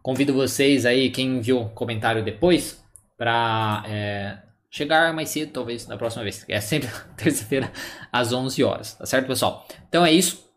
Convido 0.00 0.32
vocês 0.32 0.86
aí, 0.86 1.10
quem 1.10 1.40
viu 1.40 1.64
comentário 1.70 2.24
depois, 2.24 2.80
para 3.16 3.82
é, 3.88 4.38
chegar 4.70 5.12
mais 5.12 5.28
cedo, 5.28 5.50
talvez, 5.50 5.88
na 5.88 5.96
próxima 5.96 6.22
vez. 6.22 6.44
É 6.48 6.60
sempre 6.60 6.88
terça-feira, 7.18 7.68
às 8.12 8.32
11 8.32 8.62
horas, 8.62 8.92
tá 8.94 9.04
certo, 9.04 9.26
pessoal? 9.26 9.66
Então 9.88 10.06
é 10.06 10.12
isso. 10.12 10.48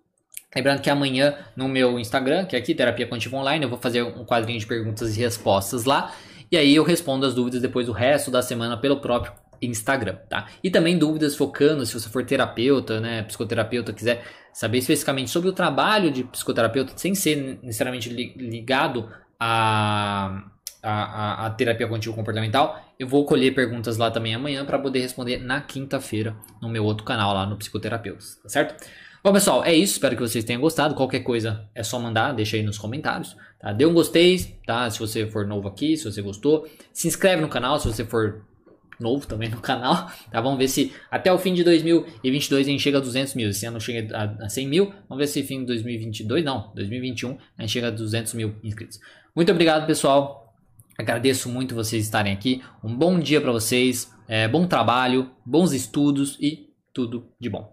Lembrando 0.55 0.80
que 0.80 0.91
amanhã 0.91 1.36
no 1.55 1.67
meu 1.67 1.97
Instagram, 1.97 2.45
que 2.45 2.55
é 2.55 2.59
aqui, 2.59 2.76
Terapia 2.76 3.07
Contínua 3.07 3.41
Online, 3.41 3.63
eu 3.65 3.69
vou 3.69 3.80
fazer 3.80 4.03
um 4.03 4.24
quadrinho 4.24 4.59
de 4.59 4.67
perguntas 4.67 5.17
e 5.17 5.19
respostas 5.19 5.86
lá. 5.86 6.13
E 6.51 6.55
aí 6.55 6.76
eu 6.76 6.84
respondo 6.84 7.26
as 7.26 7.34
dúvidas 7.34 7.63
depois 7.63 7.88
do 7.88 7.93
resto 7.93 8.30
da 8.30 8.43
semana 8.43 8.78
pelo 8.78 8.97
próprio 8.97 9.34
Instagram, 9.62 10.16
tá? 10.30 10.47
E 10.64 10.70
também 10.70 10.97
dúvidas 10.97 11.36
focando, 11.36 11.86
se 11.86 11.93
você 11.93 12.09
for 12.09 12.26
terapeuta, 12.26 12.99
né, 12.99 13.24
psicoterapeuta, 13.24 13.93
quiser 13.93 14.24
saber 14.53 14.80
especificamente 14.80 15.30
sobre 15.30 15.49
o 15.49 15.53
trabalho 15.53 16.12
de 16.12 16.24
psicoterapeuta, 16.24 16.93
sem 16.95 17.14
ser 17.16 17.59
necessariamente 17.62 18.09
ligado 18.09 19.09
a, 19.39 20.43
a 20.84 21.49
terapia 21.51 21.88
contínua 21.88 22.16
comportamental, 22.16 22.84
eu 22.99 23.07
vou 23.07 23.26
colher 23.26 23.53
perguntas 23.53 23.97
lá 23.97 24.09
também 24.09 24.34
amanhã 24.34 24.66
para 24.66 24.80
poder 24.80 24.99
responder 24.99 25.38
na 25.38 25.62
quinta-feira 25.62 26.36
no 26.62 26.70
meu 26.70 26.84
outro 26.84 27.05
canal 27.05 27.34
lá 27.34 27.45
no 27.45 27.57
Psicoterapeutas, 27.57 28.39
tá 28.41 28.49
certo? 28.49 28.86
Bom, 29.24 29.32
pessoal, 29.32 29.64
é 29.64 29.72
isso. 29.72 29.93
Espero 29.93 30.16
que 30.16 30.22
vocês 30.22 30.43
tenham 30.43 30.59
gostado. 30.59 30.95
Qualquer 30.95 31.20
coisa 31.20 31.70
é 31.76 31.84
só 31.84 31.99
mandar, 31.99 32.34
deixa 32.34 32.57
aí 32.57 32.64
nos 32.64 32.80
comentários. 32.80 33.38
Tá? 33.59 33.72
Dê 33.72 33.86
um 33.86 33.93
gostei, 33.93 34.39
tá? 34.66 34.89
Se 34.89 34.97
você 34.97 35.28
for 35.28 35.45
novo 35.45 35.68
aqui, 35.68 35.95
se 35.95 36.12
você 36.12 36.24
gostou. 36.24 36.68
Se 36.91 37.07
inscreve 37.07 37.39
no 37.39 37.47
canal 37.47 37.80
se 37.80 37.88
você 37.88 38.03
for 38.03 38.43
novo 39.02 39.28
também 39.28 39.49
no 39.49 39.58
canal, 39.60 40.10
tá? 40.32 40.39
Vamos 40.39 40.58
ver 40.58 40.68
se 40.68 40.93
até 41.10 41.32
o 41.32 41.38
fim 41.38 41.54
de 41.54 41.64
2022 41.64 42.68
a 42.68 42.72
gente 42.72 42.82
chega 42.82 42.97
a 42.97 43.02
200 43.02 43.34
mil, 43.36 43.49
esse 43.49 43.66
ano 43.66 43.80
chega 43.82 44.36
a 44.39 44.47
100 44.47 44.68
mil, 44.68 44.93
vamos 45.10 45.18
ver 45.18 45.28
se 45.28 45.43
fim 45.43 45.60
de 45.60 45.66
2022, 45.66 46.45
não, 46.45 46.72
2021 46.74 47.38
a 47.58 47.62
gente 47.62 47.72
chega 47.72 47.88
a 47.88 47.91
200 47.91 48.34
mil 48.36 48.56
inscritos. 48.64 48.99
Muito 49.36 49.52
obrigado, 49.52 49.86
pessoal, 49.86 50.56
agradeço 50.97 51.49
muito 51.49 51.76
vocês 51.76 52.04
estarem 52.04 52.32
aqui, 52.32 52.62
um 52.84 52.95
bom 52.95 53.20
dia 53.20 53.41
para 53.41 53.52
vocês, 53.52 54.14
é, 54.28 54.47
bom 54.47 54.66
trabalho, 54.66 55.30
bons 55.45 55.74
estudos 55.74 56.38
e 56.39 56.70
tudo 56.93 57.28
de 57.39 57.49
bom. 57.49 57.70